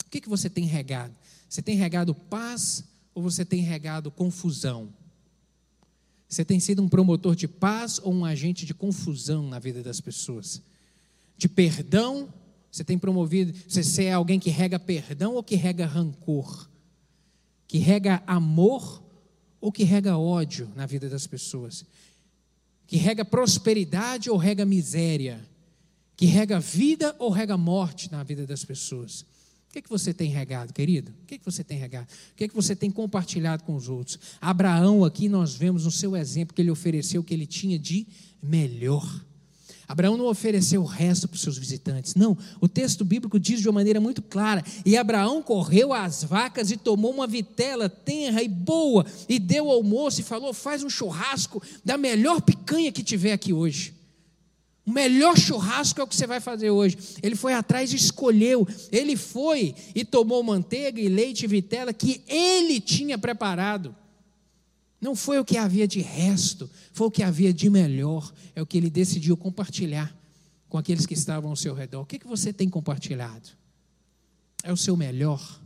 O 0.07 0.11
que, 0.11 0.23
que 0.23 0.29
você 0.29 0.49
tem 0.49 0.65
regado? 0.65 1.15
Você 1.47 1.61
tem 1.61 1.77
regado 1.77 2.15
paz 2.15 2.83
ou 3.15 3.23
você 3.23 3.45
tem 3.45 3.61
regado 3.61 4.11
confusão? 4.11 4.89
Você 6.31 6.45
tem 6.45 6.61
sido 6.61 6.81
um 6.81 6.89
promotor 6.89 7.35
de 7.35 7.49
paz 7.49 8.01
ou 8.01 8.15
um 8.15 8.25
agente 8.25 8.65
de 8.65 8.73
confusão 8.73 9.49
na 9.49 9.59
vida 9.59 9.83
das 9.83 10.01
pessoas? 10.01 10.63
De 11.37 11.49
perdão, 11.49 12.33
você 12.71 12.85
tem 12.85 12.97
promovido, 12.97 13.53
você 13.69 14.05
é 14.05 14.13
alguém 14.13 14.39
que 14.39 14.49
rega 14.49 14.79
perdão 14.79 15.35
ou 15.35 15.43
que 15.43 15.57
rega 15.57 15.87
rancor? 15.87 16.71
Que 17.67 17.79
rega 17.79 18.23
amor 18.29 19.03
ou 19.61 19.73
que 19.73 19.83
rega 19.83 20.17
ódio 20.17 20.71
na 20.77 20.87
vida 20.87 21.09
das 21.09 21.27
pessoas? 21.27 21.85
Que 22.87 22.97
rega 22.97 23.25
prosperidade 23.25 24.31
ou 24.31 24.37
rega 24.37 24.65
miséria? 24.65 25.45
Que 26.17 26.27
rega 26.27 26.61
vida 26.61 27.15
ou 27.19 27.31
rega 27.31 27.57
morte 27.57 28.11
na 28.13 28.23
vida 28.23 28.47
das 28.47 28.65
pessoas? 28.65 29.27
O 29.71 29.73
que, 29.73 29.79
é 29.79 29.83
que 29.83 29.89
você 29.89 30.13
tem 30.13 30.29
regado, 30.29 30.73
querido? 30.73 31.13
O 31.23 31.27
que, 31.29 31.37
é 31.37 31.39
que 31.39 31.45
você 31.45 31.63
tem 31.63 31.79
regado? 31.79 32.09
O 32.33 32.35
que, 32.35 32.43
é 32.43 32.49
que 32.49 32.55
você 32.55 32.75
tem 32.75 32.91
compartilhado 32.91 33.63
com 33.63 33.77
os 33.77 33.89
outros? 33.89 34.19
Abraão, 34.41 35.05
aqui 35.05 35.29
nós 35.29 35.55
vemos 35.55 35.85
no 35.85 35.93
seu 35.93 36.17
exemplo 36.17 36.53
que 36.53 36.61
ele 36.61 36.73
ofereceu 36.73 37.21
o 37.21 37.25
que 37.25 37.33
ele 37.33 37.47
tinha 37.47 37.79
de 37.79 38.05
melhor. 38.43 39.09
Abraão 39.87 40.17
não 40.17 40.27
ofereceu 40.27 40.83
o 40.83 40.85
resto 40.85 41.29
para 41.29 41.37
os 41.37 41.41
seus 41.41 41.57
visitantes. 41.57 42.17
Não, 42.17 42.37
o 42.61 42.67
texto 42.67 43.05
bíblico 43.05 43.39
diz 43.39 43.61
de 43.61 43.69
uma 43.69 43.75
maneira 43.75 44.01
muito 44.01 44.23
clara: 44.23 44.65
e 44.85 44.97
Abraão 44.97 45.41
correu 45.41 45.93
às 45.93 46.25
vacas 46.25 46.73
e 46.73 46.77
tomou 46.77 47.13
uma 47.13 47.29
vitela 47.29 47.89
tenra 47.89 48.43
e 48.43 48.49
boa, 48.49 49.07
e 49.29 49.39
deu 49.39 49.71
ao 49.71 49.85
moço 49.85 50.21
e 50.21 50.25
falou: 50.25 50.53
faz 50.53 50.83
um 50.83 50.91
churrasco 50.91 51.63
da 51.85 51.97
melhor 51.97 52.41
picanha 52.41 52.91
que 52.91 53.05
tiver 53.05 53.33
aqui 53.33 53.53
hoje. 53.53 54.00
O 54.87 54.91
melhor 54.91 55.37
churrasco 55.37 56.01
é 56.01 56.05
o 56.05 56.07
que 56.07 56.17
você 56.17 56.27
vai 56.27 56.41
fazer 56.41 56.71
hoje. 56.71 56.99
Ele 57.23 57.37
foi 57.37 57.53
atrás 57.53 57.93
e 57.93 57.97
escolheu. 57.97 58.67
Ele 58.91 59.17
foi 59.17 59.75
e 59.95 60.05
tomou 60.05 60.43
manteiga 60.43 61.01
e 61.01 61.09
leite 61.09 61.45
e 61.45 61.47
vitela 61.47 61.93
que 61.93 62.23
ele 62.27 62.81
tinha 62.81 63.19
preparado. 63.19 63.95
Não 65.01 65.15
foi 65.15 65.39
o 65.39 65.45
que 65.45 65.57
havia 65.57 65.89
de 65.89 66.01
resto, 66.01 66.69
foi 66.93 67.07
o 67.07 67.11
que 67.11 67.23
havia 67.23 67.53
de 67.53 67.71
melhor. 67.71 68.33
É 68.55 68.61
o 68.61 68.67
que 68.67 68.77
ele 68.77 68.91
decidiu 68.91 69.37
compartilhar 69.37 70.15
com 70.69 70.79
aqueles 70.79 71.07
que 71.07 71.15
estavam 71.15 71.51
ao 71.51 71.57
seu 71.57 71.75
redor. 71.75 72.03
O 72.03 72.07
que, 72.07 72.19
que 72.19 72.27
você 72.27 72.53
tem 72.53 72.69
compartilhado? 72.69 73.49
É 74.63 74.73
o 74.73 74.77
seu 74.77 74.97
melhor. 74.97 75.61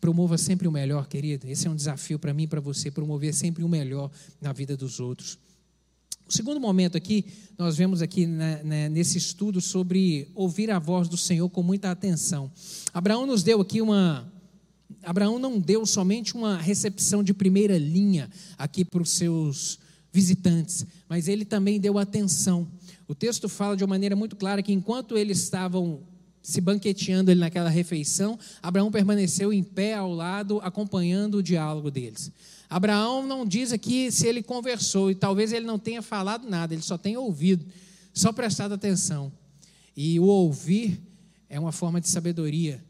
Promova 0.00 0.38
sempre 0.38 0.66
o 0.66 0.72
melhor, 0.72 1.06
querido. 1.06 1.46
Esse 1.46 1.66
é 1.66 1.70
um 1.70 1.76
desafio 1.76 2.18
para 2.18 2.32
mim 2.32 2.44
e 2.44 2.46
para 2.46 2.60
você, 2.60 2.90
promover 2.90 3.34
sempre 3.34 3.62
o 3.62 3.68
melhor 3.68 4.10
na 4.40 4.52
vida 4.52 4.76
dos 4.76 4.98
outros. 4.98 5.38
O 6.30 6.32
segundo 6.32 6.60
momento 6.60 6.96
aqui, 6.96 7.24
nós 7.58 7.76
vemos 7.76 8.00
aqui 8.00 8.24
né, 8.24 8.60
né, 8.62 8.88
nesse 8.88 9.18
estudo 9.18 9.60
sobre 9.60 10.30
ouvir 10.32 10.70
a 10.70 10.78
voz 10.78 11.08
do 11.08 11.16
Senhor 11.16 11.50
com 11.50 11.60
muita 11.60 11.90
atenção. 11.90 12.48
Abraão 12.94 13.26
nos 13.26 13.42
deu 13.42 13.60
aqui 13.60 13.82
uma, 13.82 14.32
Abraão 15.02 15.40
não 15.40 15.58
deu 15.58 15.84
somente 15.84 16.36
uma 16.36 16.56
recepção 16.56 17.20
de 17.20 17.34
primeira 17.34 17.76
linha 17.76 18.30
aqui 18.56 18.84
para 18.84 19.02
os 19.02 19.10
seus 19.10 19.80
visitantes, 20.12 20.86
mas 21.08 21.26
ele 21.26 21.44
também 21.44 21.80
deu 21.80 21.98
atenção. 21.98 22.68
O 23.08 23.14
texto 23.14 23.48
fala 23.48 23.76
de 23.76 23.82
uma 23.82 23.88
maneira 23.88 24.14
muito 24.14 24.36
clara 24.36 24.62
que 24.62 24.72
enquanto 24.72 25.18
eles 25.18 25.42
estavam 25.42 25.98
se 26.40 26.60
banqueteando 26.60 27.32
ali 27.32 27.40
naquela 27.40 27.68
refeição, 27.68 28.38
Abraão 28.62 28.88
permaneceu 28.92 29.52
em 29.52 29.64
pé 29.64 29.94
ao 29.94 30.12
lado, 30.14 30.60
acompanhando 30.62 31.38
o 31.38 31.42
diálogo 31.42 31.90
deles. 31.90 32.30
Abraão 32.70 33.26
não 33.26 33.44
diz 33.44 33.72
aqui 33.72 34.12
se 34.12 34.28
ele 34.28 34.44
conversou, 34.44 35.10
e 35.10 35.14
talvez 35.16 35.52
ele 35.52 35.66
não 35.66 35.76
tenha 35.76 36.00
falado 36.00 36.48
nada, 36.48 36.72
ele 36.72 36.82
só 36.82 36.96
tenha 36.96 37.18
ouvido, 37.18 37.66
só 38.14 38.32
prestado 38.32 38.72
atenção. 38.72 39.32
E 39.96 40.20
o 40.20 40.24
ouvir 40.24 41.02
é 41.48 41.58
uma 41.58 41.72
forma 41.72 42.00
de 42.00 42.08
sabedoria. 42.08 42.82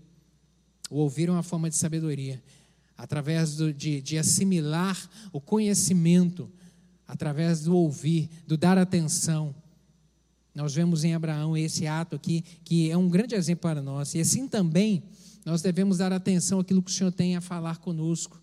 O 0.91 0.97
ouvir 0.97 1.31
é 1.31 1.33
uma 1.33 1.43
forma 1.43 1.71
de 1.71 1.77
sabedoria. 1.77 2.43
Através 2.95 3.57
do, 3.57 3.73
de, 3.73 4.03
de 4.03 4.19
assimilar 4.19 5.09
o 5.33 5.41
conhecimento, 5.41 6.51
através 7.09 7.63
do 7.63 7.75
ouvir, 7.75 8.29
do 8.47 8.59
dar 8.59 8.77
atenção. 8.77 9.55
Nós 10.55 10.75
vemos 10.75 11.05
em 11.05 11.15
Abraão 11.15 11.57
esse 11.57 11.87
ato 11.87 12.17
aqui, 12.17 12.45
que 12.65 12.91
é 12.91 12.97
um 12.99 13.09
grande 13.09 13.35
exemplo 13.35 13.63
para 13.63 13.81
nós. 13.81 14.15
E 14.15 14.21
assim 14.21 14.47
também, 14.47 15.03
nós 15.45 15.63
devemos 15.63 15.97
dar 15.99 16.13
atenção 16.13 16.61
àquilo 16.61 16.83
que 16.83 16.91
o 16.91 16.95
Senhor 16.95 17.13
tem 17.13 17.35
a 17.35 17.41
falar 17.41 17.79
conosco. 17.79 18.39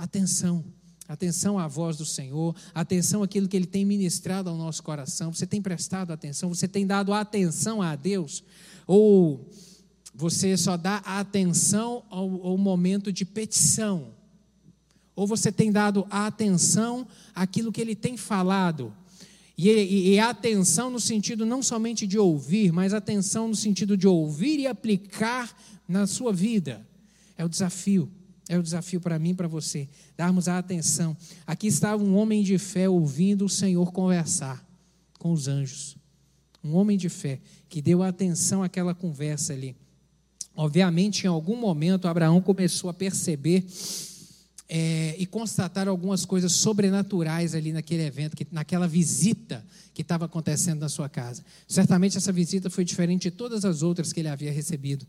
Atenção. 0.00 0.64
Atenção 1.06 1.58
à 1.58 1.68
voz 1.68 1.98
do 1.98 2.06
Senhor, 2.06 2.56
atenção 2.72 3.22
àquilo 3.22 3.46
que 3.46 3.54
Ele 3.54 3.66
tem 3.66 3.84
ministrado 3.84 4.48
ao 4.48 4.56
nosso 4.56 4.82
coração. 4.82 5.30
Você 5.30 5.46
tem 5.46 5.60
prestado 5.60 6.10
atenção, 6.10 6.48
você 6.48 6.66
tem 6.66 6.86
dado 6.86 7.12
atenção 7.12 7.82
a 7.82 7.94
Deus? 7.96 8.42
Ou 8.86 9.46
você 10.14 10.56
só 10.56 10.78
dá 10.78 10.98
atenção 10.98 12.02
ao, 12.08 12.46
ao 12.46 12.56
momento 12.56 13.12
de 13.12 13.26
petição? 13.26 14.14
Ou 15.14 15.26
você 15.26 15.52
tem 15.52 15.70
dado 15.70 16.06
atenção 16.08 17.06
àquilo 17.34 17.70
que 17.70 17.82
Ele 17.82 17.94
tem 17.94 18.16
falado? 18.16 18.94
E, 19.58 19.68
e, 19.68 20.08
e, 20.14 20.18
atenção 20.18 20.90
no 20.90 20.98
sentido 20.98 21.44
não 21.44 21.62
somente 21.62 22.06
de 22.06 22.18
ouvir, 22.18 22.72
mas 22.72 22.94
atenção 22.94 23.48
no 23.48 23.56
sentido 23.56 23.98
de 23.98 24.08
ouvir 24.08 24.60
e 24.60 24.66
aplicar 24.66 25.54
na 25.86 26.06
sua 26.06 26.32
vida. 26.32 26.86
É 27.36 27.44
o 27.44 27.50
desafio, 27.50 28.10
é 28.50 28.58
o 28.58 28.62
desafio 28.64 29.00
para 29.00 29.16
mim 29.16 29.30
e 29.30 29.34
para 29.34 29.46
você, 29.46 29.88
darmos 30.16 30.48
a 30.48 30.58
atenção. 30.58 31.16
Aqui 31.46 31.68
estava 31.68 32.02
um 32.02 32.16
homem 32.16 32.42
de 32.42 32.58
fé 32.58 32.88
ouvindo 32.88 33.44
o 33.44 33.48
Senhor 33.48 33.92
conversar 33.92 34.66
com 35.20 35.30
os 35.30 35.46
anjos. 35.46 35.96
Um 36.62 36.74
homem 36.74 36.98
de 36.98 37.08
fé 37.08 37.38
que 37.68 37.80
deu 37.80 38.02
atenção 38.02 38.64
àquela 38.64 38.92
conversa 38.92 39.52
ali. 39.52 39.76
Obviamente, 40.56 41.24
em 41.24 41.28
algum 41.28 41.54
momento, 41.54 42.08
Abraão 42.08 42.40
começou 42.40 42.90
a 42.90 42.92
perceber 42.92 43.64
é, 44.68 45.14
e 45.16 45.26
constatar 45.26 45.86
algumas 45.86 46.24
coisas 46.24 46.50
sobrenaturais 46.50 47.54
ali 47.54 47.72
naquele 47.72 48.02
evento, 48.02 48.36
que, 48.36 48.44
naquela 48.50 48.88
visita 48.88 49.64
que 49.94 50.02
estava 50.02 50.24
acontecendo 50.24 50.80
na 50.80 50.88
sua 50.88 51.08
casa. 51.08 51.44
Certamente 51.68 52.16
essa 52.16 52.32
visita 52.32 52.68
foi 52.68 52.84
diferente 52.84 53.22
de 53.22 53.30
todas 53.30 53.64
as 53.64 53.80
outras 53.82 54.12
que 54.12 54.18
ele 54.18 54.28
havia 54.28 54.50
recebido. 54.50 55.06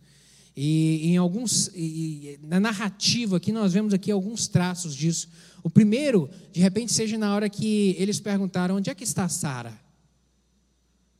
E 0.55 1.07
em 1.07 1.17
alguns, 1.17 1.69
e, 1.73 2.39
na 2.43 2.59
narrativa 2.59 3.37
aqui 3.37 3.51
nós 3.51 3.73
vemos 3.73 3.93
aqui 3.93 4.11
alguns 4.11 4.47
traços 4.47 4.95
disso. 4.95 5.29
O 5.63 5.69
primeiro, 5.69 6.29
de 6.51 6.59
repente, 6.59 6.91
seja 6.91 7.17
na 7.17 7.33
hora 7.33 7.49
que 7.49 7.95
eles 7.97 8.19
perguntaram 8.19 8.75
onde 8.75 8.89
é 8.89 8.95
que 8.95 9.03
está 9.03 9.29
Sara. 9.29 9.79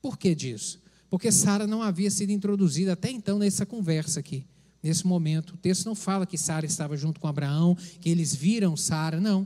Por 0.02 0.18
que 0.18 0.34
disso? 0.34 0.82
Porque 1.10 1.32
Sara 1.32 1.68
não 1.68 1.82
havia 1.82 2.10
sido 2.10 2.32
introduzida 2.32 2.94
até 2.94 3.10
então 3.10 3.38
nessa 3.38 3.66
conversa 3.66 4.20
aqui 4.20 4.46
nesse 4.82 5.06
momento. 5.06 5.54
O 5.54 5.58
texto 5.58 5.86
não 5.86 5.96
fala 5.96 6.26
que 6.26 6.38
Sara 6.38 6.66
estava 6.66 6.98
junto 6.98 7.20
com 7.20 7.28
Abraão, 7.28 7.76
que 8.00 8.10
eles 8.10 8.36
viram 8.36 8.76
Sara, 8.76 9.20
não. 9.20 9.46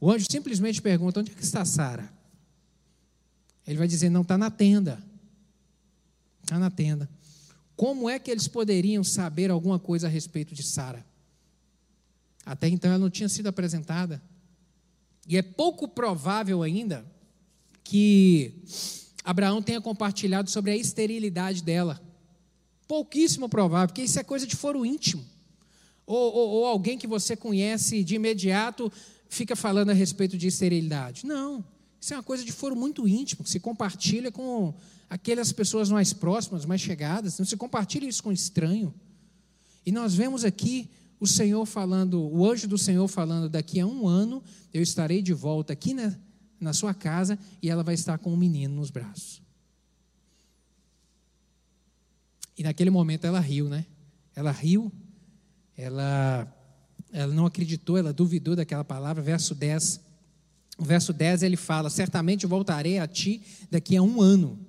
O 0.00 0.10
anjo 0.10 0.26
simplesmente 0.30 0.80
pergunta: 0.80 1.20
onde 1.20 1.32
é 1.32 1.34
que 1.34 1.42
está 1.42 1.64
Sara? 1.64 2.12
Ele 3.66 3.78
vai 3.78 3.88
dizer: 3.88 4.08
não, 4.08 4.22
está 4.22 4.38
na 4.38 4.50
tenda. 4.50 5.02
Está 6.42 6.58
na 6.58 6.70
tenda. 6.70 7.08
Como 7.78 8.10
é 8.10 8.18
que 8.18 8.28
eles 8.28 8.48
poderiam 8.48 9.04
saber 9.04 9.52
alguma 9.52 9.78
coisa 9.78 10.08
a 10.08 10.10
respeito 10.10 10.52
de 10.52 10.64
Sara? 10.64 11.06
Até 12.44 12.66
então 12.66 12.90
ela 12.90 12.98
não 12.98 13.08
tinha 13.08 13.28
sido 13.28 13.46
apresentada. 13.46 14.20
E 15.28 15.36
é 15.36 15.42
pouco 15.42 15.86
provável 15.86 16.64
ainda 16.64 17.06
que 17.84 18.64
Abraão 19.22 19.62
tenha 19.62 19.80
compartilhado 19.80 20.50
sobre 20.50 20.72
a 20.72 20.76
esterilidade 20.76 21.62
dela. 21.62 22.02
Pouquíssimo 22.88 23.48
provável, 23.48 23.86
porque 23.86 24.02
isso 24.02 24.18
é 24.18 24.24
coisa 24.24 24.44
de 24.44 24.56
foro 24.56 24.84
íntimo. 24.84 25.24
Ou, 26.04 26.34
ou, 26.34 26.48
ou 26.48 26.66
alguém 26.66 26.98
que 26.98 27.06
você 27.06 27.36
conhece 27.36 28.02
de 28.02 28.16
imediato 28.16 28.90
fica 29.28 29.54
falando 29.54 29.90
a 29.90 29.94
respeito 29.94 30.36
de 30.36 30.48
esterilidade. 30.48 31.24
Não, 31.24 31.64
isso 32.00 32.12
é 32.12 32.16
uma 32.16 32.24
coisa 32.24 32.44
de 32.44 32.50
foro 32.50 32.74
muito 32.74 33.06
íntimo, 33.06 33.44
que 33.44 33.50
se 33.50 33.60
compartilha 33.60 34.32
com 34.32 34.74
aquelas 35.08 35.52
pessoas 35.52 35.90
mais 35.90 36.12
próximas, 36.12 36.64
mais 36.64 36.80
chegadas, 36.80 37.38
não 37.38 37.46
se 37.46 37.56
compartilha 37.56 38.06
isso 38.06 38.22
com 38.22 38.32
estranho. 38.32 38.94
E 39.84 39.92
nós 39.92 40.14
vemos 40.14 40.44
aqui 40.44 40.90
o 41.20 41.26
Senhor 41.26 41.64
falando, 41.66 42.22
o 42.22 42.48
anjo 42.48 42.68
do 42.68 42.78
Senhor 42.78 43.08
falando: 43.08 43.48
daqui 43.48 43.80
a 43.80 43.86
um 43.86 44.06
ano 44.06 44.42
eu 44.72 44.82
estarei 44.82 45.22
de 45.22 45.32
volta 45.32 45.72
aqui 45.72 45.94
na, 45.94 46.14
na 46.60 46.72
sua 46.72 46.94
casa 46.94 47.38
e 47.62 47.70
ela 47.70 47.82
vai 47.82 47.94
estar 47.94 48.18
com 48.18 48.32
um 48.32 48.36
menino 48.36 48.74
nos 48.74 48.90
braços. 48.90 49.42
E 52.56 52.62
naquele 52.62 52.90
momento 52.90 53.24
ela 53.24 53.40
riu, 53.40 53.68
né? 53.68 53.86
Ela 54.34 54.50
riu, 54.50 54.92
ela, 55.76 56.52
ela 57.12 57.32
não 57.32 57.46
acreditou, 57.46 57.96
ela 57.96 58.12
duvidou 58.12 58.56
daquela 58.56 58.84
palavra. 58.84 59.22
Verso 59.22 59.54
10. 59.54 60.00
O 60.76 60.84
verso 60.84 61.12
10 61.12 61.42
ele 61.42 61.56
fala: 61.56 61.88
Certamente 61.88 62.46
voltarei 62.46 62.98
a 62.98 63.06
ti 63.06 63.42
daqui 63.70 63.96
a 63.96 64.02
um 64.02 64.20
ano. 64.20 64.67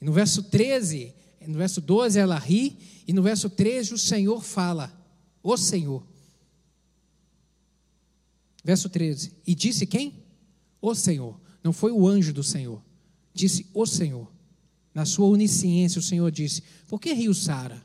E 0.00 0.04
no 0.04 0.12
verso 0.12 0.42
13, 0.42 1.14
no 1.46 1.58
verso 1.58 1.80
12 1.80 2.18
ela 2.18 2.38
ri, 2.38 2.78
e 3.06 3.12
no 3.12 3.22
verso 3.22 3.50
13 3.50 3.94
o 3.94 3.98
Senhor 3.98 4.42
fala: 4.42 4.92
O 5.42 5.56
Senhor. 5.56 6.06
Verso 8.64 8.88
13: 8.88 9.32
E 9.46 9.54
disse 9.54 9.86
quem? 9.86 10.22
O 10.80 10.94
Senhor. 10.94 11.38
Não 11.62 11.72
foi 11.72 11.92
o 11.92 12.06
anjo 12.06 12.32
do 12.32 12.42
Senhor. 12.42 12.82
Disse 13.34 13.66
o 13.74 13.84
Senhor. 13.84 14.30
Na 14.94 15.04
sua 15.04 15.26
onisciência, 15.26 15.98
o 15.98 16.02
Senhor 16.02 16.30
disse: 16.30 16.62
Por 16.88 17.00
que 17.00 17.12
riu 17.12 17.34
Sara? 17.34 17.84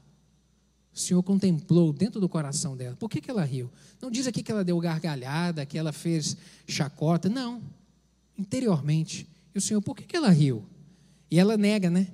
O 0.93 0.97
Senhor 0.97 1.21
contemplou 1.23 1.91
dentro 1.91 2.21
do 2.21 2.29
coração 2.29 2.77
dela. 2.77 2.95
Por 2.95 3.09
que, 3.09 3.19
que 3.19 3.29
ela 3.29 3.43
riu? 3.43 3.69
Não 4.01 4.09
diz 4.09 4.27
aqui 4.27 4.41
que 4.41 4.49
ela 4.49 4.63
deu 4.63 4.79
gargalhada, 4.79 5.65
que 5.65 5.77
ela 5.77 5.91
fez 5.91 6.37
chacota. 6.65 7.27
Não. 7.27 7.61
Interiormente. 8.37 9.27
E 9.53 9.57
o 9.57 9.61
Senhor, 9.61 9.81
por 9.81 9.93
que, 9.95 10.03
que 10.03 10.15
ela 10.15 10.29
riu? 10.29 10.63
E 11.35 11.37
ela 11.37 11.57
nega, 11.57 11.89
né? 11.89 12.07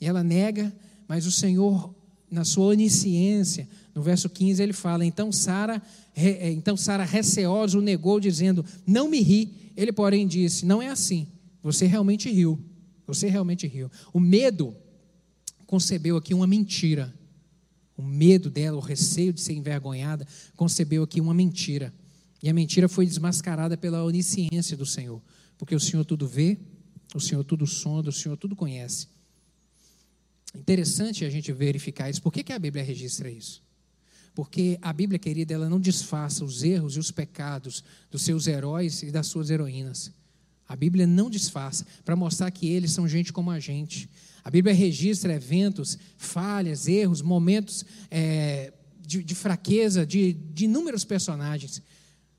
E 0.00 0.06
ela 0.06 0.22
nega, 0.22 0.72
mas 1.08 1.26
o 1.26 1.32
Senhor, 1.32 1.92
na 2.30 2.44
sua 2.44 2.66
onisciência, 2.66 3.68
no 3.92 4.00
verso 4.00 4.30
15, 4.30 4.62
ele 4.62 4.72
fala: 4.72 5.04
Então 5.04 5.32
Sara, 5.32 5.82
eh, 6.14 6.52
então 6.52 6.76
Sara 6.76 7.02
receosa 7.02 7.76
o 7.76 7.80
negou, 7.80 8.20
dizendo: 8.20 8.64
Não 8.86 9.10
me 9.10 9.20
ri. 9.20 9.72
Ele, 9.76 9.90
porém, 9.90 10.28
disse: 10.28 10.64
Não 10.64 10.80
é 10.80 10.86
assim. 10.86 11.26
Você 11.60 11.86
realmente 11.86 12.30
riu. 12.30 12.56
Você 13.04 13.26
realmente 13.28 13.66
riu. 13.66 13.90
O 14.12 14.20
medo 14.20 14.72
concebeu 15.66 16.16
aqui 16.16 16.32
uma 16.32 16.46
mentira. 16.46 17.12
O 17.96 18.02
medo 18.02 18.48
dela, 18.48 18.76
o 18.76 18.80
receio 18.80 19.32
de 19.32 19.40
ser 19.40 19.54
envergonhada, 19.54 20.24
concebeu 20.54 21.02
aqui 21.02 21.20
uma 21.20 21.34
mentira. 21.34 21.92
E 22.40 22.48
a 22.48 22.54
mentira 22.54 22.88
foi 22.88 23.06
desmascarada 23.06 23.76
pela 23.76 24.04
onisciência 24.04 24.76
do 24.76 24.86
Senhor. 24.86 25.20
Porque 25.58 25.74
o 25.74 25.80
Senhor 25.80 26.04
tudo 26.04 26.28
vê, 26.28 26.56
o 27.14 27.20
Senhor 27.20 27.44
tudo 27.44 27.66
sonda, 27.66 28.10
o 28.10 28.12
Senhor 28.12 28.36
tudo 28.36 28.54
conhece. 28.54 29.08
Interessante 30.54 31.24
a 31.24 31.30
gente 31.30 31.52
verificar 31.52 32.10
isso. 32.10 32.22
Por 32.22 32.32
que, 32.32 32.42
que 32.42 32.52
a 32.52 32.58
Bíblia 32.58 32.82
registra 32.82 33.30
isso? 33.30 33.62
Porque 34.34 34.78
a 34.80 34.92
Bíblia, 34.92 35.18
querida, 35.18 35.52
ela 35.52 35.68
não 35.68 35.80
disfarça 35.80 36.44
os 36.44 36.62
erros 36.62 36.96
e 36.96 36.98
os 36.98 37.10
pecados 37.10 37.82
dos 38.10 38.22
seus 38.22 38.46
heróis 38.46 39.02
e 39.02 39.10
das 39.10 39.26
suas 39.26 39.50
heroínas. 39.50 40.12
A 40.68 40.76
Bíblia 40.76 41.06
não 41.06 41.30
disfarça, 41.30 41.86
para 42.04 42.14
mostrar 42.14 42.50
que 42.50 42.68
eles 42.68 42.92
são 42.92 43.08
gente 43.08 43.32
como 43.32 43.50
a 43.50 43.58
gente. 43.58 44.08
A 44.44 44.50
Bíblia 44.50 44.74
registra 44.74 45.34
eventos, 45.34 45.98
falhas, 46.16 46.86
erros, 46.86 47.22
momentos 47.22 47.84
é, 48.10 48.72
de, 49.00 49.22
de, 49.24 49.34
fraqueza 49.34 50.06
de, 50.06 50.34
de 50.34 50.66
inúmeros 50.66 51.04
personagens. 51.04 51.82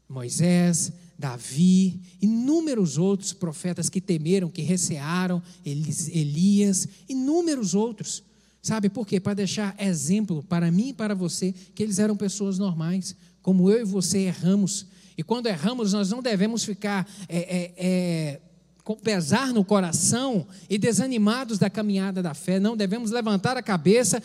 Moisés, 0.08 0.94
Davi, 1.20 2.00
inúmeros 2.22 2.98
outros 2.98 3.34
profetas 3.34 3.90
que 3.90 4.00
temeram, 4.00 4.50
que 4.50 4.62
recearam, 4.62 5.44
Elias, 5.66 6.88
inúmeros 7.10 7.76
outros. 7.76 8.24
Sabe 8.62 8.88
por 8.90 9.06
quê? 9.06 9.20
Para 9.20 9.34
deixar 9.34 9.76
exemplo 9.78 10.42
para 10.48 10.72
mim 10.72 10.90
e 10.90 10.94
para 10.94 11.14
você 11.14 11.54
que 11.76 11.84
eles 11.84 12.00
eram 12.00 12.16
pessoas 12.16 12.58
normais, 12.58 13.18
como 13.42 13.70
eu 13.70 13.82
e 13.82 13.84
você 13.84 14.20
erramos, 14.20 14.88
e 15.18 15.24
quando 15.24 15.48
erramos, 15.48 15.92
nós 15.92 16.10
não 16.10 16.22
devemos 16.22 16.64
ficar 16.64 17.06
é, 17.28 17.38
é, 17.38 17.74
é, 17.78 18.40
com 18.86 18.96
pesar 18.96 19.52
no 19.52 19.66
coração 19.66 20.48
e 20.70 20.78
desanimados 20.78 21.60
da 21.60 21.70
caminhada 21.70 22.24
da 22.24 22.34
fé. 22.34 22.58
Não 22.62 22.78
devemos 22.78 23.12
levantar 23.12 23.58
a 23.58 23.62
cabeça, 23.62 24.24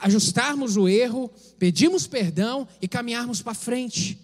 ajustarmos 0.00 0.78
o 0.78 0.88
erro, 0.88 1.30
pedirmos 1.58 2.06
perdão 2.06 2.66
e 2.80 2.88
caminharmos 2.88 3.42
para 3.42 3.52
frente. 3.52 4.18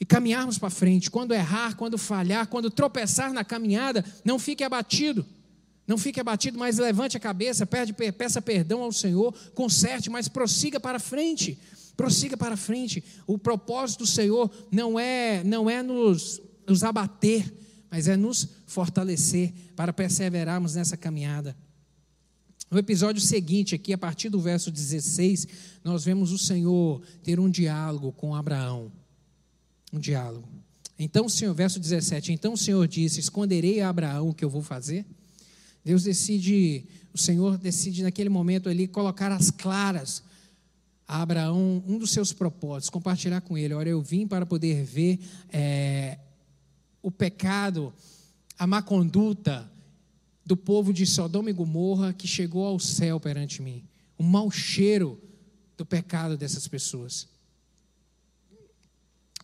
E 0.00 0.04
caminharmos 0.04 0.58
para 0.58 0.70
frente. 0.70 1.10
Quando 1.10 1.32
errar, 1.32 1.76
quando 1.76 1.96
falhar, 1.96 2.46
quando 2.48 2.70
tropeçar 2.70 3.32
na 3.32 3.44
caminhada, 3.44 4.04
não 4.24 4.38
fique 4.38 4.64
abatido. 4.64 5.24
Não 5.86 5.98
fique 5.98 6.18
abatido, 6.18 6.58
mas 6.58 6.78
levante 6.78 7.16
a 7.16 7.20
cabeça, 7.20 7.66
peça 7.66 8.40
perdão 8.40 8.82
ao 8.82 8.92
Senhor, 8.92 9.34
conserte, 9.54 10.08
mas 10.08 10.28
prossiga 10.28 10.80
para 10.80 10.98
frente. 10.98 11.58
Prossiga 11.96 12.36
para 12.36 12.56
frente. 12.56 13.04
O 13.26 13.38
propósito 13.38 14.00
do 14.00 14.06
Senhor 14.06 14.50
não 14.70 14.98
é, 14.98 15.44
não 15.44 15.68
é 15.68 15.82
nos, 15.82 16.40
nos 16.66 16.82
abater, 16.82 17.52
mas 17.90 18.08
é 18.08 18.16
nos 18.16 18.48
fortalecer 18.66 19.52
para 19.76 19.92
perseverarmos 19.92 20.74
nessa 20.74 20.96
caminhada. 20.96 21.54
No 22.70 22.78
episódio 22.78 23.22
seguinte, 23.22 23.74
aqui, 23.74 23.92
a 23.92 23.98
partir 23.98 24.30
do 24.30 24.40
verso 24.40 24.70
16, 24.70 25.46
nós 25.84 26.04
vemos 26.04 26.32
o 26.32 26.38
Senhor 26.38 27.02
ter 27.22 27.38
um 27.38 27.48
diálogo 27.48 28.10
com 28.10 28.34
Abraão. 28.34 28.90
Um 29.94 29.98
diálogo. 30.00 30.48
Então, 30.98 31.28
Senhor, 31.28 31.54
verso 31.54 31.78
17: 31.78 32.32
Então 32.32 32.54
o 32.54 32.58
Senhor 32.58 32.88
disse: 32.88 33.20
Esconderei 33.20 33.80
a 33.80 33.88
Abraão 33.88 34.30
o 34.30 34.34
que 34.34 34.44
eu 34.44 34.50
vou 34.50 34.60
fazer? 34.60 35.06
Deus 35.84 36.02
decide, 36.02 36.84
o 37.12 37.18
Senhor 37.18 37.56
decide 37.56 38.02
naquele 38.02 38.28
momento 38.28 38.68
ali 38.68 38.88
colocar 38.88 39.30
as 39.30 39.52
claras 39.52 40.22
a 41.06 41.22
Abraão 41.22 41.82
um 41.86 41.98
dos 41.98 42.10
seus 42.10 42.32
propósitos, 42.32 42.90
compartilhar 42.90 43.40
com 43.42 43.56
ele. 43.56 43.74
Olha, 43.74 43.90
eu 43.90 44.02
vim 44.02 44.26
para 44.26 44.44
poder 44.44 44.82
ver 44.82 45.20
é, 45.52 46.18
o 47.02 47.10
pecado, 47.10 47.92
a 48.58 48.66
má 48.66 48.82
conduta 48.82 49.70
do 50.44 50.56
povo 50.56 50.92
de 50.92 51.06
Sodoma 51.06 51.50
e 51.50 51.52
Gomorra 51.52 52.12
que 52.12 52.26
chegou 52.26 52.66
ao 52.66 52.80
céu 52.80 53.20
perante 53.20 53.62
mim. 53.62 53.84
O 54.18 54.24
mau 54.24 54.50
cheiro 54.50 55.20
do 55.76 55.84
pecado 55.84 56.36
dessas 56.36 56.66
pessoas. 56.66 57.28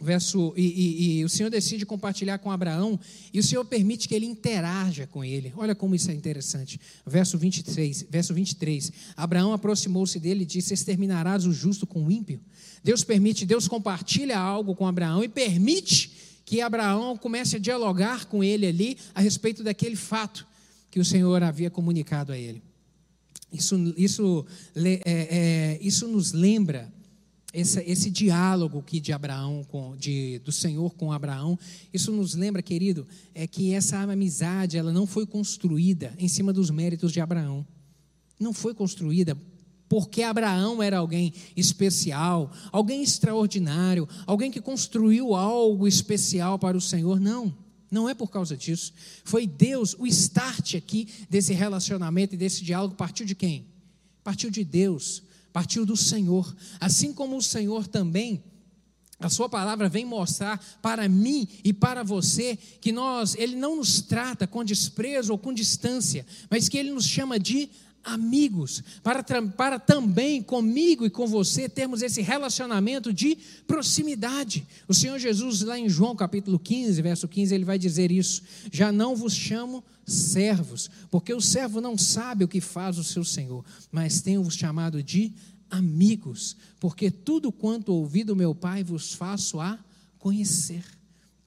Verso, 0.03 0.55
e, 0.57 0.63
e, 0.63 1.19
e, 1.19 1.25
o 1.27 1.29
Senhor 1.29 1.51
decide 1.51 1.85
compartilhar 1.85 2.39
com 2.39 2.51
Abraão, 2.51 2.99
e 3.35 3.39
o 3.39 3.43
Senhor 3.43 3.63
permite 3.67 4.09
que 4.09 4.15
ele 4.15 4.25
interaja 4.25 5.07
com 5.07 5.23
ele. 5.23 5.53
Olha 5.55 5.75
como 5.75 5.95
isso 5.95 6.11
é 6.11 6.15
interessante. 6.15 6.81
Verso 7.07 7.37
23, 7.37 8.07
verso 8.09 8.33
23. 8.33 8.93
Abraão 9.15 9.53
aproximou-se 9.53 10.19
dele 10.19 10.45
e 10.45 10.47
disse: 10.47 10.73
Exterminarás 10.73 11.45
o 11.45 11.53
justo 11.53 11.87
com 11.87 12.07
o 12.07 12.11
ímpio? 12.11 12.41
Deus 12.83 13.05
permite, 13.05 13.45
Deus 13.45 13.69
compartilha 13.69 14.39
algo 14.39 14.75
com 14.75 14.87
Abraão 14.87 15.23
e 15.23 15.29
permite 15.29 16.13
que 16.47 16.63
Abraão 16.63 17.17
comece 17.17 17.57
a 17.57 17.59
dialogar 17.59 18.25
com 18.25 18.43
ele 18.43 18.67
ali 18.67 18.97
a 19.15 19.21
respeito 19.21 19.63
daquele 19.63 19.97
fato 19.97 20.47
que 20.91 20.99
o 20.99 21.05
Senhor 21.05 21.43
havia 21.43 21.71
comunicado 21.71 22.33
a 22.33 22.39
ele. 22.39 22.63
Isso, 23.53 23.77
isso, 23.97 24.47
é, 24.75 25.01
é, 25.05 25.79
isso 25.83 26.09
nos 26.09 26.33
lembra 26.33 26.91
esse, 27.53 27.81
esse 27.81 28.11
diálogo 28.11 28.79
aqui 28.79 29.01
de 29.01 29.13
Abraão, 29.13 29.65
com, 29.65 29.97
de, 29.97 30.39
do 30.41 30.53
Senhor 30.53 30.95
com 30.95 31.13
Abraão, 31.13 31.59
isso 31.93 32.13
nos 32.13 32.35
lembra, 32.35 32.63
querido, 32.63 33.07
é 33.35 33.47
que 33.47 33.73
essa 33.75 33.99
amizade 33.99 34.77
ela 34.77 34.93
não 34.93 35.07
foi 35.07 35.27
construída 35.27 36.15
em 36.19 36.29
cima 36.29 36.53
dos 36.53 36.71
méritos 36.71 37.13
de 37.13 37.21
Abraão. 37.21 37.67
Não 38.39 38.53
foi 38.53 38.73
construída 38.73 39.37
porque 39.89 40.23
Abraão 40.23 40.81
era 40.81 40.99
alguém 40.99 41.35
especial, 41.57 42.53
alguém 42.71 43.03
extraordinário, 43.03 44.09
alguém 44.25 44.49
que 44.49 44.61
construiu 44.61 45.35
algo 45.35 45.89
especial 45.89 46.57
para 46.61 46.77
o 46.77 46.81
Senhor. 46.81 47.19
Não, 47.19 47.53
não 47.91 48.09
é 48.09 48.15
por 48.15 48.31
causa 48.31 48.57
disso. 48.57 48.93
Foi 49.25 49.49
Deus, 49.49 49.97
o 49.99 50.07
start 50.07 50.77
aqui 50.77 51.09
desse 51.29 51.53
relacionamento 51.53 52.37
e 52.37 52.39
desse 52.39 52.63
diálogo 52.63 52.95
partiu 52.95 53.27
de 53.27 53.35
quem? 53.35 53.67
Partiu 54.23 54.49
de 54.49 54.63
Deus 54.63 55.25
partiu 55.53 55.85
do 55.85 55.97
Senhor. 55.97 56.55
Assim 56.79 57.13
como 57.13 57.37
o 57.37 57.43
Senhor 57.43 57.87
também 57.87 58.43
a 59.21 59.29
sua 59.29 59.51
palavra 59.51 59.87
vem 59.87 60.05
mostrar 60.05 60.59
para 60.81 61.07
mim 61.07 61.47
e 61.63 61.75
para 61.75 62.03
você 62.03 62.57
que 62.81 62.91
nós, 62.91 63.35
ele 63.35 63.55
não 63.55 63.77
nos 63.77 64.01
trata 64.01 64.47
com 64.47 64.65
desprezo 64.65 65.33
ou 65.33 65.39
com 65.39 65.53
distância, 65.53 66.25
mas 66.49 66.71
que 66.71 66.79
ele 66.79 66.91
nos 66.91 67.05
chama 67.05 67.39
de 67.39 67.69
amigos, 68.05 68.83
para, 69.03 69.23
para 69.23 69.79
também 69.79 70.43
comigo 70.43 71.05
e 71.05 71.11
com 71.11 71.27
você 71.27 71.69
termos 71.69 72.03
esse 72.03 72.23
relacionamento 72.23 73.13
de 73.13 73.37
proximidade. 73.67 74.67
O 74.89 74.95
Senhor 74.95 75.19
Jesus, 75.19 75.63
lá 75.63 75.79
em 75.79 75.89
João 75.89 76.17
capítulo 76.17 76.59
15, 76.59 77.01
verso 77.03 77.29
15, 77.29 77.55
ele 77.55 77.65
vai 77.65 77.79
dizer 77.79 78.11
isso: 78.11 78.43
Já 78.73 78.91
não 78.91 79.15
vos 79.15 79.35
chamo 79.35 79.85
servos, 80.07 80.91
porque 81.11 81.33
o 81.33 81.41
servo 81.41 81.81
não 81.81 81.97
sabe 81.97 82.45
o 82.45 82.49
que 82.49 82.61
faz 82.61 82.99
o 82.99 83.05
seu 83.05 83.25
Senhor, 83.25 83.65
mas 83.93 84.21
tenho-vos 84.21 84.55
chamado 84.55 85.03
de 85.03 85.33
amigos, 85.71 86.57
porque 86.81 87.11
tudo 87.11 87.53
quanto 87.53 87.93
ouvi 87.93 88.25
do 88.25 88.35
meu 88.35 88.55
Pai 88.55 88.83
vos 88.83 89.15
faço 89.15 89.61
a 89.61 89.79
conhecer 90.19 90.83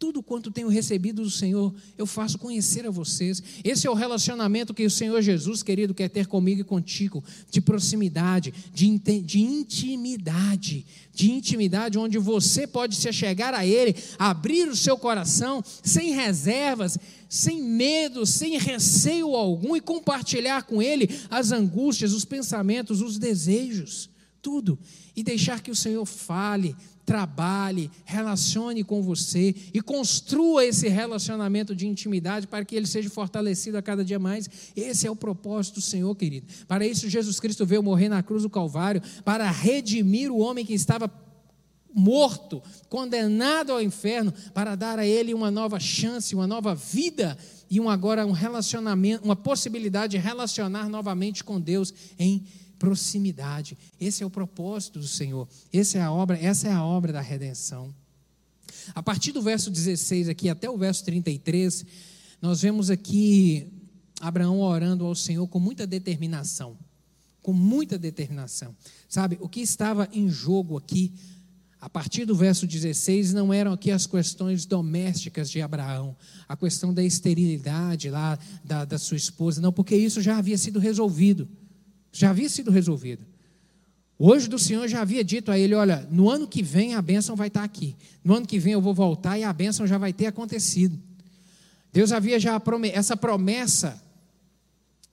tudo 0.03 0.21
quanto 0.21 0.51
tenho 0.51 0.67
recebido 0.67 1.21
do 1.21 1.29
Senhor, 1.29 1.73
eu 1.97 2.05
faço 2.05 2.37
conhecer 2.37 2.85
a 2.85 2.91
vocês. 2.91 3.41
Esse 3.63 3.87
é 3.87 3.89
o 3.89 3.93
relacionamento 3.93 4.73
que 4.73 4.85
o 4.85 4.91
Senhor 4.91 5.21
Jesus, 5.21 5.63
querido, 5.63 5.93
quer 5.93 6.09
ter 6.09 6.27
comigo 6.27 6.59
e 6.59 6.63
contigo, 6.65 7.23
de 7.49 7.61
proximidade, 7.61 8.53
de, 8.73 8.99
de 9.21 9.41
intimidade, 9.41 10.85
de 11.13 11.31
intimidade, 11.31 11.97
onde 11.97 12.17
você 12.17 12.67
pode 12.67 12.97
se 12.97 13.13
chegar 13.13 13.53
a 13.53 13.65
Ele, 13.65 13.95
abrir 14.19 14.67
o 14.67 14.75
seu 14.75 14.97
coração, 14.97 15.63
sem 15.81 16.13
reservas, 16.13 16.97
sem 17.29 17.63
medo, 17.63 18.25
sem 18.25 18.57
receio 18.57 19.33
algum, 19.33 19.73
e 19.73 19.79
compartilhar 19.79 20.63
com 20.63 20.81
Ele 20.81 21.09
as 21.29 21.53
angústias, 21.53 22.11
os 22.11 22.25
pensamentos, 22.25 22.99
os 22.99 23.17
desejos, 23.17 24.09
tudo, 24.41 24.77
e 25.15 25.23
deixar 25.23 25.61
que 25.61 25.71
o 25.71 25.75
Senhor 25.75 26.05
fale, 26.05 26.75
trabalhe, 27.05 27.91
relacione 28.05 28.83
com 28.83 29.01
você 29.01 29.53
e 29.73 29.81
construa 29.81 30.65
esse 30.65 30.87
relacionamento 30.87 31.75
de 31.75 31.87
intimidade 31.87 32.47
para 32.47 32.63
que 32.63 32.75
ele 32.75 32.87
seja 32.87 33.09
fortalecido 33.09 33.77
a 33.77 33.81
cada 33.81 34.03
dia 34.03 34.19
mais. 34.19 34.49
Esse 34.75 35.07
é 35.07 35.11
o 35.11 35.15
propósito 35.15 35.75
do 35.75 35.81
Senhor, 35.81 36.15
querido. 36.15 36.47
Para 36.67 36.85
isso, 36.85 37.09
Jesus 37.09 37.39
Cristo 37.39 37.65
veio 37.65 37.83
morrer 37.83 38.09
na 38.09 38.23
cruz 38.23 38.43
do 38.43 38.49
Calvário 38.49 39.01
para 39.23 39.49
redimir 39.49 40.31
o 40.31 40.37
homem 40.37 40.65
que 40.65 40.73
estava 40.73 41.11
morto, 41.93 42.61
condenado 42.89 43.71
ao 43.71 43.81
inferno, 43.81 44.33
para 44.53 44.75
dar 44.75 44.97
a 44.97 45.05
ele 45.05 45.33
uma 45.33 45.51
nova 45.51 45.79
chance, 45.79 46.33
uma 46.33 46.47
nova 46.47 46.73
vida 46.73 47.37
e 47.69 47.79
um 47.79 47.89
agora 47.89 48.25
um 48.25 48.31
relacionamento, 48.31 49.23
uma 49.23 49.35
possibilidade 49.35 50.11
de 50.11 50.17
relacionar 50.17 50.89
novamente 50.89 51.43
com 51.43 51.61
Deus 51.61 51.93
em 52.17 52.43
proximidade. 52.83 53.77
Esse 53.97 54.23
é 54.23 54.25
o 54.25 54.29
propósito 54.29 54.99
do 54.99 55.07
Senhor. 55.07 55.47
Essa 55.71 55.99
é 55.99 56.01
a 56.01 56.11
obra, 56.11 56.37
essa 56.37 56.67
é 56.67 56.71
a 56.73 56.83
obra 56.83 57.13
da 57.13 57.21
redenção. 57.21 57.95
A 58.93 59.01
partir 59.01 59.31
do 59.31 59.41
verso 59.41 59.71
16 59.71 60.27
aqui 60.27 60.49
até 60.49 60.69
o 60.69 60.77
verso 60.77 61.01
33, 61.05 61.85
nós 62.41 62.61
vemos 62.61 62.89
aqui 62.89 63.71
Abraão 64.19 64.59
orando 64.59 65.05
ao 65.05 65.15
Senhor 65.15 65.47
com 65.47 65.61
muita 65.61 65.87
determinação. 65.87 66.77
Com 67.41 67.53
muita 67.53 67.97
determinação. 67.97 68.75
Sabe, 69.07 69.37
o 69.39 69.47
que 69.47 69.61
estava 69.61 70.09
em 70.11 70.27
jogo 70.27 70.77
aqui, 70.77 71.13
a 71.79 71.89
partir 71.89 72.25
do 72.25 72.35
verso 72.35 72.67
16, 72.67 73.31
não 73.31 73.53
eram 73.53 73.71
aqui 73.71 73.91
as 73.91 74.05
questões 74.05 74.65
domésticas 74.65 75.49
de 75.49 75.61
Abraão, 75.61 76.17
a 76.49 76.57
questão 76.57 76.93
da 76.93 77.01
esterilidade 77.01 78.09
lá 78.09 78.37
da, 78.61 78.83
da 78.83 78.97
sua 78.97 79.15
esposa, 79.15 79.61
não, 79.61 79.71
porque 79.71 79.95
isso 79.95 80.21
já 80.21 80.37
havia 80.37 80.57
sido 80.57 80.79
resolvido 80.79 81.47
já 82.13 82.29
havia 82.29 82.47
sido 82.47 82.71
resolvido. 82.71 83.25
Hoje 84.17 84.47
do 84.47 84.59
Senhor 84.59 84.87
já 84.87 85.01
havia 85.01 85.23
dito 85.23 85.51
a 85.51 85.57
ele: 85.57 85.73
olha, 85.73 86.07
no 86.11 86.29
ano 86.29 86.47
que 86.47 86.61
vem 86.61 86.93
a 86.93 87.01
bênção 87.01 87.35
vai 87.35 87.47
estar 87.47 87.63
aqui. 87.63 87.95
No 88.23 88.35
ano 88.35 88.45
que 88.45 88.59
vem 88.59 88.73
eu 88.73 88.81
vou 88.81 88.93
voltar 88.93 89.37
e 89.37 89.43
a 89.43 89.51
bênção 89.51 89.85
já 89.87 89.97
vai 89.97 90.13
ter 90.13 90.27
acontecido. 90.27 90.97
Deus 91.91 92.11
havia 92.11 92.39
já 92.39 92.61
essa 92.93 93.17
promessa, 93.17 94.01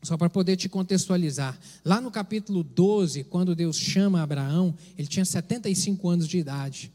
só 0.03 0.17
para 0.17 0.31
poder 0.31 0.57
te 0.57 0.69
contextualizar. 0.69 1.59
Lá 1.85 2.01
no 2.01 2.11
capítulo 2.11 2.63
12, 2.63 3.25
quando 3.25 3.55
Deus 3.55 3.77
chama 3.77 4.23
Abraão, 4.23 4.75
ele 4.97 5.09
tinha 5.09 5.25
75 5.25 6.09
anos 6.09 6.29
de 6.29 6.39
idade. 6.39 6.93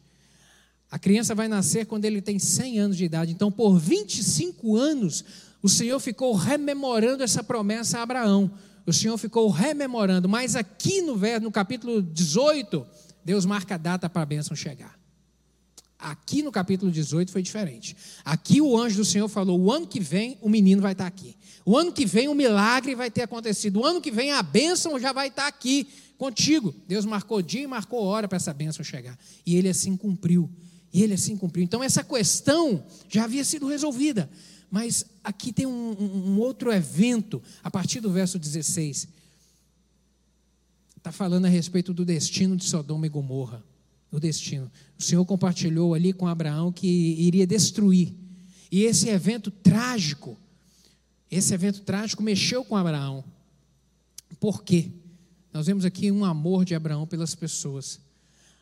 A 0.89 0.97
criança 0.97 1.36
vai 1.36 1.47
nascer 1.47 1.86
quando 1.86 2.06
ele 2.06 2.22
tem 2.22 2.39
100 2.39 2.80
anos 2.80 2.97
de 2.97 3.06
idade. 3.06 3.32
Então, 3.32 3.51
por 3.51 3.78
25 3.78 4.76
anos, 4.76 5.26
o 5.62 5.68
Senhor 5.68 5.99
ficou 5.99 6.34
rememorando 6.34 7.24
essa 7.24 7.43
promessa 7.43 7.99
a 7.99 8.03
Abraão 8.03 8.51
o 8.86 8.93
Senhor 8.93 9.17
ficou 9.17 9.49
rememorando, 9.49 10.29
mas 10.29 10.55
aqui 10.55 11.01
no, 11.01 11.17
no 11.41 11.51
capítulo 11.51 12.01
18, 12.01 12.86
Deus 13.23 13.45
marca 13.45 13.75
a 13.75 13.77
data 13.77 14.09
para 14.09 14.21
a 14.21 14.25
bênção 14.25 14.55
chegar. 14.55 14.99
Aqui 15.97 16.43
no 16.43 16.51
capítulo 16.51 16.91
18 16.91 17.31
foi 17.31 17.41
diferente. 17.41 17.95
Aqui 18.23 18.61
o 18.61 18.77
anjo 18.77 18.97
do 18.97 19.05
Senhor 19.05 19.27
falou: 19.27 19.59
o 19.59 19.71
ano 19.71 19.88
que 19.88 19.99
vem 19.99 20.38
o 20.41 20.49
menino 20.49 20.81
vai 20.81 20.91
estar 20.91 21.07
aqui. 21.07 21.36
O 21.65 21.75
ano 21.75 21.91
que 21.91 22.05
vem 22.05 22.27
o 22.27 22.36
milagre 22.36 22.93
vai 22.93 23.09
ter 23.09 23.23
acontecido. 23.23 23.79
O 23.79 23.86
ano 23.86 23.99
que 23.99 24.11
vem 24.11 24.31
a 24.31 24.43
bênção 24.43 24.99
já 24.99 25.11
vai 25.11 25.29
estar 25.29 25.47
aqui 25.47 25.88
contigo. 26.17 26.75
Deus 26.88 27.05
marcou 27.05 27.41
dia 27.41 27.63
e 27.63 27.67
marcou 27.67 28.03
hora 28.03 28.27
para 28.27 28.36
essa 28.36 28.53
bênção 28.53 28.83
chegar. 28.83 29.17
E 29.45 29.55
ele 29.55 29.69
assim 29.69 29.97
cumpriu. 29.97 30.49
E 30.93 31.01
ele 31.01 31.13
assim 31.13 31.36
cumpriu. 31.36 31.63
Então 31.63 31.83
essa 31.83 32.03
questão 32.03 32.83
já 33.09 33.23
havia 33.23 33.43
sido 33.43 33.65
resolvida. 33.65 34.29
Mas 34.70 35.05
aqui 35.24 35.53
tem 35.53 35.66
um, 35.66 35.95
um, 35.99 36.39
outro 36.39 36.72
evento, 36.72 37.41
a 37.63 37.72
partir 37.72 37.99
do 37.99 38.11
verso 38.11 38.38
16. 38.38 39.07
está 40.97 41.11
falando 41.11 41.45
a 41.45 41.49
respeito 41.49 41.93
do 41.93 42.03
destino 42.03 42.55
de 42.55 42.66
Sodoma 42.66 43.05
e 43.05 43.09
Gomorra. 43.09 43.63
O 44.11 44.20
destino. 44.20 44.72
O 44.97 45.03
Senhor 45.03 45.26
compartilhou 45.26 45.93
ali 45.93 46.13
com 46.13 46.28
Abraão 46.28 46.72
que 46.72 46.88
iria 46.88 47.45
destruir. 47.45 48.13
E 48.72 48.84
esse 48.84 49.09
evento 49.09 49.51
trágico, 49.51 50.38
esse 51.30 51.53
evento 51.53 51.82
trágico 51.82 52.24
mexeu 52.24 52.63
com 52.63 52.78
Abraão. 52.78 53.24
Por 54.39 54.63
quê? 54.63 54.91
Nós 55.51 55.68
vemos 55.68 55.86
aqui 55.86 56.11
um 56.11 56.26
amor 56.26 56.66
de 56.66 56.76
Abraão 56.76 57.07
pelas 57.07 57.36
pessoas. 57.36 57.99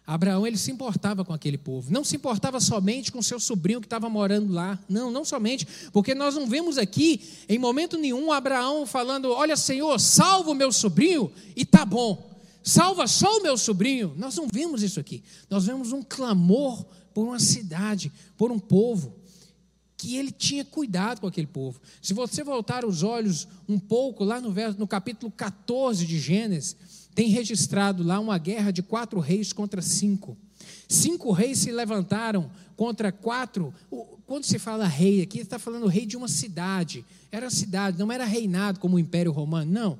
Abraão 0.05 0.45
ele 0.45 0.57
se 0.57 0.69
importava 0.69 1.23
com 1.23 1.31
aquele 1.31 1.57
povo, 1.57 1.91
não 1.91 2.03
se 2.03 2.17
importava 2.17 2.59
somente 2.59 3.09
com 3.09 3.21
seu 3.21 3.39
sobrinho 3.39 3.79
que 3.79 3.85
estava 3.85 4.09
morando 4.09 4.51
lá, 4.51 4.77
não, 4.89 5.09
não 5.09 5.23
somente, 5.23 5.65
porque 5.93 6.13
nós 6.13 6.35
não 6.35 6.45
vemos 6.45 6.77
aqui 6.77 7.21
em 7.47 7.57
momento 7.57 7.97
nenhum 7.97 8.29
Abraão 8.31 8.85
falando: 8.85 9.31
Olha, 9.31 9.55
Senhor, 9.55 9.97
salva 9.99 10.51
o 10.51 10.55
meu 10.55 10.73
sobrinho 10.73 11.31
e 11.55 11.63
tá 11.65 11.85
bom, 11.85 12.37
salva 12.61 13.07
só 13.07 13.37
o 13.37 13.43
meu 13.43 13.57
sobrinho. 13.57 14.13
Nós 14.17 14.35
não 14.35 14.47
vemos 14.51 14.83
isso 14.83 14.99
aqui, 14.99 15.23
nós 15.49 15.65
vemos 15.65 15.93
um 15.93 16.03
clamor 16.03 16.83
por 17.13 17.25
uma 17.25 17.39
cidade, 17.39 18.11
por 18.35 18.51
um 18.51 18.59
povo, 18.59 19.15
que 19.95 20.17
ele 20.17 20.31
tinha 20.31 20.65
cuidado 20.65 21.21
com 21.21 21.27
aquele 21.27 21.47
povo. 21.47 21.79
Se 22.01 22.13
você 22.13 22.43
voltar 22.43 22.83
os 22.83 23.03
olhos 23.03 23.47
um 23.69 23.79
pouco 23.79 24.25
lá 24.25 24.41
no, 24.41 24.51
verso, 24.51 24.77
no 24.77 24.85
capítulo 24.85 25.31
14 25.31 26.05
de 26.05 26.19
Gênesis 26.19 26.75
tem 27.15 27.27
registrado 27.29 28.03
lá 28.03 28.19
uma 28.19 28.37
guerra 28.37 28.71
de 28.71 28.81
quatro 28.81 29.19
reis 29.19 29.53
contra 29.53 29.81
cinco. 29.81 30.37
Cinco 30.87 31.31
reis 31.31 31.59
se 31.59 31.71
levantaram 31.71 32.49
contra 32.75 33.11
quatro. 33.11 33.73
Quando 34.25 34.45
se 34.45 34.57
fala 34.57 34.87
rei 34.87 35.21
aqui, 35.21 35.39
está 35.39 35.59
falando 35.59 35.87
rei 35.87 36.05
de 36.05 36.17
uma 36.17 36.27
cidade. 36.27 37.05
Era 37.31 37.49
cidade, 37.49 37.99
não 37.99 38.11
era 38.11 38.25
reinado 38.25 38.79
como 38.79 38.95
o 38.95 38.99
Império 38.99 39.31
Romano, 39.31 39.71
não. 39.71 39.97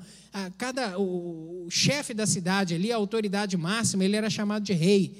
Cada, 0.57 0.97
o, 0.99 1.65
o 1.65 1.69
chefe 1.69 2.13
da 2.13 2.25
cidade 2.25 2.73
ali, 2.73 2.91
a 2.91 2.95
autoridade 2.95 3.55
máxima, 3.57 4.03
ele 4.03 4.15
era 4.15 4.29
chamado 4.29 4.63
de 4.63 4.73
rei. 4.73 5.15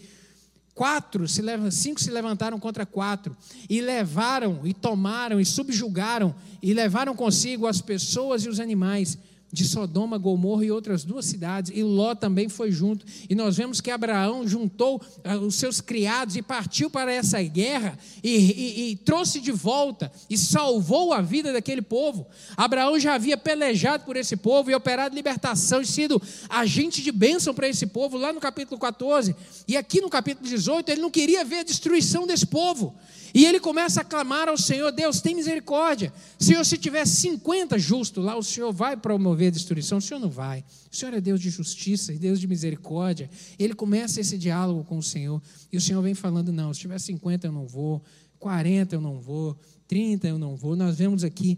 Quatro, 0.74 1.28
se, 1.28 1.41
cinco 1.72 2.02
se 2.02 2.10
levantaram 2.10 2.60
contra 2.60 2.84
quatro 2.84 3.38
e 3.70 3.80
levaram, 3.80 4.62
e 4.66 4.74
tomaram, 4.74 5.39
e 5.39 5.46
subjugaram, 5.46 6.34
e 6.64 6.74
levaram 6.74 7.16
consigo 7.16 7.68
as 7.68 7.80
pessoas 7.80 8.44
e 8.44 8.50
os 8.50 8.60
animais 8.60 9.18
de 9.54 9.66
Sodoma, 9.66 10.18
Gomorra 10.18 10.66
e 10.66 10.72
outras 10.72 11.04
duas 11.04 11.26
cidades, 11.26 11.72
e 11.74 11.84
Ló 11.84 12.16
também 12.16 12.49
foi 12.49 12.72
junto. 12.72 13.06
E 13.30 13.36
nós 13.36 13.56
vemos 13.56 13.80
que 13.80 13.91
Abraão 13.91 14.47
juntou 14.47 14.99
uh, 14.99 15.38
os 15.45 15.54
seus 15.54 15.80
criados 15.80 16.36
e 16.36 16.41
partiu 16.41 16.89
para 16.89 17.14
essa 17.14 17.39
guerra 17.43 17.95
e, 18.24 18.32
e, 18.32 18.91
e, 18.91 18.95
trouxe 18.95 19.39
de 19.39 19.51
volta 19.51 20.12
e 20.28 20.39
salvou 20.39 21.14
a 21.14 21.22
vida 21.22 21.54
daquele 21.54 21.84
povo. 21.84 22.26
Abraão 22.58 22.99
já 22.99 23.14
havia 23.14 23.38
pelejado 23.38 24.06
por 24.06 24.18
esse 24.18 24.36
povo 24.36 24.72
e 24.72 24.76
operado 24.76 25.14
libertação 25.14 25.82
e 25.82 25.86
sido 25.86 26.20
agente 26.49 27.04
de 27.04 27.12
bênção 27.12 27.54
para 27.54 27.70
esse 27.70 27.86
povo, 27.86 28.18
lá 28.18 28.34
no 28.34 28.39
capítulo 28.39 28.80
14. 28.80 29.36
E 29.68 29.78
aqui 29.78 30.01
no 30.01 30.10
capítulo 30.10 30.49
18, 30.49 30.89
ele 30.89 31.01
não 31.01 31.12
queria 31.12 31.45
ver 31.45 31.60
a 31.60 31.64
destruição 31.64 32.26
desse 32.26 32.47
povo. 32.47 32.95
E 33.34 33.46
ele 33.46 33.60
começa 33.60 34.02
a 34.02 34.04
clamar 34.04 34.48
ao 34.48 34.58
Senhor: 34.58 34.92
Deus, 34.92 35.20
tem 35.20 35.34
misericórdia. 35.34 36.14
Senhor, 36.38 36.64
se 36.64 36.78
tiver 36.78 37.06
50 37.06 37.80
justos 37.80 38.24
lá, 38.24 38.38
o 38.38 38.44
Senhor 38.44 38.72
vai 38.72 38.96
promover 38.96 39.48
a 39.48 39.52
destruição? 39.52 39.98
O 39.98 40.02
Senhor 40.02 40.20
não 40.20 40.30
vai. 40.30 40.64
O 40.92 40.96
Senhor 40.96 41.14
é 41.14 41.20
Deus 41.20 41.40
de 41.40 41.50
justiça 41.50 42.14
e 42.14 42.20
Deus 42.20 42.40
de 42.40 42.48
misericórdia. 42.48 43.30
Ele 43.58 43.74
começa 43.74 44.22
esse 44.22 44.38
diálogo 44.38 44.84
com 44.84 45.00
o 45.00 45.04
Senhor. 45.04 45.42
E 45.72 45.78
o 45.78 45.82
Senhor 45.82 46.02
vem 46.02 46.14
falando: 46.14 46.54
Não, 46.54 46.72
se 46.74 46.82
tiver 46.82 47.00
50 47.00 47.48
eu 47.48 47.52
não 47.52 47.66
vou, 47.66 48.04
40 48.40 48.96
eu 48.96 49.02
não 49.02 49.20
vou, 49.20 49.58
30 49.88 50.28
eu 50.28 50.38
não 50.38 50.56
vou. 50.56 50.76
Nós 50.76 50.98
vemos 50.98 51.24
aqui 51.24 51.58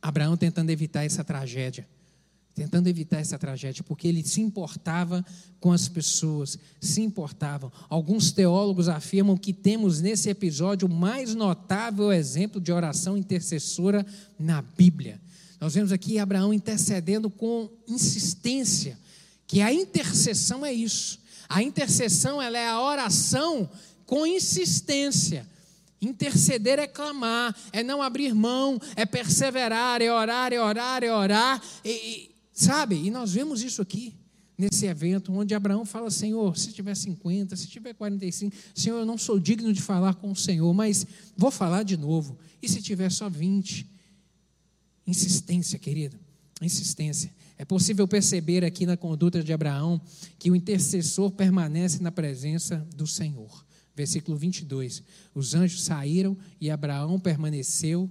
Abraão 0.00 0.36
tentando 0.36 0.70
evitar 0.70 1.04
essa 1.04 1.24
tragédia 1.24 1.88
tentando 2.54 2.88
evitar 2.88 3.18
essa 3.18 3.38
tragédia, 3.38 3.82
porque 3.82 4.06
ele 4.06 4.22
se 4.22 4.40
importava 4.40 5.24
com 5.58 5.72
as 5.72 5.88
pessoas, 5.88 6.58
se 6.80 7.02
importavam. 7.02 7.70
Alguns 7.88 8.30
teólogos 8.30 8.88
afirmam 8.88 9.36
que 9.36 9.52
temos 9.52 10.00
nesse 10.00 10.30
episódio 10.30 10.86
o 10.86 10.92
mais 10.92 11.34
notável 11.34 12.12
exemplo 12.12 12.60
de 12.60 12.70
oração 12.70 13.16
intercessora 13.16 14.06
na 14.38 14.62
Bíblia. 14.62 15.20
Nós 15.60 15.74
vemos 15.74 15.90
aqui 15.90 16.18
Abraão 16.18 16.54
intercedendo 16.54 17.28
com 17.28 17.68
insistência, 17.88 18.98
que 19.46 19.60
a 19.60 19.72
intercessão 19.72 20.64
é 20.64 20.72
isso. 20.72 21.18
A 21.48 21.62
intercessão 21.62 22.40
ela 22.40 22.58
é 22.58 22.68
a 22.68 22.80
oração 22.80 23.68
com 24.06 24.26
insistência. 24.26 25.48
Interceder 26.00 26.78
é 26.78 26.86
clamar, 26.86 27.56
é 27.72 27.82
não 27.82 28.02
abrir 28.02 28.34
mão, 28.34 28.78
é 28.94 29.06
perseverar, 29.06 30.02
é 30.02 30.12
orar, 30.12 30.52
é 30.52 30.60
orar, 30.60 31.02
é 31.02 31.12
orar. 31.12 31.62
E, 31.84 32.33
Sabe? 32.54 32.94
E 32.94 33.10
nós 33.10 33.32
vemos 33.32 33.62
isso 33.62 33.82
aqui, 33.82 34.14
nesse 34.56 34.86
evento, 34.86 35.32
onde 35.32 35.52
Abraão 35.54 35.84
fala: 35.84 36.08
Senhor, 36.08 36.56
se 36.56 36.72
tiver 36.72 36.94
50, 36.94 37.56
se 37.56 37.66
tiver 37.66 37.92
45, 37.94 38.54
Senhor, 38.72 39.00
eu 39.00 39.04
não 39.04 39.18
sou 39.18 39.40
digno 39.40 39.72
de 39.72 39.82
falar 39.82 40.14
com 40.14 40.30
o 40.30 40.36
Senhor, 40.36 40.72
mas 40.72 41.04
vou 41.36 41.50
falar 41.50 41.82
de 41.82 41.96
novo. 41.96 42.38
E 42.62 42.68
se 42.68 42.80
tiver 42.80 43.10
só 43.10 43.28
20? 43.28 43.90
Insistência, 45.04 45.78
querido, 45.80 46.16
insistência. 46.62 47.34
É 47.58 47.64
possível 47.64 48.06
perceber 48.06 48.64
aqui 48.64 48.86
na 48.86 48.96
conduta 48.96 49.42
de 49.42 49.52
Abraão 49.52 50.00
que 50.38 50.50
o 50.50 50.56
intercessor 50.56 51.32
permanece 51.32 52.00
na 52.00 52.12
presença 52.12 52.86
do 52.96 53.06
Senhor. 53.06 53.64
Versículo 53.96 54.36
22. 54.36 55.02
Os 55.34 55.54
anjos 55.54 55.82
saíram 55.82 56.36
e 56.60 56.70
Abraão 56.70 57.18
permaneceu 57.18 58.08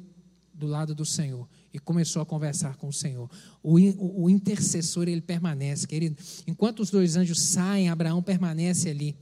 do 0.53 0.67
lado 0.67 0.93
do 0.93 1.05
Senhor 1.05 1.47
e 1.73 1.79
começou 1.79 2.21
a 2.21 2.25
conversar 2.25 2.77
com 2.77 2.87
o 2.87 2.93
Senhor. 2.93 3.29
O, 3.63 3.79
o, 3.79 4.23
o, 4.23 4.29
intercessor, 4.29 5.07
ele 5.07 5.21
permanece, 5.21 5.87
querido. 5.87 6.15
Enquanto 6.45 6.81
os 6.81 6.91
dois 6.91 7.15
anjos 7.15 7.41
saem, 7.41 7.89
Abraão 7.89 8.21
permanece 8.21 8.89
ali. 8.89 9.17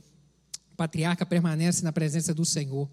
O 0.73 0.75
patriarca 0.75 1.25
permanece 1.25 1.83
na 1.83 1.93
presença 1.93 2.33
do 2.33 2.43
Senhor, 2.43 2.91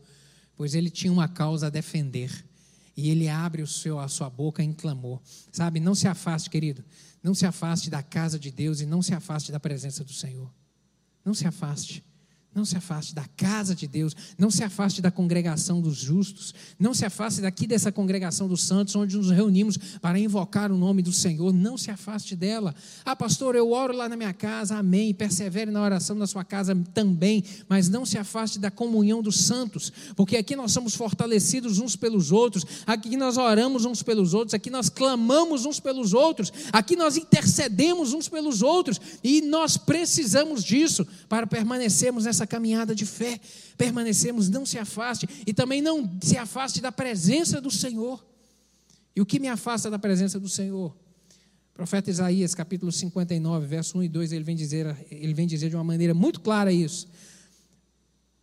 pois 0.57 0.75
ele 0.75 0.91
tinha 0.91 1.13
uma 1.13 1.27
causa 1.27 1.67
a 1.67 1.71
defender. 1.71 2.45
E 2.97 3.11
ele 3.11 3.29
abre 3.29 3.63
o 3.63 3.67
seu, 3.67 3.99
a 3.99 4.07
sua 4.07 4.31
boca 4.31 4.63
em 4.63 4.73
clamor. 4.73 5.21
Sabe, 5.51 5.81
não 5.81 5.95
se 5.95 6.07
afaste, 6.07 6.49
querido. 6.49 6.85
Não 7.23 7.35
se 7.35 7.45
afaste 7.45 7.91
da 7.91 8.03
casa 8.03 8.39
de 8.39 8.51
Deus 8.51 8.81
e 8.81 8.87
não 8.87 9.03
se 9.03 9.13
afaste 9.13 9.51
da 9.51 9.59
presença 9.59 10.05
do 10.05 10.13
Senhor. 10.13 10.53
Não 11.25 11.35
se 11.35 11.47
afaste. 11.47 12.05
Não 12.59 12.65
se 12.65 12.77
afaste 12.77 13.15
da 13.15 13.25
casa 13.37 13.73
de 13.73 13.87
Deus, 13.87 14.17
não 14.37 14.51
se 14.51 14.65
afaste 14.65 15.01
da 15.01 15.13
congregação 15.13 15.81
dos 15.81 15.97
justos, 15.97 16.53
não 16.77 16.93
se 16.93 17.05
afaste 17.05 17.41
daqui 17.41 17.69
dessa 17.69 17.93
congregação 17.93 18.49
dos 18.49 18.65
santos, 18.65 18.97
onde 18.97 19.17
nos 19.17 19.31
reunimos 19.31 19.77
para 20.03 20.19
invocar 20.19 20.73
o 20.73 20.77
nome 20.77 21.01
do 21.01 21.13
Senhor, 21.13 21.53
não 21.53 21.79
se 21.79 21.89
afaste 21.89 22.35
dela. 22.35 22.75
Ah, 23.05 23.15
pastor, 23.15 23.55
eu 23.55 23.71
oro 23.71 23.97
lá 23.97 24.09
na 24.09 24.17
minha 24.17 24.33
casa, 24.33 24.77
amém, 24.77 25.15
persevere 25.15 25.71
na 25.71 25.81
oração 25.81 26.17
na 26.17 26.27
sua 26.27 26.43
casa 26.43 26.75
também, 26.93 27.45
mas 27.69 27.89
não 27.89 28.05
se 28.05 28.19
afaste 28.19 28.59
da 28.59 28.73
comunhão 28.73 29.23
dos 29.23 29.37
santos, 29.45 29.93
porque 30.17 30.37
aqui 30.37 30.57
nós 30.57 30.73
somos 30.73 30.97
fortalecidos 30.97 31.79
uns 31.79 31.95
pelos 31.95 32.33
outros, 32.33 32.67
aqui 32.85 33.17
nós 33.17 33.37
oramos 33.37 33.85
uns 33.85 34.03
pelos 34.03 34.35
outros, 34.35 34.53
aqui 34.53 34.69
nós 34.69 34.89
clamamos 34.89 35.65
uns 35.65 35.79
pelos 35.79 36.13
outros, 36.13 36.53
aqui 36.73 36.97
nós 36.97 37.17
intercedemos 37.17 38.13
uns 38.13 38.29
pelos 38.29 38.63
outros, 38.63 39.01
e 39.23 39.43
nós 39.43 39.77
precisamos 39.77 40.65
disso 40.65 41.07
para 41.29 41.47
permanecermos 41.47 42.25
nessa 42.25 42.48
caminhada 42.49 42.95
de 42.95 43.07
fé, 43.07 43.39
permanecemos, 43.77 44.49
não 44.49 44.67
se 44.67 44.79
afaste, 44.79 45.29
e 45.47 45.55
também 45.55 45.81
não 45.81 46.11
se 46.21 46.37
afaste 46.37 46.81
da 46.81 46.91
presença 46.91 47.61
do 47.61 47.71
Senhor. 47.71 48.27
E 49.15 49.21
o 49.21 49.27
que 49.27 49.39
me 49.39 49.49
afasta 49.49 49.91
da 49.91 49.99
presença 49.99 50.41
do 50.41 50.49
Senhor? 50.49 50.97
O 51.71 51.75
profeta 51.75 52.11
Isaías, 52.11 52.55
capítulo 52.55 52.91
59, 52.91 53.67
verso 53.67 53.99
1 53.99 54.03
e 54.03 54.09
2, 54.09 54.33
ele 54.33 54.45
vem 54.45 54.57
dizer, 54.57 54.97
ele 55.11 55.35
vem 55.35 55.47
dizer 55.47 55.69
de 55.69 55.77
uma 55.77 55.85
maneira 55.85 56.15
muito 56.15 56.41
clara 56.41 56.73
isso. 56.73 57.07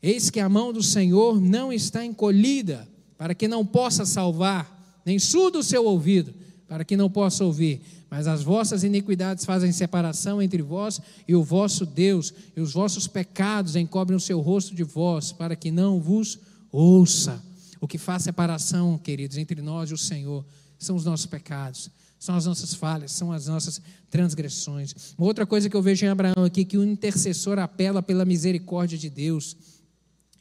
Eis 0.01 0.29
que 0.29 0.39
a 0.39 0.47
mão 0.47 0.71
do 0.71 0.83
Senhor 0.83 1.41
não 1.41 1.73
está 1.73 2.05
encolhida, 2.05 2.87
para 3.17 3.33
que 3.33 3.47
não 3.47 3.65
possa 3.65 4.05
salvar, 4.05 5.01
nem 5.05 5.17
surdo 5.17 5.59
o 5.59 5.63
seu 5.63 5.85
ouvido, 5.85 6.33
para 6.67 6.83
que 6.83 6.97
não 6.97 7.09
possa 7.09 7.43
ouvir, 7.43 7.81
mas 8.09 8.27
as 8.27 8.43
vossas 8.43 8.83
iniquidades 8.83 9.45
fazem 9.45 9.71
separação 9.71 10.41
entre 10.41 10.61
vós 10.61 11.01
e 11.27 11.35
o 11.35 11.43
vosso 11.43 11.85
Deus, 11.85 12.33
e 12.55 12.61
os 12.61 12.73
vossos 12.73 13.07
pecados 13.07 13.75
encobrem 13.75 14.15
o 14.15 14.19
seu 14.19 14.39
rosto 14.39 14.75
de 14.75 14.83
vós, 14.83 15.31
para 15.31 15.55
que 15.55 15.71
não 15.71 15.99
vos 15.99 16.39
ouça. 16.71 17.43
O 17.79 17.87
que 17.87 17.97
faz 17.97 18.23
separação, 18.23 18.97
queridos, 18.97 19.37
entre 19.37 19.61
nós 19.61 19.89
e 19.89 19.93
o 19.93 19.97
Senhor 19.97 20.45
são 20.77 20.95
os 20.95 21.05
nossos 21.05 21.25
pecados, 21.25 21.89
são 22.17 22.35
as 22.35 22.45
nossas 22.45 22.73
falhas, 22.73 23.11
são 23.11 23.31
as 23.31 23.47
nossas 23.47 23.81
transgressões. 24.09 25.13
Uma 25.17 25.27
outra 25.27 25.45
coisa 25.45 25.69
que 25.69 25.75
eu 25.75 25.81
vejo 25.81 26.05
em 26.05 26.09
Abraão 26.09 26.45
aqui, 26.45 26.65
que 26.65 26.77
o 26.77 26.83
intercessor 26.83 27.59
apela 27.59 28.01
pela 28.01 28.25
misericórdia 28.25 28.97
de 28.97 29.09
Deus. 29.09 29.55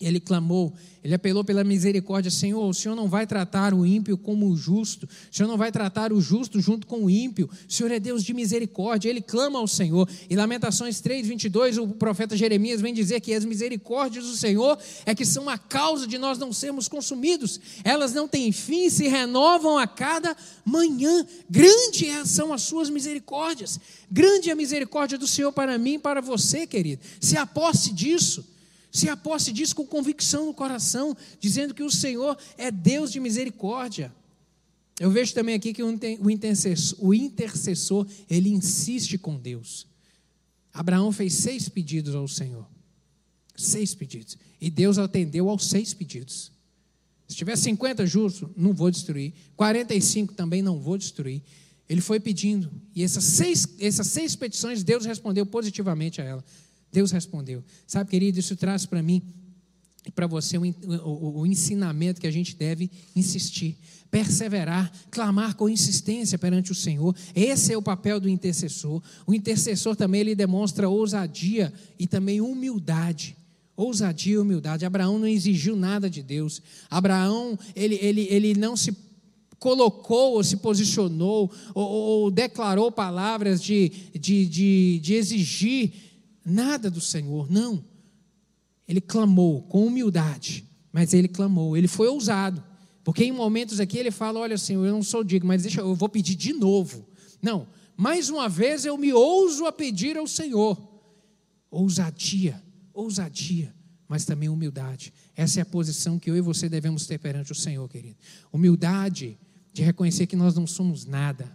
Ele 0.06 0.20
clamou, 0.20 0.72
ele 1.02 1.14
apelou 1.14 1.44
pela 1.44 1.62
misericórdia: 1.62 2.30
Senhor, 2.30 2.66
o 2.66 2.72
Senhor 2.72 2.94
não 2.94 3.08
vai 3.08 3.26
tratar 3.26 3.74
o 3.74 3.84
ímpio 3.84 4.16
como 4.16 4.48
o 4.48 4.56
justo, 4.56 5.06
o 5.06 5.36
Senhor 5.36 5.48
não 5.48 5.56
vai 5.56 5.70
tratar 5.70 6.12
o 6.12 6.20
justo 6.20 6.60
junto 6.60 6.86
com 6.86 7.04
o 7.04 7.10
ímpio, 7.10 7.48
o 7.68 7.72
Senhor 7.72 7.92
é 7.92 8.00
Deus 8.00 8.24
de 8.24 8.32
misericórdia. 8.32 9.08
Ele 9.08 9.20
clama 9.20 9.58
ao 9.58 9.66
Senhor. 9.66 10.08
Em 10.30 10.34
Lamentações 10.36 11.00
3, 11.00 11.26
22, 11.26 11.78
o 11.78 11.88
profeta 11.88 12.36
Jeremias 12.36 12.80
vem 12.80 12.94
dizer 12.94 13.20
que 13.20 13.34
as 13.34 13.44
misericórdias 13.44 14.26
do 14.26 14.34
Senhor 14.34 14.78
é 15.04 15.14
que 15.14 15.24
são 15.24 15.48
a 15.48 15.58
causa 15.58 16.06
de 16.06 16.16
nós 16.16 16.38
não 16.38 16.52
sermos 16.52 16.88
consumidos, 16.88 17.60
elas 17.82 18.12
não 18.12 18.26
têm 18.26 18.50
fim, 18.50 18.88
se 18.88 19.06
renovam 19.06 19.76
a 19.76 19.86
cada 19.86 20.36
manhã. 20.64 21.26
Grande 21.50 22.06
são 22.26 22.52
as 22.52 22.62
suas 22.62 22.88
misericórdias, 22.88 23.78
grande 24.10 24.48
é 24.48 24.52
a 24.52 24.56
misericórdia 24.56 25.18
do 25.18 25.26
Senhor 25.26 25.52
para 25.52 25.76
mim 25.76 25.94
e 25.94 25.98
para 25.98 26.20
você, 26.20 26.66
querido. 26.66 27.02
Se 27.20 27.36
aposte 27.36 27.92
disso. 27.92 28.53
Se 28.94 29.08
aposte 29.08 29.52
disso 29.52 29.74
com 29.74 29.84
convicção 29.84 30.46
no 30.46 30.54
coração, 30.54 31.16
dizendo 31.40 31.74
que 31.74 31.82
o 31.82 31.90
Senhor 31.90 32.38
é 32.56 32.70
Deus 32.70 33.10
de 33.10 33.18
misericórdia. 33.18 34.14
Eu 35.00 35.10
vejo 35.10 35.34
também 35.34 35.56
aqui 35.56 35.74
que 35.74 35.82
o 35.82 36.30
intercessor, 36.30 37.04
o 37.04 37.12
intercessor, 37.12 38.06
ele 38.30 38.50
insiste 38.50 39.18
com 39.18 39.36
Deus. 39.36 39.88
Abraão 40.72 41.10
fez 41.10 41.34
seis 41.34 41.68
pedidos 41.68 42.14
ao 42.14 42.28
Senhor. 42.28 42.64
Seis 43.56 43.96
pedidos. 43.96 44.38
E 44.60 44.70
Deus 44.70 44.96
atendeu 44.96 45.50
aos 45.50 45.68
seis 45.68 45.92
pedidos. 45.92 46.52
Se 47.26 47.34
tiver 47.34 47.56
50 47.56 48.06
justos, 48.06 48.48
não 48.56 48.72
vou 48.72 48.92
destruir. 48.92 49.32
45 49.56 50.34
também 50.34 50.62
não 50.62 50.78
vou 50.78 50.96
destruir. 50.96 51.42
Ele 51.88 52.00
foi 52.00 52.20
pedindo. 52.20 52.70
E 52.94 53.02
essas 53.02 53.24
seis, 53.24 53.66
essas 53.80 54.06
seis 54.06 54.36
petições, 54.36 54.84
Deus 54.84 55.04
respondeu 55.04 55.44
positivamente 55.44 56.22
a 56.22 56.24
ela. 56.24 56.44
Deus 56.94 57.10
respondeu. 57.10 57.64
Sabe, 57.88 58.08
querido, 58.08 58.38
isso 58.38 58.54
traz 58.54 58.86
para 58.86 59.02
mim 59.02 59.20
e 60.06 60.10
para 60.12 60.28
você 60.28 60.56
o, 60.56 60.62
o, 60.62 61.40
o, 61.40 61.46
ensinamento 61.46 62.20
que 62.20 62.26
a 62.26 62.30
gente 62.30 62.54
deve 62.54 62.88
insistir, 63.16 63.76
perseverar, 64.10 64.92
clamar 65.10 65.56
com 65.56 65.68
insistência 65.68 66.38
perante 66.38 66.70
o 66.70 66.74
Senhor. 66.74 67.16
Esse 67.34 67.72
é 67.72 67.76
o 67.76 67.82
papel 67.82 68.20
do 68.20 68.28
intercessor. 68.28 69.02
O 69.26 69.34
intercessor 69.34 69.96
também 69.96 70.20
ele 70.20 70.34
demonstra 70.36 70.88
ousadia 70.88 71.72
e 71.98 72.06
também 72.06 72.40
humildade. 72.40 73.36
Ousadia 73.76 74.34
e 74.34 74.38
humildade. 74.38 74.84
Abraão 74.84 75.18
não 75.18 75.26
exigiu 75.26 75.74
nada 75.74 76.08
de 76.08 76.22
Deus. 76.22 76.62
Abraão, 76.88 77.58
ele, 77.74 77.98
ele, 78.00 78.28
ele 78.30 78.54
não 78.54 78.76
se 78.76 78.94
colocou 79.58 80.34
ou 80.34 80.44
se 80.44 80.58
posicionou 80.58 81.50
ou, 81.74 81.84
ou 81.84 82.30
declarou 82.30 82.92
palavras 82.92 83.60
de, 83.60 83.90
de, 84.14 84.46
de, 84.46 85.00
de 85.02 85.14
exigir 85.14 86.13
nada 86.44 86.90
do 86.90 87.00
Senhor, 87.00 87.50
não. 87.50 87.84
Ele 88.86 89.00
clamou 89.00 89.62
com 89.62 89.86
humildade, 89.86 90.68
mas 90.92 91.14
ele 91.14 91.28
clamou, 91.28 91.76
ele 91.76 91.88
foi 91.88 92.08
ousado. 92.08 92.62
Porque 93.02 93.24
em 93.24 93.32
momentos 93.32 93.80
aqui 93.80 93.98
ele 93.98 94.10
fala: 94.10 94.40
Olha, 94.40 94.56
Senhor, 94.56 94.84
eu 94.84 94.92
não 94.92 95.02
sou 95.02 95.22
digno, 95.22 95.48
mas 95.48 95.62
deixa, 95.62 95.80
eu 95.80 95.94
vou 95.94 96.08
pedir 96.08 96.34
de 96.34 96.52
novo. 96.52 97.06
Não, 97.40 97.68
mais 97.96 98.30
uma 98.30 98.48
vez 98.48 98.84
eu 98.84 98.96
me 98.96 99.12
ouso 99.12 99.66
a 99.66 99.72
pedir 99.72 100.16
ao 100.16 100.26
Senhor. 100.26 100.76
Ousadia, 101.70 102.62
ousadia, 102.92 103.74
mas 104.08 104.24
também 104.24 104.48
humildade. 104.48 105.12
Essa 105.36 105.60
é 105.60 105.62
a 105.62 105.66
posição 105.66 106.18
que 106.18 106.30
eu 106.30 106.36
e 106.36 106.40
você 106.40 106.68
devemos 106.68 107.06
ter 107.06 107.18
perante 107.18 107.52
o 107.52 107.54
Senhor, 107.54 107.88
querido. 107.88 108.16
Humildade 108.52 109.38
de 109.72 109.82
reconhecer 109.82 110.26
que 110.26 110.36
nós 110.36 110.54
não 110.54 110.66
somos 110.66 111.04
nada. 111.04 111.54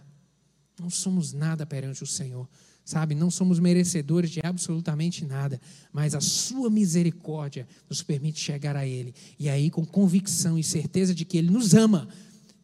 Não 0.78 0.90
somos 0.90 1.32
nada 1.32 1.66
perante 1.66 2.02
o 2.02 2.06
Senhor. 2.06 2.48
Sabe, 2.90 3.14
não 3.14 3.30
somos 3.30 3.60
merecedores 3.60 4.32
de 4.32 4.40
absolutamente 4.42 5.24
nada, 5.24 5.60
mas 5.92 6.12
a 6.12 6.20
Sua 6.20 6.68
misericórdia 6.68 7.64
nos 7.88 8.02
permite 8.02 8.40
chegar 8.40 8.74
a 8.74 8.84
Ele. 8.84 9.14
E 9.38 9.48
aí, 9.48 9.70
com 9.70 9.84
convicção 9.84 10.58
e 10.58 10.64
certeza 10.64 11.14
de 11.14 11.24
que 11.24 11.38
Ele 11.38 11.50
nos 11.52 11.72
ama, 11.72 12.08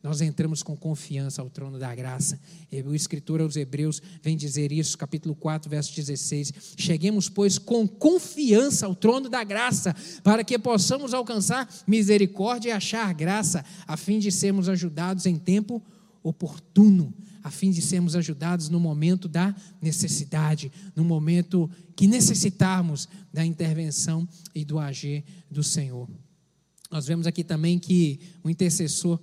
nós 0.03 0.21
entramos 0.21 0.65
com 0.65 0.77
confiança 0.77 1.41
ao 1.41 1.49
trono 1.49 1.79
da 1.79 1.95
graça. 1.95 2.41
O 2.85 2.93
escritor 2.93 3.41
aos 3.41 3.55
Hebreus 3.55 4.03
vem 4.21 4.37
dizer 4.37 4.73
isso, 4.73 4.99
capítulo 4.99 5.33
4, 5.37 5.71
verso 5.71 5.95
16. 5.95 6.53
Cheguemos, 6.77 7.29
pois, 7.29 7.57
com 7.57 7.87
confiança 7.87 8.85
ao 8.85 8.97
trono 8.97 9.29
da 9.29 9.45
graça, 9.45 9.95
para 10.25 10.43
que 10.43 10.59
possamos 10.59 11.15
alcançar 11.15 11.73
misericórdia 11.87 12.71
e 12.71 12.73
achar 12.73 13.15
graça, 13.15 13.65
a 13.87 13.97
fim 13.97 14.19
de 14.19 14.33
sermos 14.33 14.69
ajudados 14.69 15.25
em 15.25 15.37
tempo 15.37 15.81
a 17.43 17.51
fim 17.51 17.71
de 17.71 17.81
sermos 17.81 18.17
ajudados 18.17 18.69
no 18.69 18.81
momento 18.81 19.29
da 19.29 19.55
necessidade, 19.81 20.73
no 20.97 21.05
momento 21.05 21.71
que 21.95 22.07
necessitarmos 22.07 23.09
da 23.33 23.45
intervenção 23.47 24.29
e 24.55 24.65
do 24.65 24.79
agir 24.79 25.25
do 25.51 25.63
Senhor. 25.63 26.09
Nós 26.91 27.07
vemos 27.07 27.27
aqui 27.27 27.45
também 27.45 27.79
que 27.79 28.19
o 28.43 28.51
intercessor, 28.51 29.21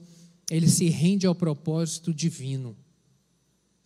ele 0.49 0.69
se 0.69 0.87
rende 0.89 1.27
ao 1.27 1.35
propósito 1.35 2.13
divino, 2.13 2.77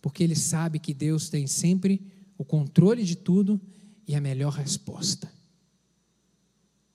porque 0.00 0.22
ele 0.22 0.36
sabe 0.36 0.78
que 0.78 0.94
Deus 0.94 1.28
tem 1.28 1.46
sempre 1.46 2.00
o 2.36 2.44
controle 2.44 3.04
de 3.04 3.16
tudo 3.16 3.60
e 4.06 4.14
a 4.14 4.20
melhor 4.20 4.52
resposta. 4.52 5.30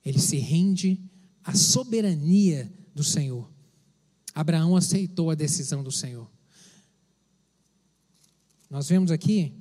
Ele 0.04 0.18
se 0.18 0.36
rende 0.36 1.00
à 1.42 1.54
soberania 1.54 2.72
do 2.94 3.04
Senhor. 3.04 3.53
Abraão 4.34 4.74
aceitou 4.76 5.30
a 5.30 5.34
decisão 5.34 5.82
do 5.82 5.92
Senhor. 5.92 6.28
Nós 8.68 8.88
vemos 8.88 9.12
aqui, 9.12 9.52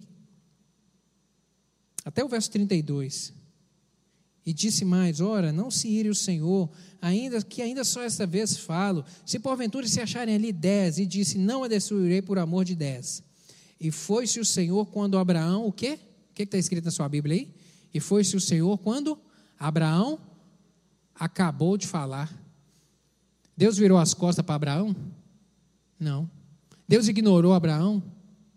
até 2.03 2.23
o 2.23 2.27
verso 2.27 2.49
32. 2.49 3.33
E 4.45 4.51
disse 4.53 4.83
mais: 4.83 5.21
Ora, 5.21 5.53
não 5.53 5.69
se 5.71 5.87
ire 5.87 6.09
o 6.09 6.15
Senhor, 6.15 6.69
ainda 7.01 7.41
que 7.41 7.61
ainda 7.61 7.83
só 7.83 8.01
esta 8.01 8.25
vez 8.25 8.57
falo. 8.57 9.05
Se 9.25 9.39
porventura 9.39 9.87
se 9.87 10.01
acharem 10.01 10.35
ali 10.35 10.51
dez, 10.51 10.97
e 10.97 11.05
disse: 11.05 11.37
Não 11.37 11.63
a 11.63 11.67
destruirei 11.67 12.21
por 12.21 12.37
amor 12.37 12.65
de 12.65 12.75
dez. 12.75 13.23
E 13.79 13.91
foi-se 13.91 14.39
o 14.39 14.45
Senhor 14.45 14.85
quando 14.87 15.17
Abraão, 15.17 15.67
o 15.67 15.71
quê? 15.71 15.99
O 16.31 16.33
que 16.33 16.43
está 16.43 16.57
escrito 16.57 16.85
na 16.85 16.91
sua 16.91 17.07
Bíblia 17.07 17.37
aí? 17.37 17.53
E 17.93 17.99
foi-se 17.99 18.35
o 18.35 18.41
Senhor 18.41 18.77
quando 18.79 19.19
Abraão 19.59 20.19
acabou 21.13 21.77
de 21.77 21.85
falar. 21.85 22.42
Deus 23.55 23.77
virou 23.77 23.97
as 23.97 24.13
costas 24.13 24.45
para 24.45 24.55
Abraão? 24.55 24.95
Não. 25.99 26.29
Deus 26.87 27.07
ignorou 27.07 27.53
Abraão? 27.53 28.03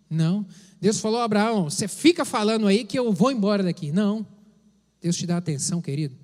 Não. 0.09 0.47
Deus 0.80 1.01
falou 1.01 1.20
Abraão: 1.20 1.64
você 1.64 1.86
fica 1.88 2.24
falando 2.24 2.66
aí 2.66 2.84
que 2.84 2.99
eu 2.99 3.12
vou 3.12 3.30
embora 3.30 3.62
daqui. 3.62 3.92
Não. 3.92 4.26
Deus 5.01 5.16
te 5.16 5.26
dá 5.26 5.36
atenção, 5.36 5.80
querido. 5.80 6.16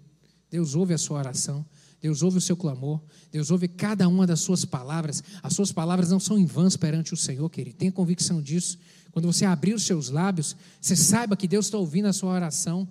Deus 0.51 0.75
ouve 0.75 0.95
a 0.95 0.99
sua 0.99 1.19
oração. 1.19 1.65
Deus 2.01 2.21
ouve 2.21 2.39
o 2.39 2.41
seu 2.41 2.57
clamor. 2.57 3.01
Deus 3.31 3.51
ouve 3.51 3.69
cada 3.69 4.09
uma 4.09 4.27
das 4.27 4.41
suas 4.41 4.65
palavras. 4.65 5.23
As 5.41 5.55
suas 5.55 5.71
palavras 5.71 6.11
não 6.11 6.19
são 6.19 6.37
em 6.37 6.45
vãs 6.45 6.77
perante 6.77 7.15
o 7.15 7.17
Senhor, 7.17 7.49
querido. 7.49 7.77
Tenha 7.77 7.93
convicção 7.93 8.43
disso. 8.43 8.77
Quando 9.13 9.27
você 9.27 9.45
abrir 9.45 9.73
os 9.73 9.85
seus 9.85 10.09
lábios, 10.09 10.57
você 10.81 10.97
saiba 10.97 11.37
que 11.37 11.47
Deus 11.47 11.67
está 11.67 11.79
ouvindo 11.79 12.07
a 12.07 12.13
sua 12.13 12.33
oração. 12.33 12.89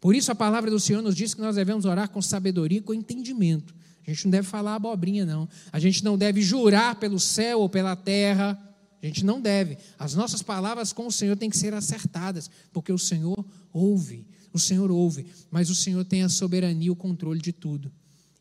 Por 0.00 0.14
isso 0.14 0.32
a 0.32 0.34
palavra 0.34 0.70
do 0.70 0.80
Senhor 0.80 1.00
nos 1.00 1.14
diz 1.14 1.32
que 1.32 1.40
nós 1.40 1.54
devemos 1.54 1.84
orar 1.84 2.10
com 2.10 2.20
sabedoria 2.20 2.78
e 2.78 2.82
com 2.82 2.92
entendimento. 2.92 3.74
A 4.06 4.10
gente 4.10 4.24
não 4.24 4.30
deve 4.30 4.46
falar 4.46 4.74
abobrinha, 4.74 5.24
não. 5.24 5.48
A 5.72 5.78
gente 5.78 6.04
não 6.04 6.18
deve 6.18 6.42
jurar 6.42 6.96
pelo 6.96 7.18
céu 7.18 7.60
ou 7.60 7.68
pela 7.68 7.96
terra. 7.96 8.58
A 9.02 9.06
gente 9.06 9.24
não 9.24 9.40
deve. 9.40 9.78
As 9.98 10.14
nossas 10.14 10.42
palavras 10.42 10.92
com 10.92 11.06
o 11.06 11.12
Senhor 11.12 11.36
têm 11.36 11.50
que 11.50 11.56
ser 11.56 11.74
acertadas, 11.74 12.50
porque 12.72 12.92
o 12.92 12.98
Senhor 12.98 13.44
ouve. 13.72 14.26
O 14.52 14.58
Senhor 14.58 14.90
ouve, 14.90 15.26
mas 15.50 15.68
o 15.68 15.74
Senhor 15.74 16.04
tem 16.04 16.22
a 16.22 16.28
soberania, 16.28 16.92
o 16.92 16.96
controle 16.96 17.40
de 17.40 17.52
tudo. 17.52 17.90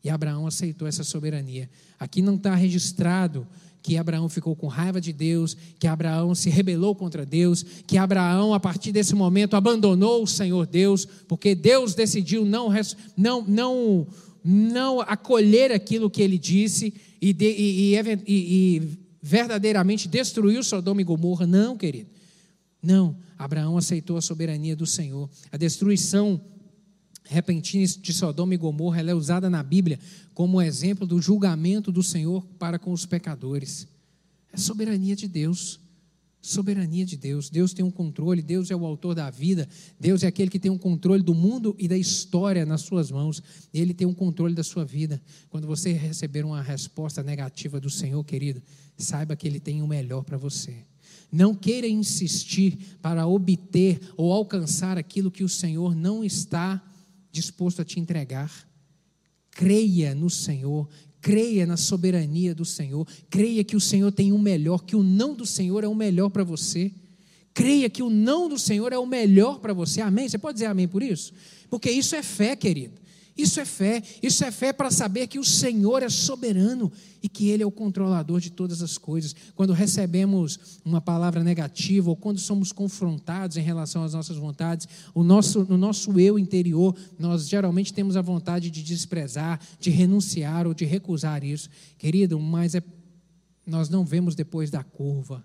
E 0.04 0.10
Abraão 0.10 0.46
aceitou 0.46 0.88
essa 0.88 1.04
soberania. 1.04 1.70
Aqui 1.98 2.22
não 2.22 2.36
está 2.36 2.54
registrado 2.54 3.48
que 3.82 3.98
Abraão 3.98 4.30
ficou 4.30 4.56
com 4.56 4.68
raiva 4.68 5.02
de 5.02 5.12
Deus, 5.12 5.58
que 5.78 5.88
Abraão 5.88 6.34
se 6.34 6.50
rebelou 6.50 6.96
contra 6.96 7.26
Deus, 7.26 7.64
que 7.86 7.98
Abraão, 7.98 8.54
a 8.54 8.60
partir 8.60 8.94
desse 8.94 9.14
momento, 9.14 9.58
abandonou 9.58 10.24
o 10.24 10.28
Senhor 10.28 10.66
Deus, 10.66 11.06
porque 11.28 11.54
Deus 11.54 11.94
decidiu 11.94 12.46
não, 12.46 12.70
não, 13.18 13.44
não, 13.46 14.08
não 14.44 15.00
acolher 15.02 15.72
aquilo 15.72 16.10
que 16.10 16.22
ele 16.22 16.38
disse 16.38 16.94
e, 17.22 17.32
de, 17.32 17.46
e, 17.46 17.96
e, 17.96 18.26
e 18.28 18.98
verdadeiramente 19.22 20.08
destruiu 20.08 20.62
Sodoma 20.64 21.02
e 21.02 21.04
Gomorra. 21.06 21.48
Não, 21.48 21.78
querido. 21.78 22.10
Não. 22.82 23.16
Abraão 23.38 23.78
aceitou 23.78 24.18
a 24.18 24.22
soberania 24.22 24.76
do 24.76 24.86
Senhor. 24.86 25.30
A 25.52 25.58
destruição 25.58 26.40
repentina 27.26 27.86
de 27.86 28.14
Sodoma 28.14 28.54
e 28.54 28.58
Gomorra 28.58 29.02
é 29.02 29.14
usada 29.14 29.50
na 29.50 29.64
Bíblia 29.64 30.00
como 30.34 30.62
exemplo 30.62 31.08
do 31.08 31.22
julgamento 31.22 31.92
do 31.92 32.04
Senhor 32.04 32.46
para 32.60 32.78
com 32.78 32.92
os 32.92 33.06
pecadores. 33.06 33.88
É 34.52 34.58
soberania 34.58 35.16
de 35.16 35.28
Deus. 35.28 35.80
Soberania 36.46 37.06
de 37.06 37.16
Deus. 37.16 37.50
Deus 37.50 37.74
tem 37.74 37.86
um 37.86 37.90
controle, 37.90 38.42
Deus 38.42 38.70
é 38.70 38.76
o 38.76 38.86
autor 38.86 39.16
da 39.16 39.30
vida, 39.30 39.66
Deus 39.98 40.24
é 40.24 40.28
aquele 40.28 40.52
que 40.52 40.60
tem 40.60 40.70
um 40.70 40.78
controle 40.78 41.24
do 41.24 41.34
mundo 41.34 41.74
e 41.80 41.88
da 41.88 41.98
história 41.98 42.66
nas 42.66 42.82
suas 42.82 43.10
mãos. 43.10 43.42
Ele 43.74 43.94
tem 43.94 44.06
um 44.06 44.14
controle 44.14 44.54
da 44.54 44.62
sua 44.62 44.84
vida. 44.84 45.22
Quando 45.50 45.66
você 45.66 45.94
receber 45.94 46.44
uma 46.44 46.62
resposta 46.62 47.24
negativa 47.24 47.80
do 47.80 47.90
Senhor, 47.90 48.22
querido, 48.26 48.62
saiba 48.98 49.38
que 49.38 49.48
Ele 49.48 49.58
tem 49.58 49.82
o 49.82 49.88
melhor 49.88 50.26
para 50.26 50.38
você. 50.38 50.76
Não 51.32 51.56
queira 51.56 51.88
insistir 51.88 52.78
para 53.02 53.26
obter 53.26 54.02
ou 54.18 54.34
alcançar 54.34 54.98
aquilo 54.98 55.32
que 55.32 55.46
o 55.46 55.50
Senhor 55.50 55.96
não 55.96 56.26
está 56.26 56.84
disposto 57.32 57.82
a 57.82 57.86
te 57.86 58.02
entregar. 58.02 58.52
creia 59.50 60.14
no 60.14 60.30
Senhor, 60.30 60.90
creia 61.24 61.66
na 61.66 61.78
soberania 61.78 62.54
do 62.54 62.66
Senhor, 62.66 63.08
creia 63.30 63.64
que 63.64 63.78
o 63.78 63.80
Senhor 63.80 64.12
tem 64.12 64.34
o 64.34 64.38
melhor, 64.38 64.84
que 64.84 64.94
o 64.94 65.02
não 65.02 65.34
do 65.34 65.46
Senhor 65.46 65.82
é 65.82 65.88
o 65.88 65.96
melhor 65.96 66.30
para 66.30 66.44
você. 66.44 66.92
Creia 67.54 67.90
que 67.90 68.04
o 68.04 68.10
não 68.10 68.50
do 68.50 68.60
Senhor 68.60 68.92
é 68.92 68.98
o 68.98 69.06
melhor 69.06 69.60
para 69.60 69.74
você. 69.74 70.02
Amém? 70.02 70.28
Você 70.28 70.38
pode 70.38 70.56
dizer 70.56 70.66
amém 70.66 70.86
por 70.86 71.02
isso? 71.02 71.34
Porque 71.70 71.90
isso 71.90 72.14
é 72.14 72.22
fé, 72.22 72.58
querido. 72.58 72.96
Isso 73.36 73.60
é 73.60 73.66
fé, 73.66 74.04
isso 74.22 74.44
é 74.46 74.52
fé 74.52 74.72
para 74.72 74.92
saber 74.92 75.26
que 75.26 75.40
o 75.40 75.44
Senhor 75.44 76.04
é 76.04 76.10
soberano 76.10 76.92
e 77.22 77.28
que 77.28 77.50
Ele 77.50 77.64
é 77.64 77.66
o 77.66 77.72
controlador 77.72 78.40
de 78.40 78.52
todas 78.52 78.84
as 78.84 78.98
coisas. 78.98 79.36
Quando 79.56 79.74
recebemos 79.74 80.80
uma 80.86 81.02
palavra 81.02 81.44
negativa 81.44 82.10
ou 82.10 82.16
quando 82.16 82.40
somos 82.40 82.72
confrontados 82.72 83.58
em 83.58 83.62
relação 83.62 84.04
às 84.04 84.14
nossas 84.14 84.38
vontades, 84.38 84.88
o 85.16 85.24
nosso, 85.24 85.66
no 85.66 85.78
nosso 85.78 86.20
eu 86.20 86.38
interior, 86.38 86.96
nós 87.18 87.50
geralmente 87.50 87.92
temos 87.92 88.16
a 88.16 88.22
vontade 88.22 88.70
de 88.70 88.84
desprezar, 88.84 89.60
de 89.80 89.90
renunciar 89.90 90.68
ou 90.68 90.74
de 90.74 90.86
recusar 90.86 91.44
isso. 91.44 91.70
Querido, 91.98 92.40
mas 92.40 92.76
é, 92.76 92.84
nós 93.66 93.90
não 93.90 94.06
vemos 94.06 94.36
depois 94.36 94.70
da 94.70 94.84
curva. 94.84 95.44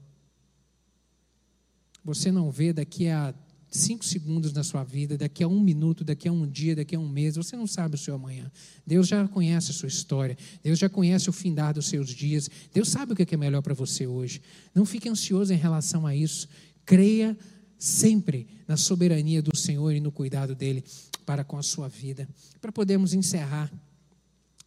Você 2.05 2.31
não 2.31 2.51
vê 2.51 2.73
daqui 2.73 3.09
a 3.09 3.35
cinco 3.71 4.05
segundos 4.05 4.53
na 4.53 4.65
sua 4.65 4.83
vida, 4.83 5.17
daqui 5.17 5.43
a 5.43 5.49
um 5.49 5.61
minuto, 5.61 6.03
daqui 6.05 6.29
a 6.29 6.33
um 6.33 6.47
dia, 6.47 6.75
daqui 6.75 6.97
a 6.97 6.99
um 6.99 7.09
mês, 7.09 7.37
você 7.37 7.57
não 7.57 7.67
sabe 7.67 7.95
o 7.95 7.99
seu 7.99 8.15
amanhã. 8.15 8.51
Deus 8.87 9.07
já 9.07 9.27
conhece 9.29 9.71
a 9.71 9.75
sua 9.75 9.89
história, 9.89 10.37
Deus 10.63 10.79
já 10.79 10.89
conhece 10.89 11.29
o 11.29 11.33
findar 11.33 11.75
dos 11.75 11.87
seus 11.87 12.11
dias, 12.11 12.49
Deus 12.73 12.89
sabe 12.89 13.13
o 13.13 13.17
que 13.17 13.35
é 13.35 13.39
melhor 13.39 13.63
para 13.63 13.75
você 13.75 14.07
hoje. 14.07 14.41
Não 14.75 14.87
fique 14.87 15.09
ansioso 15.09 15.53
em 15.53 15.57
relação 15.57 16.07
a 16.07 16.15
isso. 16.15 16.49
Creia 16.85 17.37
sempre 17.79 18.49
na 18.67 18.77
soberania 18.77 19.41
do 19.41 19.57
Senhor 19.57 19.93
e 19.93 20.01
no 20.01 20.11
cuidado 20.11 20.55
dele 20.55 20.83
para 21.25 21.45
com 21.45 21.59
a 21.59 21.63
sua 21.63 21.89
vida. 21.89 22.29
Para 22.61 22.73
podermos 22.73 23.13
encerrar, 23.13 23.71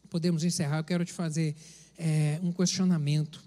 podemos 0.10 0.44
encerrar, 0.44 0.78
eu 0.78 0.84
quero 0.84 1.04
te 1.04 1.12
fazer 1.12 1.56
é, 1.98 2.40
um 2.44 2.52
questionamento. 2.52 3.44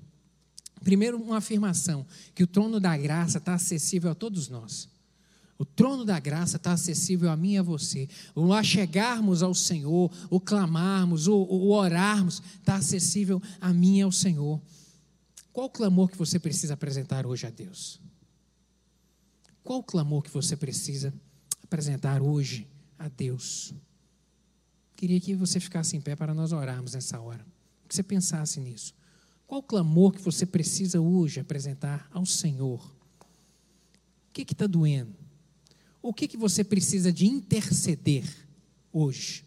Primeiro, 0.83 1.17
uma 1.17 1.39
afirmação: 1.39 2.07
que 2.35 2.43
o 2.43 2.47
trono 2.47 2.81
da 2.81 2.97
graça 2.97 3.39
está 3.39 3.55
acessível 3.55 4.11
a 4.11 4.15
todos 4.15 4.49
nós. 4.49 4.89
O 5.57 5.65
trono 5.65 6.05
da 6.05 6.19
graça 6.19 6.57
está 6.57 6.73
acessível 6.73 7.31
a 7.31 7.37
mim 7.37 7.53
e 7.53 7.59
a 7.59 7.63
você. 7.63 8.09
O 8.35 8.53
achegarmos 8.53 9.43
ao 9.43 9.55
Senhor, 9.55 10.11
o 10.29 10.41
clamarmos, 10.41 11.29
o, 11.29 11.37
o 11.37 11.71
orarmos, 11.71 12.43
está 12.59 12.77
acessível 12.77 13.41
a 13.61 13.73
mim 13.73 13.99
e 13.99 14.03
ao 14.03 14.11
Senhor. 14.11 14.61
Qual 15.53 15.67
o 15.67 15.71
clamor 15.71 16.11
que 16.11 16.19
você 16.19 16.39
precisa 16.39 16.75
apresentar 16.75 17.25
hoje 17.27 17.47
a 17.47 17.51
Deus? 17.51 18.01
Qual 19.63 19.79
o 19.79 19.83
clamor 19.83 20.23
que 20.23 20.31
você 20.31 20.57
precisa 20.57 21.15
apresentar 21.63 22.21
hoje 22.21 22.67
a 22.99 23.09
Deus? 23.09 23.73
Queria 24.97 25.21
que 25.21 25.35
você 25.35 25.61
ficasse 25.61 25.97
em 25.97 26.01
pé 26.01 26.17
para 26.17 26.35
nós 26.35 26.51
orarmos 26.51 26.95
nessa 26.95 27.21
hora. 27.21 27.47
Que 27.89 27.95
você 27.95 28.03
pensasse 28.03 28.59
nisso. 28.59 28.93
Qual 29.47 29.61
o 29.61 29.63
clamor 29.63 30.13
que 30.13 30.21
você 30.21 30.45
precisa 30.45 31.01
hoje 31.01 31.39
apresentar 31.39 32.09
ao 32.11 32.27
Senhor? 32.27 32.85
O 34.29 34.33
que 34.33 34.43
está 34.43 34.67
doendo? 34.67 35.24
O 36.05 36.13
que, 36.13 36.29
que 36.29 36.37
você 36.37 36.63
precisa 36.63 37.11
de 37.11 37.25
interceder 37.25 38.27
hoje? 38.93 39.43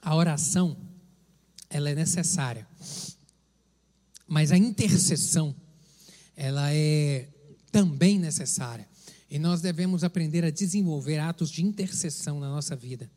A 0.00 0.14
oração, 0.14 0.76
ela 1.68 1.90
é 1.90 1.96
necessária. 1.96 2.64
Mas 4.28 4.52
a 4.52 4.56
intercessão, 4.56 5.52
ela 6.36 6.72
é 6.72 7.28
também 7.72 8.16
necessária. 8.20 8.88
E 9.28 9.36
nós 9.36 9.60
devemos 9.60 10.04
aprender 10.04 10.44
a 10.44 10.50
desenvolver 10.50 11.18
atos 11.18 11.50
de 11.50 11.64
intercessão 11.64 12.38
na 12.38 12.48
nossa 12.48 12.76
vida. 12.76 13.10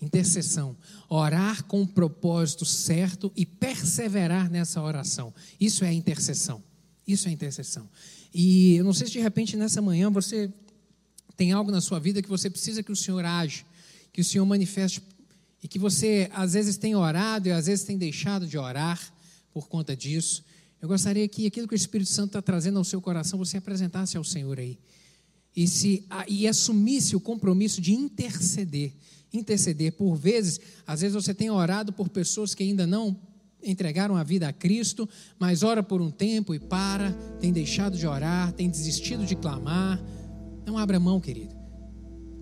Intercessão, 0.00 0.74
orar 1.06 1.64
com 1.64 1.82
o 1.82 1.86
propósito 1.86 2.64
certo 2.64 3.30
e 3.36 3.44
perseverar 3.44 4.50
nessa 4.50 4.80
oração. 4.80 5.34
Isso 5.60 5.84
é 5.84 5.92
intercessão. 5.92 6.69
Isso 7.10 7.28
é 7.28 7.30
intercessão. 7.30 7.88
E 8.32 8.74
eu 8.74 8.84
não 8.84 8.92
sei 8.92 9.06
se 9.06 9.14
de 9.14 9.20
repente 9.20 9.56
nessa 9.56 9.82
manhã 9.82 10.10
você 10.10 10.52
tem 11.36 11.52
algo 11.52 11.70
na 11.70 11.80
sua 11.80 11.98
vida 11.98 12.22
que 12.22 12.28
você 12.28 12.50
precisa 12.50 12.82
que 12.82 12.92
o 12.92 12.96
Senhor 12.96 13.24
age, 13.24 13.64
que 14.12 14.20
o 14.20 14.24
Senhor 14.24 14.44
manifeste 14.44 15.02
e 15.62 15.68
que 15.68 15.78
você 15.78 16.30
às 16.32 16.52
vezes 16.52 16.76
tem 16.76 16.94
orado 16.94 17.48
e 17.48 17.52
às 17.52 17.66
vezes 17.66 17.84
tem 17.84 17.98
deixado 17.98 18.46
de 18.46 18.56
orar 18.56 19.00
por 19.52 19.68
conta 19.68 19.96
disso. 19.96 20.44
Eu 20.80 20.88
gostaria 20.88 21.26
que 21.28 21.46
aquilo 21.46 21.66
que 21.68 21.74
o 21.74 21.76
Espírito 21.76 22.10
Santo 22.10 22.28
está 22.28 22.42
trazendo 22.42 22.78
ao 22.78 22.84
seu 22.84 23.00
coração 23.00 23.38
você 23.38 23.58
apresentasse 23.58 24.16
ao 24.16 24.24
Senhor 24.24 24.58
aí 24.58 24.78
e 25.54 25.66
se 25.66 26.06
e 26.28 26.46
assumisse 26.46 27.16
o 27.16 27.20
compromisso 27.20 27.80
de 27.80 27.92
interceder, 27.92 28.92
interceder 29.32 29.92
por 29.92 30.14
vezes, 30.16 30.60
às 30.86 31.00
vezes 31.00 31.14
você 31.14 31.34
tem 31.34 31.50
orado 31.50 31.92
por 31.92 32.08
pessoas 32.08 32.54
que 32.54 32.62
ainda 32.62 32.86
não 32.86 33.16
entregaram 33.62 34.16
a 34.16 34.22
vida 34.22 34.48
a 34.48 34.52
Cristo, 34.52 35.08
mas 35.38 35.62
ora 35.62 35.82
por 35.82 36.00
um 36.00 36.10
tempo 36.10 36.54
e 36.54 36.58
para, 36.58 37.12
tem 37.40 37.52
deixado 37.52 37.96
de 37.96 38.06
orar, 38.06 38.52
tem 38.52 38.68
desistido 38.68 39.24
de 39.24 39.34
clamar. 39.34 40.00
Não 40.66 40.78
abra 40.78 41.00
mão, 41.00 41.20
querido. 41.20 41.60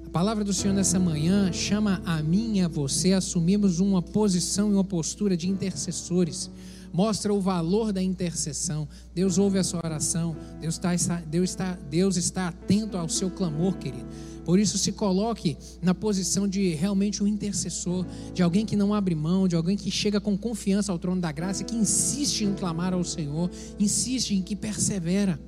A 0.07 0.11
palavra 0.11 0.43
do 0.43 0.55
Senhor 0.55 0.73
nessa 0.73 0.99
manhã 0.99 1.53
chama 1.53 2.01
a 2.05 2.23
mim 2.23 2.59
e 2.59 2.61
a 2.63 2.69
você 2.69 3.13
a 3.13 3.19
assumirmos 3.19 3.79
uma 3.79 4.01
posição 4.01 4.71
e 4.71 4.75
uma 4.75 4.85
postura 4.85 5.37
de 5.37 5.49
intercessores. 5.49 6.51
Mostra 6.93 7.33
o 7.33 7.41
valor 7.41 7.93
da 7.93 8.03
intercessão. 8.03 8.89
Deus 9.15 9.37
ouve 9.37 9.59
a 9.59 9.65
sua 9.65 9.81
oração. 9.85 10.35
Deus 10.61 10.77
está, 10.77 11.21
Deus 11.21 11.51
está, 11.51 11.79
Deus 11.91 12.17
está 12.17 12.49
atento 12.49 12.97
ao 12.97 13.09
seu 13.09 13.31
clamor, 13.31 13.77
querido. 13.77 14.07
Por 14.49 14.59
isso, 14.59 14.79
se 14.79 14.93
coloque 14.93 15.59
na 15.83 15.95
posição 15.95 16.49
de 16.49 16.71
realmente 16.71 17.23
um 17.23 17.27
intercessor, 17.27 18.07
de 18.33 18.43
alguém 18.43 18.65
que 18.65 18.77
não 18.77 18.95
abre 18.95 19.15
mão, 19.15 19.47
de 19.47 19.55
alguém 19.55 19.77
que 19.77 19.91
chega 19.91 20.23
com 20.23 20.39
confiança 20.39 20.91
ao 20.91 20.99
trono 20.99 21.21
da 21.21 21.31
graça, 21.31 21.63
que 21.63 21.77
insiste 21.77 22.47
em 22.47 22.55
clamar 22.55 22.95
ao 22.95 23.05
Senhor, 23.05 23.51
insiste 23.79 24.31
em 24.35 24.41
que 24.41 24.57
persevera. 24.57 25.39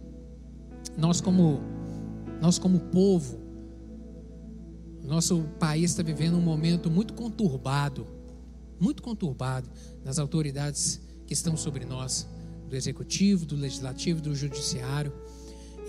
Nós, 0.98 1.18
como, 1.18 1.62
nós 2.42 2.59
como 2.59 2.78
povo, 2.78 3.40
nosso 5.03 5.44
país 5.59 5.92
está 5.92 6.03
vivendo 6.03 6.36
um 6.36 6.42
momento 6.42 6.90
muito 6.90 7.14
conturbado, 7.14 8.07
muito 8.78 9.03
conturbado 9.03 9.66
nas 10.05 10.18
autoridades 10.18 11.01
que 11.26 11.32
estão 11.32 11.57
sobre 11.57 11.86
nós, 11.86 12.28
do 12.68 12.76
executivo, 12.76 13.46
do 13.46 13.57
legislativo, 13.57 14.20
do 14.20 14.34
judiciário. 14.34 15.11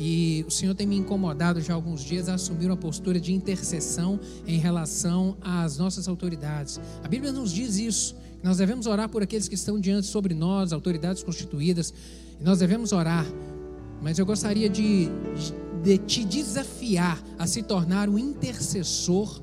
E 0.04 0.44
o 0.48 0.50
Senhor 0.50 0.74
tem 0.74 0.88
me 0.88 0.98
incomodado 0.98 1.62
já 1.62 1.74
há 1.74 1.76
alguns 1.76 2.04
dias 2.04 2.28
a 2.28 2.34
assumir 2.34 2.66
uma 2.66 2.76
postura 2.76 3.20
de 3.20 3.32
intercessão 3.32 4.20
em 4.48 4.58
relação 4.58 5.38
às 5.40 5.78
nossas 5.78 6.08
autoridades. 6.08 6.82
A 7.04 7.08
Bíblia 7.08 7.32
nos 7.32 7.52
diz 7.52 7.78
isso. 7.78 8.16
Nós 8.42 8.58
devemos 8.58 8.88
orar 8.88 9.10
por 9.10 9.22
aqueles 9.22 9.48
que 9.48 9.54
estão 9.54 9.80
diante 9.80 10.08
sobre 10.08 10.34
nós, 10.34 10.74
autoridades 10.74 11.22
constituídas. 11.22 11.94
Nós 12.40 12.58
devemos 12.58 12.92
orar. 12.92 13.28
Mas 14.02 14.18
eu 14.18 14.26
gostaria 14.26 14.68
de, 14.68 15.08
de 15.84 16.00
te 16.00 16.26
desafiar 16.26 17.22
a 17.38 17.46
se 17.46 17.62
tornar 17.62 18.10
o 18.10 18.18
intercessor 18.18 19.40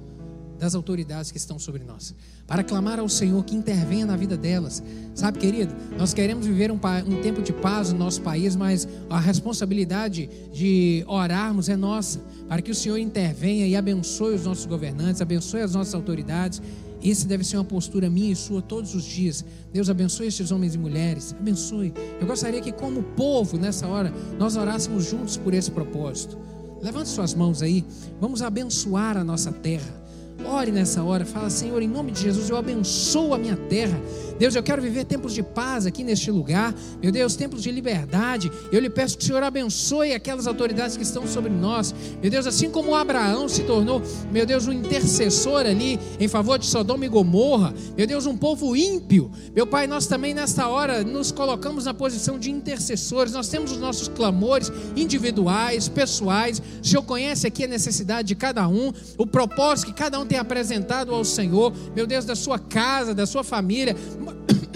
das 0.58 0.74
autoridades 0.74 1.30
que 1.30 1.38
estão 1.38 1.56
sobre 1.56 1.84
nós 1.84 2.12
para 2.48 2.64
clamar 2.64 2.98
ao 2.98 3.10
Senhor 3.10 3.44
que 3.44 3.54
intervenha 3.54 4.06
na 4.06 4.16
vida 4.16 4.34
delas. 4.34 4.82
Sabe, 5.14 5.38
querido, 5.38 5.74
nós 5.98 6.14
queremos 6.14 6.46
viver 6.46 6.72
um, 6.72 6.80
um, 7.06 7.20
tempo 7.20 7.42
de 7.42 7.52
paz 7.52 7.92
no 7.92 7.98
nosso 7.98 8.22
país, 8.22 8.56
mas 8.56 8.88
a 9.10 9.20
responsabilidade 9.20 10.30
de 10.50 11.04
orarmos 11.06 11.68
é 11.68 11.76
nossa, 11.76 12.20
para 12.48 12.62
que 12.62 12.70
o 12.70 12.74
Senhor 12.74 12.96
intervenha 12.96 13.66
e 13.66 13.76
abençoe 13.76 14.34
os 14.34 14.44
nossos 14.46 14.64
governantes, 14.64 15.20
abençoe 15.20 15.60
as 15.60 15.74
nossas 15.74 15.94
autoridades. 15.94 16.62
Essa 17.04 17.28
deve 17.28 17.44
ser 17.44 17.58
uma 17.58 17.64
postura 17.64 18.08
minha 18.08 18.32
e 18.32 18.36
sua 18.36 18.62
todos 18.62 18.94
os 18.94 19.04
dias. 19.04 19.44
Deus 19.70 19.90
abençoe 19.90 20.28
estes 20.28 20.50
homens 20.50 20.74
e 20.74 20.78
mulheres, 20.78 21.36
abençoe. 21.38 21.92
Eu 22.18 22.26
gostaria 22.26 22.62
que, 22.62 22.72
como 22.72 23.02
povo, 23.02 23.58
nessa 23.58 23.86
hora, 23.86 24.12
nós 24.38 24.56
orássemos 24.56 25.04
juntos 25.04 25.36
por 25.36 25.52
esse 25.52 25.70
propósito. 25.70 26.38
Levante 26.80 27.10
suas 27.10 27.34
mãos 27.34 27.60
aí, 27.60 27.84
vamos 28.18 28.40
abençoar 28.40 29.18
a 29.18 29.22
nossa 29.22 29.52
terra. 29.52 30.07
Ore 30.44 30.70
nessa 30.70 31.02
hora, 31.02 31.24
fala, 31.24 31.50
Senhor, 31.50 31.82
em 31.82 31.88
nome 31.88 32.12
de 32.12 32.22
Jesus, 32.22 32.48
eu 32.48 32.56
abençoo 32.56 33.34
a 33.34 33.38
minha 33.38 33.56
terra. 33.56 34.00
Deus, 34.38 34.54
eu 34.54 34.62
quero 34.62 34.80
viver 34.80 35.04
tempos 35.04 35.34
de 35.34 35.42
paz 35.42 35.84
aqui 35.84 36.04
neste 36.04 36.30
lugar. 36.30 36.72
Meu 37.02 37.10
Deus, 37.10 37.34
tempos 37.34 37.60
de 37.60 37.72
liberdade. 37.72 38.50
Eu 38.70 38.78
lhe 38.78 38.88
peço 38.88 39.18
que 39.18 39.24
o 39.24 39.26
Senhor 39.26 39.42
abençoe 39.42 40.14
aquelas 40.14 40.46
autoridades 40.46 40.96
que 40.96 41.02
estão 41.02 41.26
sobre 41.26 41.50
nós. 41.50 41.92
Meu 42.22 42.30
Deus, 42.30 42.46
assim 42.46 42.70
como 42.70 42.94
Abraão 42.94 43.48
se 43.48 43.64
tornou, 43.64 44.00
meu 44.32 44.46
Deus, 44.46 44.68
um 44.68 44.72
intercessor 44.72 45.66
ali 45.66 45.98
em 46.20 46.28
favor 46.28 46.56
de 46.56 46.66
Sodoma 46.66 47.04
e 47.04 47.08
Gomorra. 47.08 47.74
Meu 47.96 48.06
Deus, 48.06 48.26
um 48.26 48.36
povo 48.36 48.76
ímpio. 48.76 49.28
Meu 49.56 49.66
Pai, 49.66 49.88
nós 49.88 50.06
também 50.06 50.32
nesta 50.32 50.68
hora 50.68 51.02
nos 51.02 51.32
colocamos 51.32 51.86
na 51.86 51.92
posição 51.92 52.38
de 52.38 52.48
intercessores. 52.48 53.32
Nós 53.32 53.48
temos 53.48 53.72
os 53.72 53.78
nossos 53.78 54.06
clamores 54.06 54.70
individuais, 54.94 55.88
pessoais. 55.88 56.62
O 56.80 56.86
Senhor 56.86 57.02
conhece 57.02 57.44
aqui 57.44 57.64
a 57.64 57.68
necessidade 57.68 58.28
de 58.28 58.36
cada 58.36 58.68
um, 58.68 58.92
o 59.16 59.26
propósito 59.26 59.88
que 59.88 59.94
cada 59.94 60.20
um 60.20 60.27
tem 60.28 60.38
apresentado 60.38 61.14
ao 61.14 61.24
Senhor. 61.24 61.72
Meu 61.96 62.06
Deus, 62.06 62.24
da 62.24 62.36
sua 62.36 62.58
casa, 62.58 63.14
da 63.14 63.26
sua 63.26 63.42
família. 63.42 63.96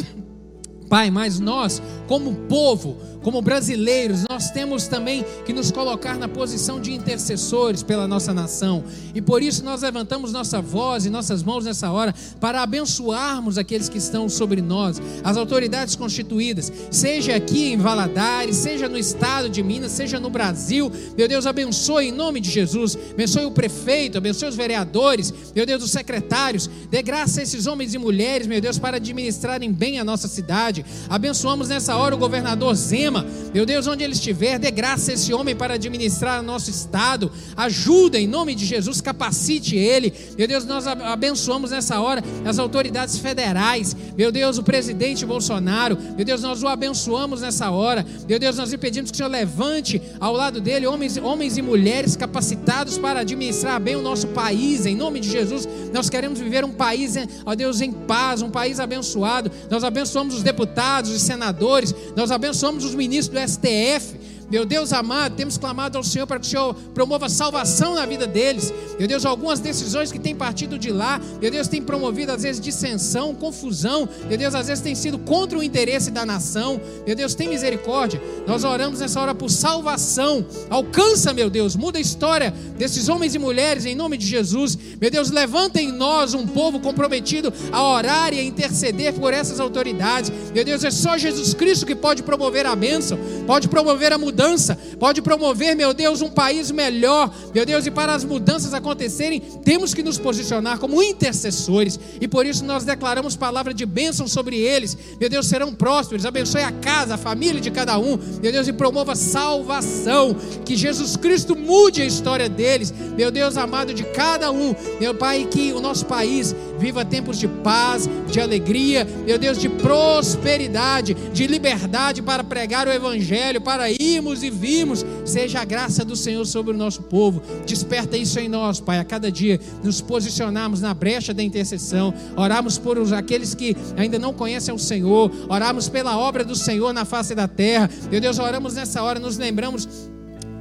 Pai, 0.89 1.11
mas 1.11 1.39
nós, 1.39 1.81
como 2.07 2.35
povo, 2.49 2.97
como 3.23 3.41
brasileiros, 3.41 4.25
nós 4.29 4.51
temos 4.51 4.87
também 4.87 5.25
que 5.45 5.53
nos 5.53 5.71
colocar 5.71 6.19
na 6.19 6.29
posição 6.29 6.81
de 6.81 6.93
intercessores 6.93 7.83
pela 7.83 8.09
nossa 8.09 8.35
nação. 8.35 8.85
E 9.15 9.23
por 9.23 9.43
isso 9.43 9.65
nós 9.65 9.83
levantamos 9.83 10.33
nossa 10.33 10.61
voz 10.61 11.07
e 11.07 11.11
nossas 11.11 11.43
mãos 11.43 11.65
nessa 11.65 11.91
hora 11.91 12.15
para 12.41 12.63
abençoarmos 12.63 13.59
aqueles 13.59 13.89
que 13.89 13.99
estão 13.99 14.29
sobre 14.29 14.61
nós, 14.61 15.01
as 15.23 15.37
autoridades 15.37 15.95
constituídas, 15.95 16.73
seja 16.91 17.37
aqui 17.37 17.73
em 17.73 17.77
Valadares, 17.77 18.57
seja 18.57 18.89
no 18.89 18.99
estado 18.99 19.49
de 19.49 19.63
Minas, 19.63 19.93
seja 19.93 20.19
no 20.19 20.31
Brasil. 20.31 20.91
Meu 21.17 21.29
Deus, 21.29 21.47
abençoe 21.47 22.09
em 22.09 22.13
nome 22.13 22.41
de 22.41 22.51
Jesus. 22.51 22.99
Abençoe 23.13 23.45
o 23.45 23.51
prefeito, 23.51 24.19
abençoe 24.19 24.49
os 24.49 24.57
vereadores, 24.57 25.33
meu 25.55 25.65
Deus, 25.67 25.83
os 25.83 25.91
secretários. 25.91 26.69
Dê 26.91 27.03
graça 27.03 27.41
a 27.41 27.43
esses 27.43 27.67
homens 27.67 27.95
e 27.95 27.99
mulheres, 27.99 28.47
meu 28.47 28.61
Deus, 28.61 28.79
para 28.79 28.97
administrarem 28.97 29.73
bem 29.73 29.99
a 29.99 30.05
nossa 30.05 30.29
cidade. 30.29 30.85
Abençoamos 31.09 31.69
nessa 31.69 31.97
hora 31.97 32.15
o 32.15 32.19
governador 32.19 32.75
Zema. 32.75 33.12
Meu 33.53 33.67
Deus, 33.67 33.87
onde 33.87 34.03
ele 34.03 34.15
estiver, 34.15 34.59
dê 34.59 34.71
graça 34.71 35.11
a 35.11 35.15
esse 35.15 35.33
homem 35.35 35.55
para 35.55 35.75
administrar 35.75 36.43
nosso 36.43 36.71
estado. 36.71 37.31
Ajuda 37.57 38.19
em 38.19 38.27
nome 38.27 38.55
de 38.55 38.65
Jesus, 38.65 39.01
capacite 39.01 39.77
ele. 39.77 40.13
Meu 40.39 40.49
Deus, 40.49 40.65
nós 40.65 40.87
abençoamos 40.87 41.71
nessa 41.71 42.01
hora 42.01 42.23
as 42.45 42.59
autoridades 42.59 43.19
federais. 43.19 43.95
Meu 44.17 44.33
Deus, 44.33 44.59
o 44.59 44.63
presidente 44.63 45.27
Bolsonaro. 45.27 45.99
Meu 46.17 46.25
Deus, 46.25 46.43
nós 46.43 46.63
o 46.63 46.69
abençoamos 46.69 47.41
nessa 47.41 47.71
hora. 47.71 48.07
Meu 48.29 48.39
Deus, 48.39 48.57
nós 48.57 48.71
lhe 48.71 48.79
pedimos 48.79 49.11
que 49.11 49.17
o 49.17 49.19
Senhor 49.19 49.29
levante 49.29 50.01
ao 50.19 50.33
lado 50.33 50.61
dele 50.61 50.87
homens, 50.87 51.17
homens 51.17 51.59
e 51.59 51.63
mulheres 51.63 52.17
capacitados 52.17 52.99
para 52.99 53.21
administrar 53.21 53.81
bem 53.81 53.97
o 53.97 54.03
nosso 54.03 54.29
país. 54.29 54.87
Em 54.87 54.97
nome 54.97 55.21
de 55.21 55.31
Jesus, 55.31 55.69
nós 55.93 56.09
queremos 56.09 56.39
viver 56.39 56.65
um 56.65 56.73
país, 56.73 57.15
ó 57.45 57.55
Deus, 57.55 57.81
em 57.81 57.93
paz, 57.93 58.43
um 58.43 58.51
país 58.51 58.81
abençoado. 58.81 59.51
Nós 59.71 59.85
abençoamos 59.85 60.35
os 60.37 60.43
deputados, 60.43 61.11
os 61.11 61.23
senadores, 61.23 61.95
nós 62.17 62.31
abençoamos 62.31 62.85
os 62.85 62.95
ministros 63.03 63.35
do 63.35 63.53
STF. 63.53 64.15
Meu 64.53 64.67
Deus 64.67 64.93
amado, 64.93 65.35
temos 65.35 65.57
clamado 65.57 65.97
ao 65.97 66.05
Senhor 66.05 66.27
para 66.27 66.39
que 66.39 66.47
o 66.47 66.51
Senhor 66.51 66.75
promova 66.93 67.27
salvação 67.31 67.95
na 67.95 68.05
vida 68.05 68.27
deles. 68.27 68.71
Meu 68.99 69.09
Deus, 69.09 69.25
algumas 69.25 69.61
decisões 69.61 70.13
que 70.13 70.19
têm 70.19 70.35
partido 70.35 70.79
de 70.79 70.91
lá, 70.91 71.19
meu 71.41 71.51
Deus, 71.51 71.69
tem 71.69 71.81
promovido 71.81 72.33
às 72.33 72.43
vezes 72.43 72.61
dissensão, 72.61 73.35
confusão. 73.35 74.07
Meu 74.29 74.37
Deus, 74.37 74.55
às 74.55 74.67
vezes 74.67 74.85
tem 74.85 74.95
sido 74.95 75.19
contra 75.19 75.59
o 75.59 75.63
interesse 75.63 76.11
da 76.11 76.27
nação. 76.27 76.79
Meu 77.07 77.17
Deus, 77.17 77.35
tem 77.35 77.49
misericórdia. 77.49 78.21
Nós 78.47 78.63
oramos 78.63 79.01
nessa 79.01 79.19
hora 79.23 79.35
por 79.35 79.49
salvação. 79.49 80.45
Alcança, 80.69 81.33
meu 81.33 81.49
Deus, 81.49 81.75
muda 81.75 81.97
a 81.97 82.03
história 82.03 82.53
desses 82.77 83.09
homens 83.09 83.35
e 83.35 83.39
mulheres 83.39 83.87
em 83.87 83.95
nome 83.95 84.19
de 84.19 84.27
Jesus. 84.27 84.77
Meu 85.01 85.11
Deus, 85.11 85.31
levanta 85.31 85.81
em 85.81 85.91
nós 85.91 86.35
um 86.35 86.47
povo 86.47 86.79
comprometido 86.79 87.51
a 87.73 87.83
orar 87.83 88.35
e 88.35 88.39
a 88.39 88.45
interceder 88.45 89.15
por 89.15 89.33
essas 89.33 89.59
autoridades. 89.61 90.31
Meu 90.55 90.63
Deus, 90.63 90.85
é 90.85 90.91
só 90.91 91.17
Jesus 91.17 91.55
Cristo 91.55 91.87
que 91.87 91.95
pode 91.95 92.23
promover 92.23 92.67
a 92.67 92.77
bênção, 92.77 93.19
pode 93.47 93.67
promover 93.67 94.13
a 94.13 94.19
mudança 94.19 94.42
mudança, 94.43 94.77
pode 94.99 95.23
promover, 95.23 95.77
meu 95.77 95.95
Deus, 95.95 96.21
um 96.21 96.31
país 96.31 96.71
melhor, 96.71 97.33
meu 97.55 97.65
Deus, 97.65 97.87
e 97.87 97.91
para 97.91 98.13
as 98.13 98.25
mudanças 98.25 98.75
acontecerem, 98.75 99.41
temos 99.65 99.95
que 99.95 100.03
nos 100.03 100.19
posicionar 100.19 100.79
como 100.79 101.03
intercessores, 101.03 101.99
e 102.21 102.27
por 102.27 102.45
isso 102.45 102.65
nós 102.65 102.85
declaramos 102.85 103.37
palavra 103.37 103.73
de 103.73 103.87
bênção 103.87 104.27
sobre 104.27 104.57
eles, 104.57 104.97
meu 105.21 105.29
Deus, 105.29 105.47
serão 105.47 105.73
prósperos, 105.73 106.27
abençoe 106.27 106.63
a 106.63 106.73
casa, 106.73 107.15
a 107.15 107.19
família 107.19 107.61
de 107.61 107.71
cada 107.71 107.99
um, 107.99 108.19
meu 108.43 108.51
Deus, 108.51 108.67
e 108.67 108.73
promova 108.73 109.15
salvação, 109.15 110.37
que 110.65 110.77
Jesus 110.77 111.17
Cristo 111.17 111.55
mude 111.55 112.03
a 112.03 112.07
história 112.07 112.49
deles, 112.49 112.93
meu 113.17 113.31
Deus 113.31 113.57
amado, 113.57 113.95
de 113.95 114.03
cada 114.05 114.51
um, 114.51 114.75
meu 115.01 115.15
Pai, 115.15 115.47
que 115.49 115.73
o 115.73 115.81
nosso 115.81 116.07
país 116.07 116.55
viva 116.79 117.05
tempos 117.05 117.39
de 117.39 117.47
paz, 117.47 118.09
de 118.29 118.41
alegria, 118.41 119.07
meu 119.25 119.39
Deus, 119.39 119.59
de 119.59 119.69
prosperidade, 119.69 121.15
de 121.15 121.47
liberdade 121.47 122.21
para 122.21 122.43
pregar 122.43 122.89
o 122.89 122.91
Evangelho, 122.91 123.61
para 123.61 123.89
irmos 123.91 124.32
ouvimos 124.33 124.43
e 124.43 124.51
vimos, 124.51 125.05
seja 125.25 125.61
a 125.61 125.65
graça 125.65 126.05
do 126.05 126.17
Senhor 126.17 126.45
sobre 126.47 126.73
o 126.73 126.77
nosso 126.77 127.03
povo. 127.03 127.43
Desperta 127.67 128.17
isso 128.17 128.39
em 128.39 128.49
nós, 128.49 128.81
Pai, 128.81 128.99
a 128.99 129.05
cada 129.05 129.31
dia 129.31 129.61
nos 129.83 130.01
posicionarmos 130.01 130.81
na 130.81 130.95
brecha 130.95 131.35
da 131.35 131.43
intercessão, 131.43 132.15
orarmos 132.37 132.79
por 132.79 132.99
aqueles 133.13 133.55
que 133.55 133.77
ainda 133.97 134.19
não 134.19 134.33
conhecem 134.33 134.75
o 134.75 134.79
Senhor, 134.79 135.31
orarmos 135.49 135.89
pela 135.89 136.17
obra 136.17 136.45
do 136.45 136.55
Senhor 136.55 136.93
na 136.93 137.05
face 137.05 137.35
da 137.35 137.47
terra. 137.47 137.91
Meu 138.11 138.21
Deus, 138.21 138.39
oramos 138.39 138.75
nessa 138.75 139.03
hora, 139.03 139.19
nos 139.19 139.37
lembramos 139.37 139.87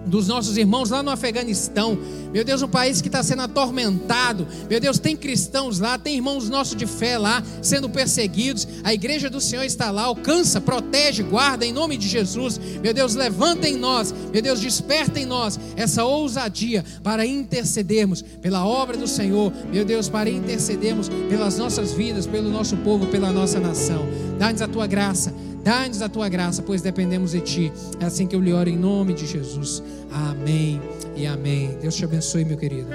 dos 0.05 0.27
nossos 0.27 0.57
irmãos 0.57 0.89
lá 0.89 1.03
no 1.03 1.11
Afeganistão. 1.11 1.97
Meu 2.33 2.43
Deus, 2.45 2.61
um 2.61 2.67
país 2.67 3.01
que 3.01 3.07
está 3.07 3.21
sendo 3.21 3.41
atormentado. 3.41 4.47
Meu 4.69 4.79
Deus, 4.79 4.99
tem 4.99 5.15
cristãos 5.15 5.79
lá, 5.79 5.97
tem 5.97 6.15
irmãos 6.15 6.49
nossos 6.49 6.75
de 6.75 6.85
fé 6.85 7.17
lá 7.17 7.43
sendo 7.61 7.89
perseguidos. 7.89 8.67
A 8.83 8.93
igreja 8.93 9.29
do 9.29 9.41
Senhor 9.41 9.63
está 9.63 9.91
lá, 9.91 10.03
alcança, 10.03 10.61
protege, 10.61 11.23
guarda 11.23 11.65
em 11.65 11.73
nome 11.73 11.97
de 11.97 12.07
Jesus. 12.07 12.59
Meu 12.81 12.93
Deus, 12.93 13.15
levanta 13.15 13.67
em 13.67 13.77
nós, 13.77 14.13
meu 14.31 14.41
Deus, 14.41 14.59
desperta 14.59 15.19
em 15.19 15.25
nós 15.25 15.59
essa 15.75 16.05
ousadia 16.05 16.85
para 17.03 17.25
intercedermos 17.25 18.21
pela 18.21 18.65
obra 18.65 18.97
do 18.97 19.07
Senhor. 19.07 19.51
Meu 19.71 19.83
Deus, 19.83 20.07
para 20.07 20.29
intercedermos 20.29 21.09
pelas 21.29 21.57
nossas 21.57 21.91
vidas, 21.91 22.25
pelo 22.25 22.49
nosso 22.49 22.77
povo, 22.77 23.07
pela 23.07 23.31
nossa 23.31 23.59
nação. 23.59 24.07
Dá-nos 24.39 24.61
a 24.61 24.67
tua 24.67 24.87
graça 24.87 25.33
Dá-nos 25.63 26.01
a 26.01 26.09
tua 26.09 26.27
graça, 26.27 26.61
pois 26.61 26.81
dependemos 26.81 27.31
de 27.31 27.41
ti. 27.41 27.71
É 27.99 28.05
assim 28.05 28.25
que 28.25 28.35
eu 28.35 28.39
lhe 28.39 28.51
oro 28.51 28.67
em 28.67 28.77
nome 28.77 29.13
de 29.13 29.27
Jesus. 29.27 29.83
Amém 30.11 30.81
e 31.15 31.27
amém. 31.27 31.77
Deus 31.79 31.95
te 31.95 32.03
abençoe, 32.03 32.43
meu 32.43 32.57
querido. 32.57 32.89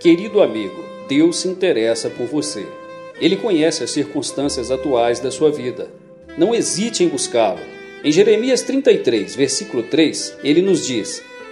Querido 0.00 0.42
amigo, 0.42 0.84
Deus 1.08 1.38
se 1.38 1.48
interessa 1.48 2.10
por 2.10 2.26
você. 2.26 2.66
Ele 3.20 3.36
conhece 3.36 3.82
as 3.82 3.90
circunstâncias 3.90 4.70
atuais 4.70 5.20
da 5.20 5.30
sua 5.30 5.50
vida. 5.50 5.88
Não 6.36 6.54
hesite 6.54 7.02
em 7.02 7.08
buscá-lo. 7.08 7.60
Em 8.04 8.12
Jeremias 8.12 8.62
33, 8.62 9.34
versículo 9.34 9.82
3, 9.84 10.38
ele 10.44 10.60
nos 10.60 10.86
diz: 10.86 11.22